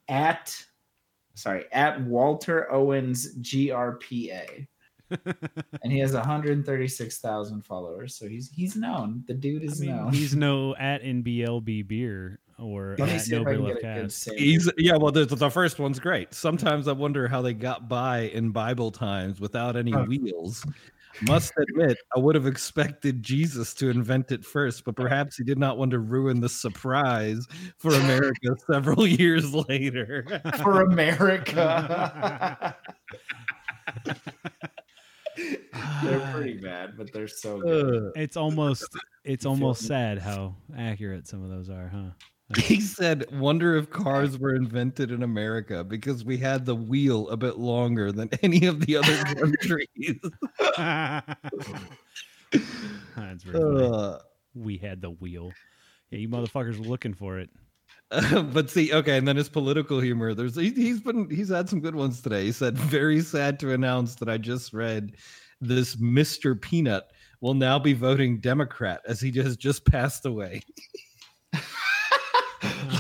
at 0.09 0.55
sorry, 1.35 1.66
at 1.73 2.01
Walter 2.03 2.71
Owens 2.73 3.35
GRPA. 3.37 4.66
And 5.11 5.92
he 5.92 5.98
has 5.98 6.12
136,000 6.12 7.62
followers, 7.64 8.14
so 8.16 8.28
he's 8.28 8.50
he's 8.50 8.76
known. 8.76 9.24
The 9.26 9.34
dude 9.34 9.62
I 9.62 9.66
is 9.66 9.80
mean, 9.80 9.96
known. 9.96 10.12
he's 10.12 10.34
no 10.46 10.74
at 10.76 11.02
NBLB 11.02 11.86
beer 11.88 12.40
or 12.59 12.96
Let 12.98 13.09
at 13.11 13.20
see 13.20 13.34
if 13.34 13.40
I 13.40 13.52
Nobody 13.52 13.56
can 13.56 13.64
Love 13.64 13.80
get 13.80 13.90
a 13.90 13.94
good 13.94 14.02
Cast. 14.11 14.30
He's 14.36 14.70
yeah, 14.78 14.96
well, 14.96 15.12
the, 15.12 15.24
the 15.24 15.50
first 15.50 15.78
one's 15.78 15.98
great. 16.00 16.34
Sometimes 16.34 16.88
I 16.88 16.92
wonder 16.92 17.28
how 17.28 17.40
they 17.42 17.54
got 17.54 17.88
by 17.88 18.22
in 18.34 18.50
Bible 18.50 18.90
times 18.90 19.40
without 19.40 19.76
any 19.76 19.92
Huh. 19.92 20.04
wheels. 20.09 20.64
Must 21.22 21.52
admit, 21.59 21.96
I 22.14 22.20
would 22.20 22.36
have 22.36 22.46
expected 22.46 23.24
Jesus 23.24 23.74
to 23.74 23.90
invent 23.90 24.30
it 24.30 24.44
first, 24.44 24.84
but 24.84 24.94
perhaps 24.94 25.36
he 25.36 25.42
did 25.42 25.59
not 25.59 25.76
want 25.76 25.90
to 25.90 25.98
ruin 25.98 26.40
the 26.40 26.48
surprise 26.48 27.44
for 27.76 27.92
America 27.92 28.54
several 28.70 29.04
years 29.04 29.52
later. 29.52 30.24
for 30.62 30.82
America. 30.82 32.76
they're 36.03 36.32
pretty 36.32 36.59
bad, 36.59 36.97
but 36.97 37.12
they're 37.12 37.28
so 37.28 37.61
good. 37.61 38.12
It's 38.16 38.36
almost 38.36 38.89
it's 39.24 39.47
almost 39.47 39.86
sad 39.86 40.18
how 40.18 40.57
accurate 40.76 41.28
some 41.28 41.43
of 41.43 41.51
those 41.51 41.70
are, 41.70 41.89
huh? 41.89 42.11
he 42.57 42.80
said, 42.80 43.26
"Wonder 43.39 43.76
if 43.76 43.91
cars 43.91 44.39
were 44.41 44.55
invented 44.55 45.11
in 45.11 45.22
America 45.22 45.84
because 45.84 46.24
we 46.24 46.39
had 46.39 46.64
the 46.64 46.74
wheel 46.74 47.28
a 47.28 47.36
bit 47.36 47.59
longer 47.59 48.11
than 48.11 48.30
any 48.43 48.66
of 48.66 48.80
the 48.86 48.97
other 48.97 49.16
countries." 49.34 50.18
That's 53.16 53.43
very. 53.43 53.86
Uh, 53.86 54.18
We 54.55 54.78
had 54.78 55.03
the 55.03 55.11
wheel. 55.11 55.53
Yeah, 56.11 56.20
you 56.20 56.28
motherfuckers 56.28 56.78
were 56.78 56.86
looking 56.86 57.12
for 57.12 57.39
it. 57.39 57.51
but 58.52 58.70
see, 58.70 58.92
okay, 58.92 59.18
and 59.18 59.28
then 59.28 59.36
his 59.36 59.50
political 59.50 60.00
humor. 60.00 60.32
There's 60.32 60.56
he, 60.56 60.70
he's 60.70 61.00
been 61.00 61.28
he's 61.28 61.50
had 61.50 61.68
some 61.68 61.80
good 61.80 61.94
ones 61.94 62.22
today. 62.22 62.44
He 62.44 62.52
said, 62.52 62.78
"Very 62.78 63.20
sad 63.20 63.61
to 63.61 63.72
announce 63.72 64.14
that 64.16 64.28
I 64.28 64.38
just 64.38 64.72
read 64.72 65.16
this 65.61 65.96
Mr. 65.96 66.59
Peanut 66.59 67.11
will 67.40 67.54
now 67.54 67.78
be 67.78 67.92
voting 67.92 68.40
Democrat 68.40 69.02
as 69.06 69.20
he 69.20 69.30
has 69.32 69.56
just 69.56 69.84
passed 69.84 70.24
away." 70.24 70.62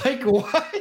like 0.04 0.22
what? 0.24 0.74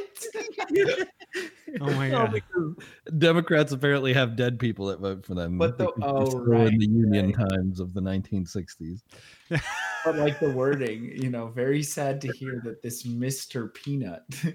Oh 1.82 1.92
my 1.94 2.08
god. 2.08 2.32
because 2.32 2.74
Democrats 3.18 3.72
apparently 3.72 4.14
have 4.14 4.36
dead 4.36 4.58
people 4.58 4.86
that 4.86 5.00
vote 5.00 5.26
for 5.26 5.34
them. 5.34 5.58
But 5.58 5.76
the- 5.76 5.92
because 5.94 6.34
oh, 6.34 6.44
they're 6.46 6.58
right, 6.60 6.72
in 6.72 6.78
the 6.78 6.86
Union 6.86 7.32
right. 7.32 7.48
times 7.50 7.78
of 7.78 7.92
the 7.92 8.00
1960s. 8.00 9.02
but 9.50 10.16
like 10.16 10.40
the 10.40 10.50
wording, 10.54 11.12
you 11.14 11.28
know, 11.28 11.48
very 11.48 11.82
sad 11.82 12.22
to 12.22 12.28
hear 12.32 12.62
that 12.64 12.80
this 12.82 13.02
Mr. 13.04 13.72
Peanut. 13.74 14.22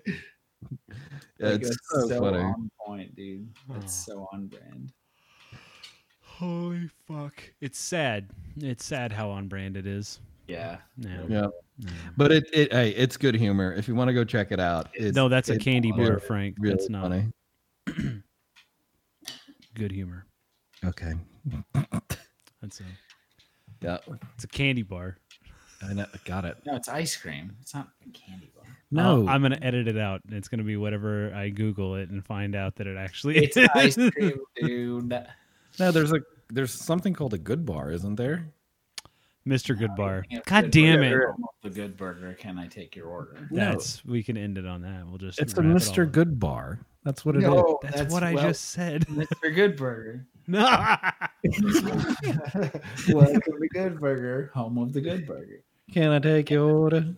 Yeah, 1.40 1.50
Like, 1.50 1.62
it's 1.62 1.70
that's 1.94 2.08
so, 2.10 2.20
funny. 2.22 2.38
on 2.38 2.72
point, 2.86 3.14
dude. 3.18 3.50
That's 3.70 4.08
Oh. 4.10 4.14
so 4.14 4.30
on 4.32 4.48
brand. 4.48 4.94
Holy 6.22 6.90
fuck. 7.06 7.44
It's 7.62 7.78
sad. 7.78 8.30
It's 8.58 8.86
sad 8.86 9.12
how 9.12 9.30
on 9.30 9.50
brand 9.50 9.76
it 9.78 9.86
is. 9.86 10.20
Yeah. 10.48 10.78
No. 10.98 11.10
Yeah, 11.10 11.42
no. 11.42 11.52
Mm-hmm. 11.82 12.10
but 12.18 12.32
it, 12.32 12.48
it 12.54 12.72
hey, 12.72 12.90
it's 12.92 13.18
good 13.18 13.34
humor. 13.36 13.74
If 13.74 13.88
you 13.88 13.96
want 13.96 14.08
to 14.10 14.14
go 14.14 14.24
check 14.24 14.52
it 14.52 14.60
out, 14.60 14.90
it's, 14.94 15.16
No, 15.16 15.28
that's 15.28 15.50
a 15.50 15.58
candy 15.58 15.92
really, 15.92 16.12
bar, 16.12 16.20
Frank. 16.20 16.56
really 16.60 16.76
That's 16.76 16.90
not 16.90 17.04
funny. 17.10 17.32
good 19.76 19.92
humor. 19.92 20.26
Okay, 20.86 21.14
That's 22.62 22.80
a 22.80 22.84
yeah, 23.82 23.98
it's 24.36 24.44
a 24.44 24.48
candy 24.48 24.84
bar. 24.84 25.18
I 25.82 25.94
know, 25.94 26.06
got 26.26 26.46
it. 26.46 26.58
No, 26.66 26.76
it's 26.76 26.88
ice 26.88 27.16
cream. 27.18 27.56
It's 27.62 27.74
not 27.74 27.88
a 28.06 28.10
candy 28.12 28.52
bar. 28.56 28.66
No, 28.92 29.28
I'm 29.28 29.42
gonna 29.42 29.58
edit 29.62 29.88
it 29.88 29.98
out. 29.98 30.22
It's 30.30 30.48
gonna 30.48 30.64
be 30.64 30.78
whatever 30.78 31.34
I 31.34 31.50
Google 31.50 31.96
it 31.96 32.10
and 32.10 32.24
find 32.24 32.56
out 32.56 32.76
that 32.76 32.88
it 32.88 32.98
actually 32.98 33.38
It's 33.38 33.58
is. 33.58 33.68
ice 33.74 33.96
cream, 33.96 34.40
dude. 34.62 35.10
no. 35.80 35.92
There's 35.92 36.12
a 36.14 36.20
there's 36.50 36.72
something 36.72 37.14
called 37.14 37.34
a 37.34 37.38
good 37.40 37.66
bar, 37.66 37.92
isn't 37.92 38.16
there? 38.16 38.54
Mr. 39.48 39.78
Goodbar. 39.78 40.24
God 40.46 40.64
Good 40.66 40.72
damn 40.72 41.00
Burger. 41.02 41.30
it. 41.38 41.46
The 41.64 41.70
good 41.70 41.98
burger. 41.98 42.34
Can 42.34 42.58
I 42.58 42.68
take 42.68 42.96
your 42.96 43.08
order? 43.08 43.48
That's 43.52 44.04
we 44.06 44.24
can 44.24 44.38
end 44.38 44.58
it 44.58 44.66
on 44.66 44.82
that. 44.84 45.06
We'll 45.06 45.18
just 45.18 45.40
It's 45.40 45.54
a 45.54 45.58
Mr. 45.58 46.10
Goodbar. 46.10 46.80
That's 47.04 47.26
what 47.26 47.36
it 47.36 47.40
is. 47.40 47.44
No, 47.46 47.80
That's, 47.82 48.14
what 48.14 48.24
I 48.24 48.34
well- 48.34 48.48
just 48.48 48.70
said. 48.70 49.06
Mr. 49.08 49.54
Good 49.54 49.76
Burger. 49.76 50.26
no. 50.48 50.62
Welcome 53.10 53.42
to 53.42 53.68
Good 53.74 54.00
Burger, 54.00 54.52
home 54.54 54.78
of 54.78 54.94
the 54.94 55.02
Good 55.02 55.28
Burger. 55.28 55.62
Can 55.92 56.12
I 56.12 56.20
take 56.20 56.50
your 56.50 56.72
order? 56.72 57.14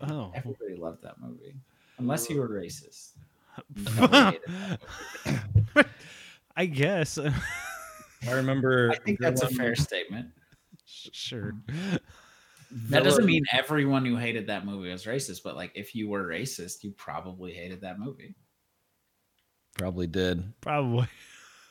oh. 0.00 0.32
Everybody 0.34 0.74
loved 0.76 1.02
that 1.02 1.20
movie, 1.20 1.54
unless 1.98 2.28
you 2.28 2.40
were 2.40 2.48
racist. 2.48 3.10
I 6.56 6.66
guess. 6.66 7.18
I 7.18 8.32
remember. 8.32 8.90
I 8.90 8.96
think 9.04 9.20
that's 9.20 9.42
a 9.42 9.48
fair 9.48 9.76
statement. 9.76 10.26
Sure. 11.12 11.54
Mm-hmm. 11.66 11.96
That 12.88 13.04
doesn't 13.04 13.26
mean 13.26 13.44
everyone 13.52 14.06
who 14.06 14.16
hated 14.16 14.46
that 14.46 14.64
movie 14.64 14.90
was 14.90 15.04
racist, 15.04 15.42
but 15.44 15.56
like 15.56 15.72
if 15.74 15.94
you 15.94 16.08
were 16.08 16.26
racist, 16.26 16.82
you 16.82 16.92
probably 16.92 17.52
hated 17.52 17.82
that 17.82 17.98
movie. 17.98 18.34
Probably 19.76 20.06
did. 20.06 20.52
Probably. 20.60 21.06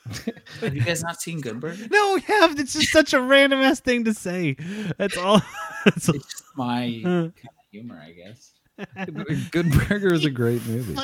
Have 0.61 0.75
you 0.75 0.81
guys 0.81 1.03
not 1.03 1.21
seen 1.21 1.41
Good 1.41 1.59
Burger? 1.59 1.87
No, 1.89 2.15
we 2.15 2.21
have. 2.21 2.59
It's 2.59 2.73
just 2.73 2.91
such 2.91 3.13
a 3.13 3.21
random 3.21 3.61
ass 3.61 3.79
thing 3.79 4.05
to 4.05 4.13
say. 4.13 4.55
That's 4.97 5.17
all. 5.17 5.41
That's 5.85 6.09
all. 6.09 6.15
It's 6.15 6.25
just 6.25 6.43
my 6.55 7.01
kind 7.03 7.25
of 7.25 7.33
humor, 7.71 8.01
I 8.03 8.11
guess. 8.11 8.53
Good 9.51 9.71
Burger 9.71 10.13
is 10.13 10.25
a 10.25 10.29
great 10.29 10.65
movie. 10.65 10.97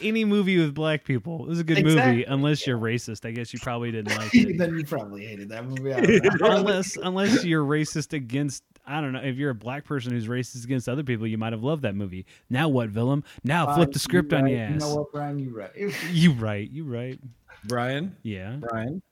Any 0.02 0.24
movie 0.24 0.58
with 0.58 0.74
black 0.74 1.04
people 1.04 1.50
is 1.50 1.60
a 1.60 1.64
good 1.64 1.84
movie, 1.84 2.24
unless 2.24 2.66
you're 2.66 2.78
racist. 2.78 3.26
I 3.26 3.30
guess 3.30 3.52
you 3.52 3.58
probably 3.60 3.90
didn't 3.90 4.16
like 4.18 4.34
it. 4.34 4.58
then 4.58 4.78
you 4.78 4.84
probably 4.84 5.26
hated 5.26 5.48
that 5.50 5.66
movie. 5.66 5.92
unless 6.40 6.96
unless 6.96 7.44
you're 7.44 7.64
racist 7.64 8.12
against 8.12 8.62
I 8.86 9.00
don't 9.00 9.12
know 9.12 9.20
if 9.20 9.36
you're 9.36 9.50
a 9.50 9.54
black 9.54 9.84
person 9.84 10.12
who's 10.12 10.26
racist 10.28 10.64
against 10.64 10.88
other 10.88 11.02
people, 11.02 11.26
you 11.26 11.38
might 11.38 11.52
have 11.52 11.62
loved 11.62 11.82
that 11.82 11.94
movie. 11.94 12.26
Now 12.50 12.68
what, 12.68 12.92
Willem? 12.92 13.24
Now 13.42 13.74
flip 13.74 13.92
the 13.92 13.98
script 13.98 14.32
on 14.32 14.46
your 14.46 14.60
ass. 14.60 14.72
You 14.72 14.78
know 14.78 14.94
what, 14.96 15.12
Brian? 15.12 15.38
You 15.38 15.56
right. 15.56 15.72
You 16.10 16.32
right, 16.32 16.70
you 16.70 16.84
right. 16.84 17.18
Brian, 17.66 18.16
Yeah. 18.22 18.56
Brian, 18.60 19.02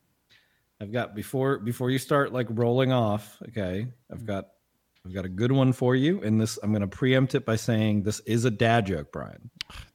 I've 0.80 0.92
got 0.92 1.14
before 1.14 1.58
before 1.58 1.90
you 1.90 1.98
start 1.98 2.32
like 2.32 2.48
rolling 2.50 2.92
off. 2.92 3.38
Okay, 3.48 3.86
I've 4.10 4.18
mm. 4.18 4.26
got 4.26 4.48
I've 5.04 5.12
got 5.12 5.24
a 5.24 5.28
good 5.28 5.52
one 5.52 5.72
for 5.72 5.96
you, 5.96 6.22
and 6.22 6.40
this 6.40 6.58
I'm 6.62 6.70
going 6.70 6.82
to 6.82 6.86
preempt 6.86 7.34
it 7.34 7.44
by 7.44 7.56
saying 7.56 8.04
this 8.04 8.20
is 8.20 8.44
a 8.44 8.50
dad 8.50 8.86
joke, 8.86 9.10
Brian. 9.12 9.50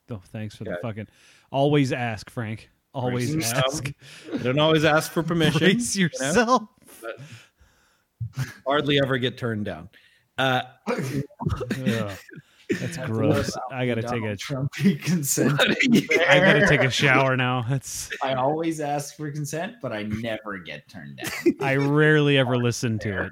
Oh, 0.09 0.21
thanks 0.31 0.55
for 0.55 0.65
the 0.65 0.77
fucking. 0.81 1.07
Always 1.51 1.93
ask, 1.93 2.29
Frank. 2.29 2.69
Always 2.93 3.31
Brace 3.31 3.45
yourself. 3.53 3.73
ask. 3.73 3.93
I 4.33 4.37
don't 4.43 4.59
always 4.59 4.83
ask 4.83 5.11
for 5.11 5.23
permission. 5.23 5.59
Brace 5.59 5.95
you 5.95 6.09
know? 6.19 6.25
yourself. 6.25 6.63
Hardly 8.65 8.99
ever 8.99 9.17
get 9.17 9.37
turned 9.37 9.65
down. 9.65 9.89
Uh, 10.37 10.63
Ugh. 10.87 12.11
That's 12.69 12.97
gross. 12.97 13.55
I 13.71 13.87
gotta 13.87 14.01
take 14.03 14.23
a. 14.23 14.35
Trump 14.35 14.71
consent. 15.01 15.59
I 15.59 16.39
gotta 16.39 16.67
take 16.67 16.81
a 16.81 16.89
shower 16.89 17.37
now. 17.37 17.65
That's. 17.69 18.09
I 18.21 18.33
always 18.33 18.79
ask 18.79 19.15
for 19.15 19.31
consent, 19.31 19.75
but 19.81 19.93
I 19.93 20.03
never 20.03 20.57
get 20.57 20.87
turned 20.89 21.17
down. 21.17 21.55
I 21.61 21.75
rarely 21.75 22.37
ever 22.37 22.57
listen 22.57 22.99
to 22.99 23.25
it. 23.25 23.31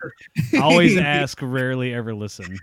Always 0.62 0.98
ask, 0.98 1.40
rarely 1.42 1.94
ever 1.94 2.14
listen. 2.14 2.58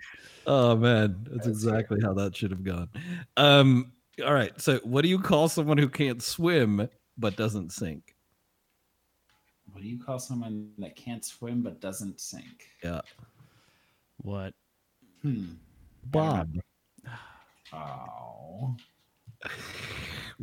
oh 0.46 0.76
man, 0.76 1.26
that's 1.30 1.46
exactly 1.46 2.00
how 2.02 2.14
that 2.14 2.34
should 2.34 2.50
have 2.50 2.64
gone. 2.64 2.88
Um, 3.36 3.92
all 4.24 4.32
right. 4.34 4.58
So, 4.60 4.78
what 4.84 5.02
do 5.02 5.08
you 5.08 5.18
call 5.18 5.48
someone 5.48 5.78
who 5.78 5.88
can't 5.88 6.22
swim 6.22 6.88
but 7.18 7.36
doesn't 7.36 7.72
sink? 7.72 8.14
What 9.72 9.82
do 9.82 9.88
you 9.88 10.02
call 10.02 10.18
someone 10.18 10.70
that 10.78 10.96
can't 10.96 11.24
swim 11.24 11.62
but 11.62 11.80
doesn't 11.80 12.20
sink? 12.20 12.68
Yeah, 12.84 13.00
What? 14.18 14.54
Hmm. 15.22 15.52
Bob. 16.04 16.50
Oh. 17.72 18.76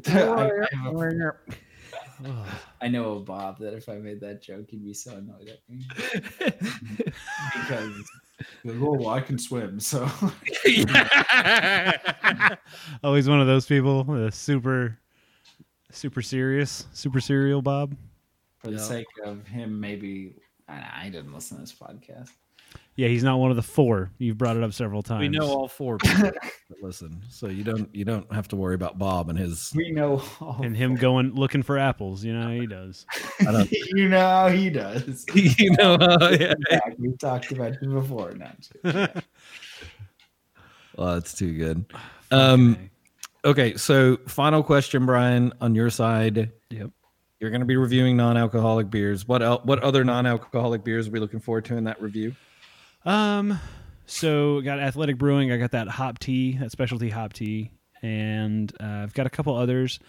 I, 0.08 0.12
I 0.12 0.68
have 0.84 0.96
a- 0.96 1.34
Ugh. 2.26 2.48
I 2.82 2.88
know 2.88 3.14
a 3.14 3.20
Bob 3.20 3.60
that 3.60 3.74
if 3.74 3.88
I 3.90 3.96
made 3.96 4.20
that 4.22 4.42
joke, 4.42 4.66
he'd 4.70 4.84
be 4.86 4.94
so 4.94 5.16
annoyed 5.16 5.50
at 5.50 5.60
me 5.70 5.86
because 7.54 7.94
like, 8.64 8.76
oh, 8.82 8.94
well, 8.94 9.10
I 9.10 9.22
can 9.22 9.38
swim, 9.38 9.80
so 9.80 10.06
oh, 10.22 10.34
Always 13.04 13.28
one 13.30 13.42
of 13.42 13.48
those 13.48 13.66
people. 13.66 14.04
The 14.04 14.32
super, 14.32 14.98
super 15.92 16.22
serious, 16.22 16.88
super 16.94 17.20
serial 17.22 17.62
Bob. 17.62 17.96
for 18.60 18.68
the 18.68 18.78
Yeah. 18.78 18.84
sake 18.84 19.08
of 19.26 19.46
him, 19.48 19.80
maybe 19.80 20.36
I, 20.68 21.06
I 21.06 21.10
didn't 21.10 21.34
listen 21.34 21.58
to 21.58 21.62
this 21.62 21.74
podcast. 21.74 22.30
Yeah, 23.00 23.08
he's 23.08 23.24
not 23.24 23.38
one 23.40 23.50
of 23.50 23.56
the 23.56 23.64
four. 23.64 24.12
You've 24.18 24.38
brought 24.38 24.58
it 24.58 24.64
up 24.64 24.74
several 24.74 25.02
times. 25.02 25.22
we 25.22 25.30
know 25.30 25.48
all 25.48 25.70
four 25.70 25.98
people 26.00 26.32
listen, 26.82 27.22
so 27.30 27.48
you 27.48 27.64
don't 27.64 27.88
you 27.96 28.04
don't 28.04 28.30
have 28.34 28.50
to 28.50 28.58
worry 28.58 28.76
about 28.76 28.98
Bob 29.00 29.30
and 29.30 29.40
his. 29.40 29.72
We 29.74 29.90
know, 29.92 30.22
all 30.42 30.60
and 30.62 30.76
him 30.76 30.96
going 30.96 31.34
looking 31.34 31.64
for 31.64 31.78
apples. 31.78 32.26
You 32.26 32.34
know 32.34 32.42
how 32.42 32.50
he 32.50 32.68
does. 32.80 33.06
I 33.40 33.52
don't, 33.54 33.72
you 33.96 34.10
know 34.10 34.20
how 34.20 34.50
he 34.50 34.70
does. 34.70 35.26
you 35.34 35.72
know, 35.78 35.94
uh, 35.94 36.36
yeah. 36.38 36.54
Yeah, 36.70 36.80
We've 36.98 37.18
talked 37.18 37.54
about 37.54 37.78
him 37.82 37.94
before. 37.94 38.34
Not 38.34 38.68
Well, 40.98 41.14
that's 41.14 41.34
too 41.34 41.54
good. 41.58 41.86
Um, 42.32 42.74
Okay. 42.74 42.90
okay, 43.70 43.78
so 43.78 44.18
final 44.28 44.62
question, 44.62 45.06
Brian, 45.06 45.54
on 45.62 45.74
your 45.74 45.90
side. 45.90 46.52
Yep. 46.70 46.90
You're 47.40 47.50
going 47.52 47.62
to 47.62 47.66
be 47.66 47.78
reviewing 47.78 48.18
non-alcoholic 48.18 48.90
beers. 48.90 49.26
What 49.26 49.42
el- 49.42 49.62
what 49.64 49.80
other 49.80 50.04
non-alcoholic 50.04 50.84
beers 50.84 51.08
are 51.08 51.12
we 51.12 51.22
looking 51.22 51.40
forward 51.40 51.64
to 51.66 51.78
in 51.78 51.86
that 51.86 52.02
review? 52.02 52.36
Um, 53.06 53.60
so 54.06 54.62
got 54.62 54.80
Athletic 54.80 55.18
Brewing. 55.18 55.52
I 55.52 55.58
got 55.58 55.72
that 55.72 55.88
hop 55.88 56.20
tea, 56.20 56.58
that 56.58 56.72
specialty 56.72 57.10
hop 57.10 57.34
tea, 57.34 57.72
and 58.02 58.72
uh, 58.80 59.04
I've 59.04 59.14
got 59.14 59.28
a 59.28 59.30
couple 59.30 59.56
others. 59.56 60.00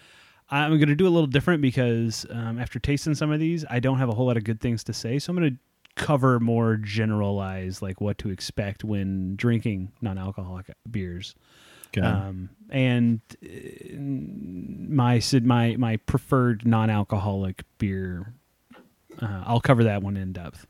I'm 0.49 0.71
going 0.71 0.89
to 0.89 0.95
do 0.95 1.07
a 1.07 1.09
little 1.09 1.27
different 1.27 1.61
because 1.61 2.25
um, 2.29 2.59
after 2.59 2.77
tasting 2.77 3.15
some 3.15 3.31
of 3.31 3.39
these, 3.39 3.63
I 3.69 3.79
don't 3.79 3.99
have 3.99 4.09
a 4.09 4.13
whole 4.13 4.25
lot 4.25 4.35
of 4.35 4.43
good 4.43 4.59
things 4.59 4.83
to 4.85 4.93
say. 4.93 5.17
So 5.17 5.31
I'm 5.31 5.37
going 5.37 5.51
to 5.51 5.57
cover 5.95 6.39
more 6.39 6.75
generalized, 6.75 7.81
like 7.81 8.01
what 8.01 8.17
to 8.19 8.29
expect 8.29 8.83
when 8.83 9.35
drinking 9.37 9.91
non-alcoholic 10.01 10.71
beers. 10.89 11.35
Um, 12.05 12.49
and 12.69 13.21
uh, 13.43 13.97
my 13.97 15.21
my 15.41 15.75
my 15.77 15.97
preferred 15.97 16.65
non-alcoholic 16.65 17.63
beer, 17.77 18.33
uh, 19.21 19.43
I'll 19.45 19.61
cover 19.61 19.83
that 19.85 20.01
one 20.01 20.17
in 20.17 20.33
depth. 20.33 20.65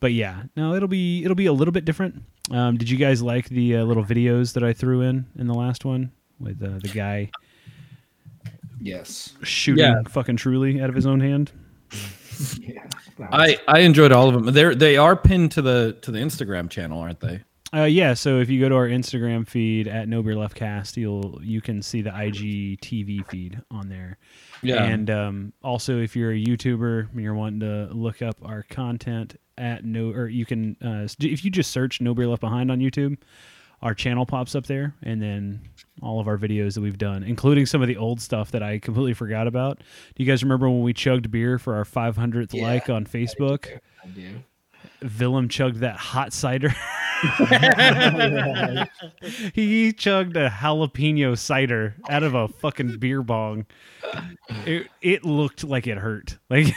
But 0.00 0.12
yeah, 0.12 0.42
no, 0.56 0.74
it'll 0.74 0.88
be 0.88 1.24
it'll 1.24 1.34
be 1.34 1.46
a 1.46 1.52
little 1.52 1.72
bit 1.72 1.84
different. 1.84 2.22
Um, 2.50 2.76
did 2.76 2.88
you 2.90 2.96
guys 2.96 3.22
like 3.22 3.48
the 3.48 3.76
uh, 3.76 3.84
little 3.84 4.04
videos 4.04 4.52
that 4.54 4.62
I 4.62 4.72
threw 4.72 5.00
in 5.00 5.26
in 5.38 5.46
the 5.46 5.54
last 5.54 5.84
one 5.84 6.12
with 6.38 6.62
uh, 6.62 6.78
the 6.78 6.88
guy 6.88 7.30
yes. 8.80 9.34
shooting 9.42 9.84
Yeah. 9.84 10.02
fucking 10.08 10.36
truly 10.36 10.80
out 10.80 10.88
of 10.88 10.94
his 10.94 11.06
own 11.06 11.20
hand? 11.20 11.52
Yeah. 12.60 12.86
I 13.32 13.56
I 13.66 13.78
enjoyed 13.78 14.12
all 14.12 14.28
of 14.28 14.34
them. 14.34 14.52
They're 14.52 14.74
they 14.74 14.98
are 14.98 15.16
pinned 15.16 15.52
to 15.52 15.62
the 15.62 15.96
to 16.02 16.10
the 16.10 16.18
Instagram 16.18 16.68
channel, 16.68 17.00
aren't 17.00 17.20
they? 17.20 17.40
Uh, 17.74 17.84
yeah, 17.84 18.12
so 18.12 18.40
if 18.40 18.50
you 18.50 18.60
go 18.60 18.68
to 18.68 18.74
our 18.74 18.86
Instagram 18.88 19.48
feed 19.48 19.88
at 19.88 20.06
No 20.06 20.22
Beer 20.22 20.36
Left 20.36 20.54
Cast, 20.54 20.98
you'll 20.98 21.40
you 21.42 21.62
can 21.62 21.80
see 21.80 22.02
the 22.02 22.10
IGTV 22.10 23.26
feed 23.30 23.60
on 23.70 23.88
there. 23.88 24.18
And 24.84 25.10
um, 25.10 25.52
also, 25.62 25.98
if 26.00 26.16
you're 26.16 26.32
a 26.32 26.38
YouTuber 26.42 27.12
and 27.12 27.20
you're 27.20 27.34
wanting 27.34 27.60
to 27.60 27.88
look 27.92 28.22
up 28.22 28.36
our 28.42 28.62
content 28.64 29.36
at 29.58 29.84
no, 29.84 30.10
or 30.10 30.28
you 30.28 30.44
can, 30.46 30.76
uh, 30.84 31.06
if 31.20 31.44
you 31.44 31.50
just 31.50 31.70
search 31.70 32.00
No 32.00 32.14
Beer 32.14 32.26
Left 32.26 32.40
Behind 32.40 32.70
on 32.70 32.80
YouTube, 32.80 33.18
our 33.82 33.94
channel 33.94 34.24
pops 34.24 34.54
up 34.54 34.66
there, 34.66 34.94
and 35.02 35.20
then 35.20 35.60
all 36.02 36.18
of 36.20 36.28
our 36.28 36.38
videos 36.38 36.74
that 36.74 36.80
we've 36.80 36.98
done, 36.98 37.22
including 37.22 37.66
some 37.66 37.82
of 37.82 37.88
the 37.88 37.96
old 37.96 38.20
stuff 38.20 38.50
that 38.52 38.62
I 38.62 38.78
completely 38.78 39.14
forgot 39.14 39.46
about. 39.46 39.78
Do 40.14 40.22
you 40.22 40.30
guys 40.30 40.42
remember 40.42 40.68
when 40.68 40.82
we 40.82 40.92
chugged 40.92 41.30
beer 41.30 41.58
for 41.58 41.74
our 41.74 41.84
500th 41.84 42.54
Yeah, 42.54 42.66
like 42.66 42.88
on 42.88 43.04
Facebook? 43.06 43.78
I 44.02 44.08
do. 44.08 44.42
Willem 45.18 45.48
chugged 45.48 45.78
that 45.78 45.96
hot 45.96 46.32
cider. 46.32 46.74
he 49.54 49.92
chugged 49.92 50.36
a 50.36 50.50
jalapeno 50.50 51.36
cider 51.36 51.96
out 52.10 52.22
of 52.22 52.34
a 52.34 52.48
fucking 52.48 52.98
beer 52.98 53.22
bong. 53.22 53.66
It, 54.66 54.88
it 55.00 55.24
looked 55.24 55.64
like 55.64 55.86
it 55.86 55.98
hurt. 55.98 56.38
Like 56.50 56.74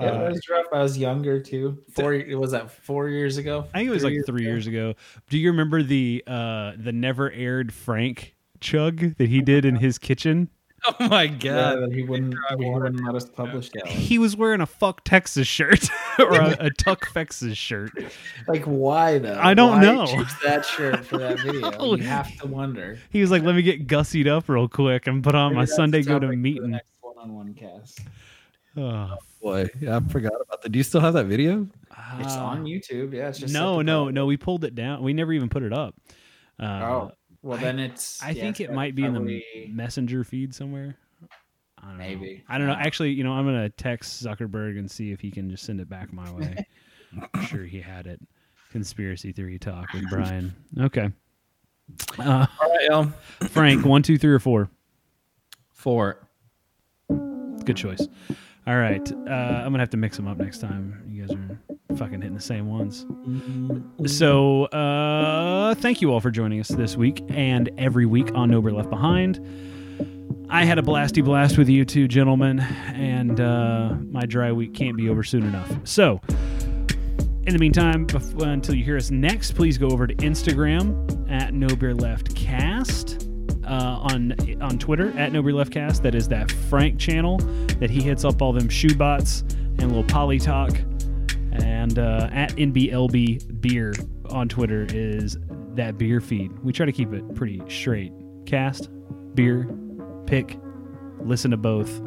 Yeah, 0.00 0.06
Uh, 0.06 0.18
that 0.18 0.32
was 0.32 0.48
rough. 0.48 0.66
I 0.72 0.82
was 0.82 0.98
younger 0.98 1.40
too. 1.40 1.78
Four 1.92 2.20
was 2.36 2.50
that 2.50 2.70
four 2.70 3.08
years 3.08 3.36
ago? 3.36 3.66
I 3.72 3.78
think 3.78 3.88
it 3.88 3.92
was 3.92 4.02
like 4.02 4.16
three 4.26 4.42
years 4.42 4.66
ago. 4.66 4.94
Do 5.30 5.38
you 5.38 5.50
remember 5.50 5.82
the 5.84 6.24
uh 6.26 6.72
the 6.76 6.92
never 6.92 7.30
aired 7.30 7.72
Frank 7.72 8.34
chug 8.60 9.16
that 9.16 9.28
he 9.28 9.40
did 9.40 9.64
in 9.64 9.76
his 9.76 9.98
kitchen? 9.98 10.48
Oh 11.00 11.08
my 11.08 11.22
Yeah, 11.22 11.28
god! 11.38 11.82
that 11.82 11.92
he 11.92 12.02
wouldn't, 12.02 12.34
he 12.58 12.68
wouldn't 12.68 13.02
let 13.04 13.14
us 13.14 13.24
publish 13.26 13.70
that. 13.70 13.86
one. 13.86 13.94
He 13.94 14.18
was 14.18 14.36
wearing 14.36 14.60
a 14.60 14.66
fuck 14.66 15.02
Texas 15.04 15.46
shirt 15.46 15.88
or 16.18 16.34
a, 16.34 16.56
a 16.60 16.70
Tuck 16.70 17.10
Texas 17.14 17.56
shirt. 17.56 17.90
Like, 18.46 18.64
why 18.64 19.18
though? 19.18 19.38
I 19.40 19.54
don't 19.54 19.80
Why 19.80 19.82
know. 19.82 20.24
That 20.44 20.64
shirt 20.66 21.04
for 21.06 21.16
that 21.18 21.40
video. 21.40 21.70
know. 21.70 21.94
You 21.94 22.02
have 22.04 22.36
to 22.38 22.46
wonder. 22.46 22.98
He 23.10 23.22
was 23.22 23.30
like, 23.30 23.42
"Let 23.42 23.54
me 23.54 23.62
get 23.62 23.86
gussied 23.86 24.26
up 24.26 24.48
real 24.48 24.68
quick 24.68 25.06
and 25.06 25.24
put 25.24 25.34
on 25.34 25.52
Maybe 25.52 25.56
my 25.60 25.64
Sunday 25.64 26.02
go 26.02 26.18
to 26.18 26.26
topic 26.26 26.28
for 26.28 26.30
the 26.32 26.36
meeting." 26.36 26.80
one-on-one 27.00 27.54
cast. 27.54 28.00
Oh, 28.76 29.16
Boy, 29.40 29.70
yeah, 29.80 29.96
I 29.96 30.00
forgot 30.10 30.32
about 30.40 30.60
that. 30.62 30.70
Do 30.70 30.78
you 30.78 30.82
still 30.82 31.00
have 31.00 31.14
that 31.14 31.26
video? 31.26 31.66
It's 32.18 32.34
uh, 32.34 32.44
on 32.44 32.64
YouTube. 32.64 33.12
Yeah, 33.14 33.28
it's 33.28 33.38
just 33.38 33.54
No, 33.54 33.80
no, 33.82 34.10
no. 34.10 34.26
We 34.26 34.36
pulled 34.36 34.64
it 34.64 34.74
down. 34.74 35.02
We 35.02 35.12
never 35.14 35.32
even 35.32 35.48
put 35.48 35.62
it 35.62 35.72
up. 35.72 35.94
Uh, 36.60 36.64
Oh, 36.64 37.12
well 37.44 37.58
I- 37.58 37.62
then 37.62 37.78
it's. 37.78 38.20
I 38.22 38.30
yeah, 38.30 38.42
think 38.42 38.60
it 38.60 38.72
might 38.72 38.94
be 38.94 39.04
in 39.04 39.14
the 39.14 39.42
messenger 39.70 40.24
feed 40.24 40.54
somewhere. 40.54 40.96
I 41.78 41.88
don't 41.88 41.98
know. 41.98 42.04
Maybe. 42.04 42.42
I 42.48 42.56
don't 42.58 42.66
know. 42.66 42.72
Actually, 42.74 43.10
you 43.12 43.22
know, 43.24 43.32
I'm 43.32 43.44
gonna 43.44 43.68
text 43.68 44.24
Zuckerberg 44.24 44.78
and 44.78 44.90
see 44.90 45.12
if 45.12 45.20
he 45.20 45.30
can 45.30 45.50
just 45.50 45.64
send 45.64 45.80
it 45.80 45.88
back 45.88 46.12
my 46.12 46.30
way. 46.32 46.66
I'm 47.34 47.44
sure 47.46 47.64
he 47.64 47.80
had 47.80 48.06
it. 48.06 48.20
Conspiracy 48.72 49.32
theory 49.32 49.58
talk 49.58 49.92
with 49.92 50.04
Brian. 50.10 50.54
Okay. 50.80 51.10
Uh, 52.18 52.46
All 52.62 52.70
right, 52.70 52.84
y'all. 52.88 53.12
Frank, 53.50 53.84
one, 53.84 54.02
two, 54.02 54.16
three, 54.18 54.32
or 54.32 54.38
four. 54.38 54.70
Four. 55.74 56.26
Good 57.08 57.76
choice. 57.76 58.08
All 58.66 58.76
right. 58.78 59.12
Uh, 59.12 59.30
I'm 59.30 59.64
gonna 59.72 59.80
have 59.80 59.90
to 59.90 59.96
mix 59.98 60.16
them 60.16 60.26
up 60.26 60.38
next 60.38 60.58
time. 60.60 61.02
You 61.06 61.26
guys 61.26 61.36
are 61.36 61.73
fucking 61.96 62.20
hitting 62.20 62.34
the 62.34 62.40
same 62.40 62.68
ones. 62.68 63.06
So, 64.10 64.64
uh, 64.66 65.74
thank 65.76 66.00
you 66.00 66.12
all 66.12 66.20
for 66.20 66.30
joining 66.30 66.60
us 66.60 66.68
this 66.68 66.96
week 66.96 67.22
and 67.28 67.70
every 67.78 68.06
week 68.06 68.30
on 68.34 68.50
Nobody 68.50 68.74
Left 68.76 68.90
Behind. 68.90 69.40
I 70.50 70.64
had 70.64 70.78
a 70.78 70.82
blasty 70.82 71.24
blast 71.24 71.56
with 71.58 71.68
you 71.68 71.84
two 71.84 72.06
gentlemen, 72.06 72.60
and 72.60 73.40
uh, 73.40 73.94
my 74.10 74.26
dry 74.26 74.52
week 74.52 74.74
can't 74.74 74.96
be 74.96 75.08
over 75.08 75.22
soon 75.22 75.44
enough. 75.44 75.72
So, 75.84 76.20
in 77.46 77.52
the 77.52 77.58
meantime, 77.58 78.06
bef- 78.06 78.40
until 78.42 78.74
you 78.74 78.84
hear 78.84 78.96
us 78.96 79.10
next, 79.10 79.52
please 79.52 79.78
go 79.78 79.88
over 79.88 80.06
to 80.06 80.14
Instagram 80.16 81.30
at 81.30 81.54
No 81.54 81.74
Beer 81.76 81.94
Left 81.94 82.34
Cast. 82.34 83.28
Uh, 83.66 83.98
on 84.12 84.34
on 84.60 84.78
Twitter 84.78 85.18
at 85.18 85.32
No 85.32 85.40
Beer 85.40 85.54
Left 85.54 85.72
Cast. 85.72 86.02
That 86.02 86.14
is 86.14 86.28
that 86.28 86.50
Frank 86.50 86.98
channel 86.98 87.38
that 87.80 87.88
he 87.88 88.02
hits 88.02 88.22
up 88.22 88.42
all 88.42 88.52
them 88.52 88.68
shoe 88.68 88.94
bots 88.94 89.40
and 89.78 89.88
little 89.88 90.04
poly 90.04 90.38
talk. 90.38 90.70
And 91.54 91.98
uh, 91.98 92.28
at 92.32 92.50
NBLB 92.52 93.60
Beer 93.60 93.94
on 94.30 94.48
Twitter 94.48 94.86
is 94.90 95.38
that 95.74 95.98
beer 95.98 96.20
feed. 96.20 96.52
We 96.62 96.72
try 96.72 96.86
to 96.86 96.92
keep 96.92 97.12
it 97.12 97.34
pretty 97.34 97.62
straight. 97.68 98.12
Cast, 98.46 98.88
beer, 99.34 99.68
pick, 100.26 100.58
listen 101.20 101.50
to 101.50 101.56
both. 101.56 102.00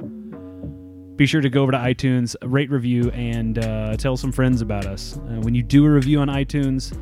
Be 1.16 1.26
sure 1.26 1.42
to 1.42 1.50
go 1.50 1.64
over 1.64 1.72
to 1.72 1.78
iTunes, 1.78 2.36
rate, 2.44 2.70
review, 2.70 3.10
and 3.12 3.58
uh, 3.58 3.98
tell 3.98 4.18
some 4.18 4.32
friends 4.32 4.62
about 4.62 4.86
us. 4.86 5.18
Uh, 5.18 5.42
when 5.42 5.56
you 5.56 5.64
do 5.64 5.86
a 5.86 5.90
review 5.90 6.20
on 6.20 6.28
iTunes, 6.28 6.96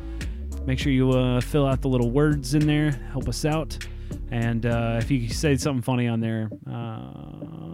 make 0.66 0.78
sure 0.78 0.90
you 0.90 1.10
uh, 1.10 1.40
fill 1.40 1.66
out 1.66 1.82
the 1.82 1.88
little 1.88 2.10
words 2.10 2.54
in 2.54 2.66
there, 2.66 2.92
help 3.12 3.28
us 3.28 3.44
out. 3.44 3.76
And 4.30 4.64
uh, 4.64 4.96
if 4.98 5.10
you 5.10 5.28
say 5.28 5.56
something 5.56 5.82
funny 5.82 6.08
on 6.08 6.20
there, 6.20 6.48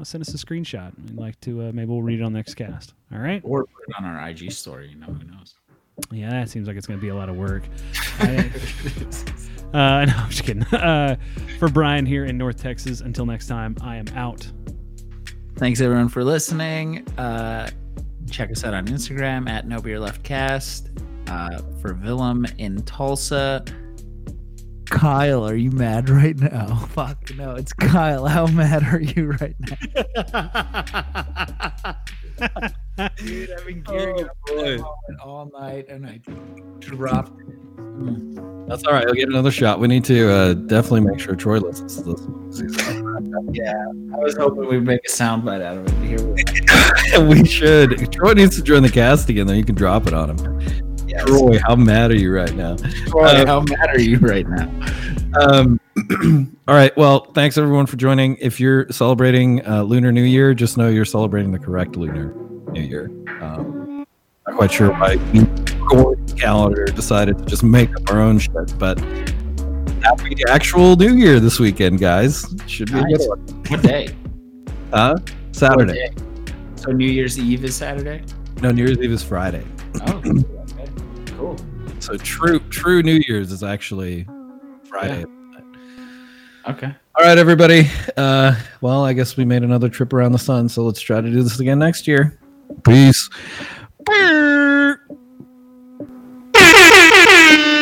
uh, 0.03 0.05
send 0.05 0.23
us 0.23 0.35
a 0.35 0.37
screenshot. 0.37 0.93
We'd 1.09 1.17
like 1.19 1.41
to, 1.43 1.63
uh, 1.63 1.73
maybe 1.73 1.87
we'll 1.87 2.03
read 2.03 2.21
it 2.21 2.23
on 2.23 2.33
the 2.33 2.39
next 2.39 2.55
cast. 2.55 2.95
All 3.13 3.19
right? 3.19 3.41
Or 3.45 3.65
put 3.65 3.89
it 3.89 3.95
on 3.99 4.05
our 4.05 4.29
IG 4.29 4.51
story. 4.53 4.89
You 4.89 4.97
know 4.97 5.07
who 5.07 5.25
knows? 5.25 5.55
Yeah, 6.11 6.31
that 6.31 6.51
seems 6.51 6.67
like 6.67 6.77
it's 6.77 6.87
going 6.87 6.99
to 6.99 7.03
be 7.03 7.11
a 7.11 7.15
lot 7.15 7.29
of 7.29 7.37
work. 7.37 7.63
I- 8.19 8.51
uh, 9.73 10.05
no, 10.07 10.13
I'm 10.17 10.31
just 10.31 10.45
kidding. 10.45 10.65
Uh, 10.73 11.17
for 11.59 11.69
Brian 11.69 12.05
here 12.05 12.25
in 12.25 12.37
North 12.37 12.61
Texas, 12.61 13.01
until 13.03 13.25
next 13.25 13.47
time, 13.47 13.77
I 13.83 13.97
am 13.97 14.09
out. 14.17 14.51
Thanks 15.57 15.81
everyone 15.81 16.09
for 16.09 16.25
listening. 16.25 17.07
Uh, 17.19 17.71
check 18.31 18.51
us 18.51 18.65
out 18.65 18.75
on 18.75 18.87
Instagram 18.87 19.49
at 19.49 19.69
No 19.69 19.81
Beer 19.81 20.01
Left 20.01 20.23
Cast. 20.25 20.89
Uh, 21.29 21.63
for 21.81 21.95
Willem 21.95 22.47
in 22.59 22.83
Tulsa. 22.83 23.65
Kyle, 24.93 25.49
are 25.49 25.57
you 25.57 25.71
mad 25.71 26.11
right 26.11 26.39
now? 26.39 26.77
Fuck 26.91 27.35
no, 27.35 27.55
it's 27.55 27.73
Kyle. 27.73 28.27
How 28.27 28.47
mad 28.47 28.85
are 28.85 29.01
you 29.01 29.33
right 29.33 29.57
now? 29.59 29.77
Dude, 33.17 33.51
I've 33.51 33.67
been 33.67 33.83
gearing 33.83 34.25
up 34.25 34.37
for 34.47 34.55
that 34.55 34.85
all 35.25 35.51
night 35.59 35.89
and 35.89 36.07
I 36.07 36.21
dropped. 36.79 37.33
Mm. 37.79 38.69
That's 38.69 38.85
all 38.85 38.93
right. 38.93 39.07
I'll 39.07 39.15
get 39.15 39.29
another 39.29 39.51
shot. 39.51 39.81
We 39.81 39.89
need 39.89 40.05
to 40.05 40.31
uh, 40.31 40.53
definitely 40.53 41.01
make 41.01 41.19
sure 41.19 41.35
Troy 41.35 41.59
listens 41.59 41.97
to 41.97 42.03
this. 42.03 42.21
Yeah, 43.53 43.73
I 43.73 44.19
was 44.19 44.37
hoping 44.37 44.69
we'd 44.69 44.85
make 44.85 45.01
a 45.07 45.11
soundbite 45.11 45.63
out 45.63 45.79
of 45.79 45.87
it. 45.89 45.95
Here 46.07 46.23
we 47.25 47.41
we 47.41 47.49
should. 47.49 48.13
Troy 48.13 48.35
needs 48.35 48.57
to 48.57 48.63
join 48.63 48.83
the 48.83 48.91
cast 48.91 49.31
again, 49.31 49.47
then 49.47 49.57
you 49.57 49.65
can 49.65 49.75
drop 49.75 50.07
it 50.07 50.13
on 50.13 50.31
him. 50.31 50.92
Yes. 51.13 51.25
Troy, 51.27 51.59
how 51.67 51.77
mad 51.77 52.11
are 52.11 52.17
you 52.17 52.33
right 52.35 52.55
now? 52.55 52.77
Troy, 53.09 53.25
Uh, 53.25 53.47
how 53.47 53.61
mad 53.61 53.89
are 53.91 54.01
you 54.01 54.17
right 54.19 54.47
now? 54.49 54.71
Um, 55.41 55.79
all 56.69 56.75
right. 56.75 56.97
Well, 56.97 57.25
thanks 57.35 57.59
everyone 57.59 57.87
for 57.87 57.97
joining. 57.97 58.37
If 58.37 58.59
you're 58.61 58.89
celebrating 58.91 59.67
uh, 59.67 59.83
Lunar 59.83 60.11
New 60.13 60.23
Year, 60.23 60.55
just 60.55 60.79
know 60.79 60.89
you're 60.89 61.05
celebrating 61.05 61.53
the 61.53 61.59
correct 61.59 61.97
Lunar 61.97 62.33
New 62.73 62.81
Year. 62.83 63.11
Um, 63.43 64.07
not 64.47 64.57
quite 64.57 64.73
sure 64.73 64.91
why 64.93 65.17
we 65.33 66.35
calendar 66.37 66.85
decided 66.87 67.39
to 67.39 67.45
just 67.45 67.63
make 67.63 67.95
up 67.97 68.11
our 68.11 68.21
own 68.21 68.39
shit, 68.39 68.79
but 68.79 68.99
happy 70.03 70.35
actual 70.49 70.97
New 70.97 71.15
Year 71.15 71.39
this 71.41 71.59
weekend, 71.61 71.99
guys. 72.01 72.47
Should 72.67 72.91
be 72.91 72.99
a 72.99 73.03
Nice. 73.03 73.19
good 73.19 73.29
one. 73.29 73.65
What 73.69 73.83
day? 73.83 74.09
Huh? 74.93 75.15
What 75.19 75.31
Saturday. 75.53 75.93
day? 75.95 76.11
So 76.77 76.91
New 76.93 77.07
Year's 77.11 77.39
Eve 77.39 77.65
is 77.65 77.75
Saturday. 77.75 78.23
No, 78.61 78.71
New 78.73 78.85
Year's 78.85 78.99
Eve 78.99 79.13
is 79.13 79.23
Friday. 79.23 79.65
Oh. 80.07 80.23
Cool. 81.43 81.57
So 81.99 82.17
true, 82.19 82.61
true 82.71 83.03
New 83.03 83.21
Year's 83.27 83.51
is 83.51 83.65
actually 83.65 84.27
oh, 84.29 84.61
Friday. 84.85 85.25
Yeah. 85.25 86.71
Okay. 86.71 86.95
All 87.17 87.25
right, 87.25 87.37
everybody. 87.37 87.91
Uh, 88.17 88.55
well, 88.81 89.05
I 89.05 89.13
guess 89.13 89.37
we 89.37 89.45
made 89.45 89.65
another 89.65 89.89
trip 89.89 90.13
around 90.13 90.31
the 90.31 90.39
sun, 90.39 90.69
so 90.69 90.85
let's 90.85 91.01
try 91.01 91.21
to 91.21 91.29
do 91.29 91.43
this 91.43 91.59
again 91.59 91.81
next 91.81 92.07
year. 92.07 92.39
Peace. 92.85 93.29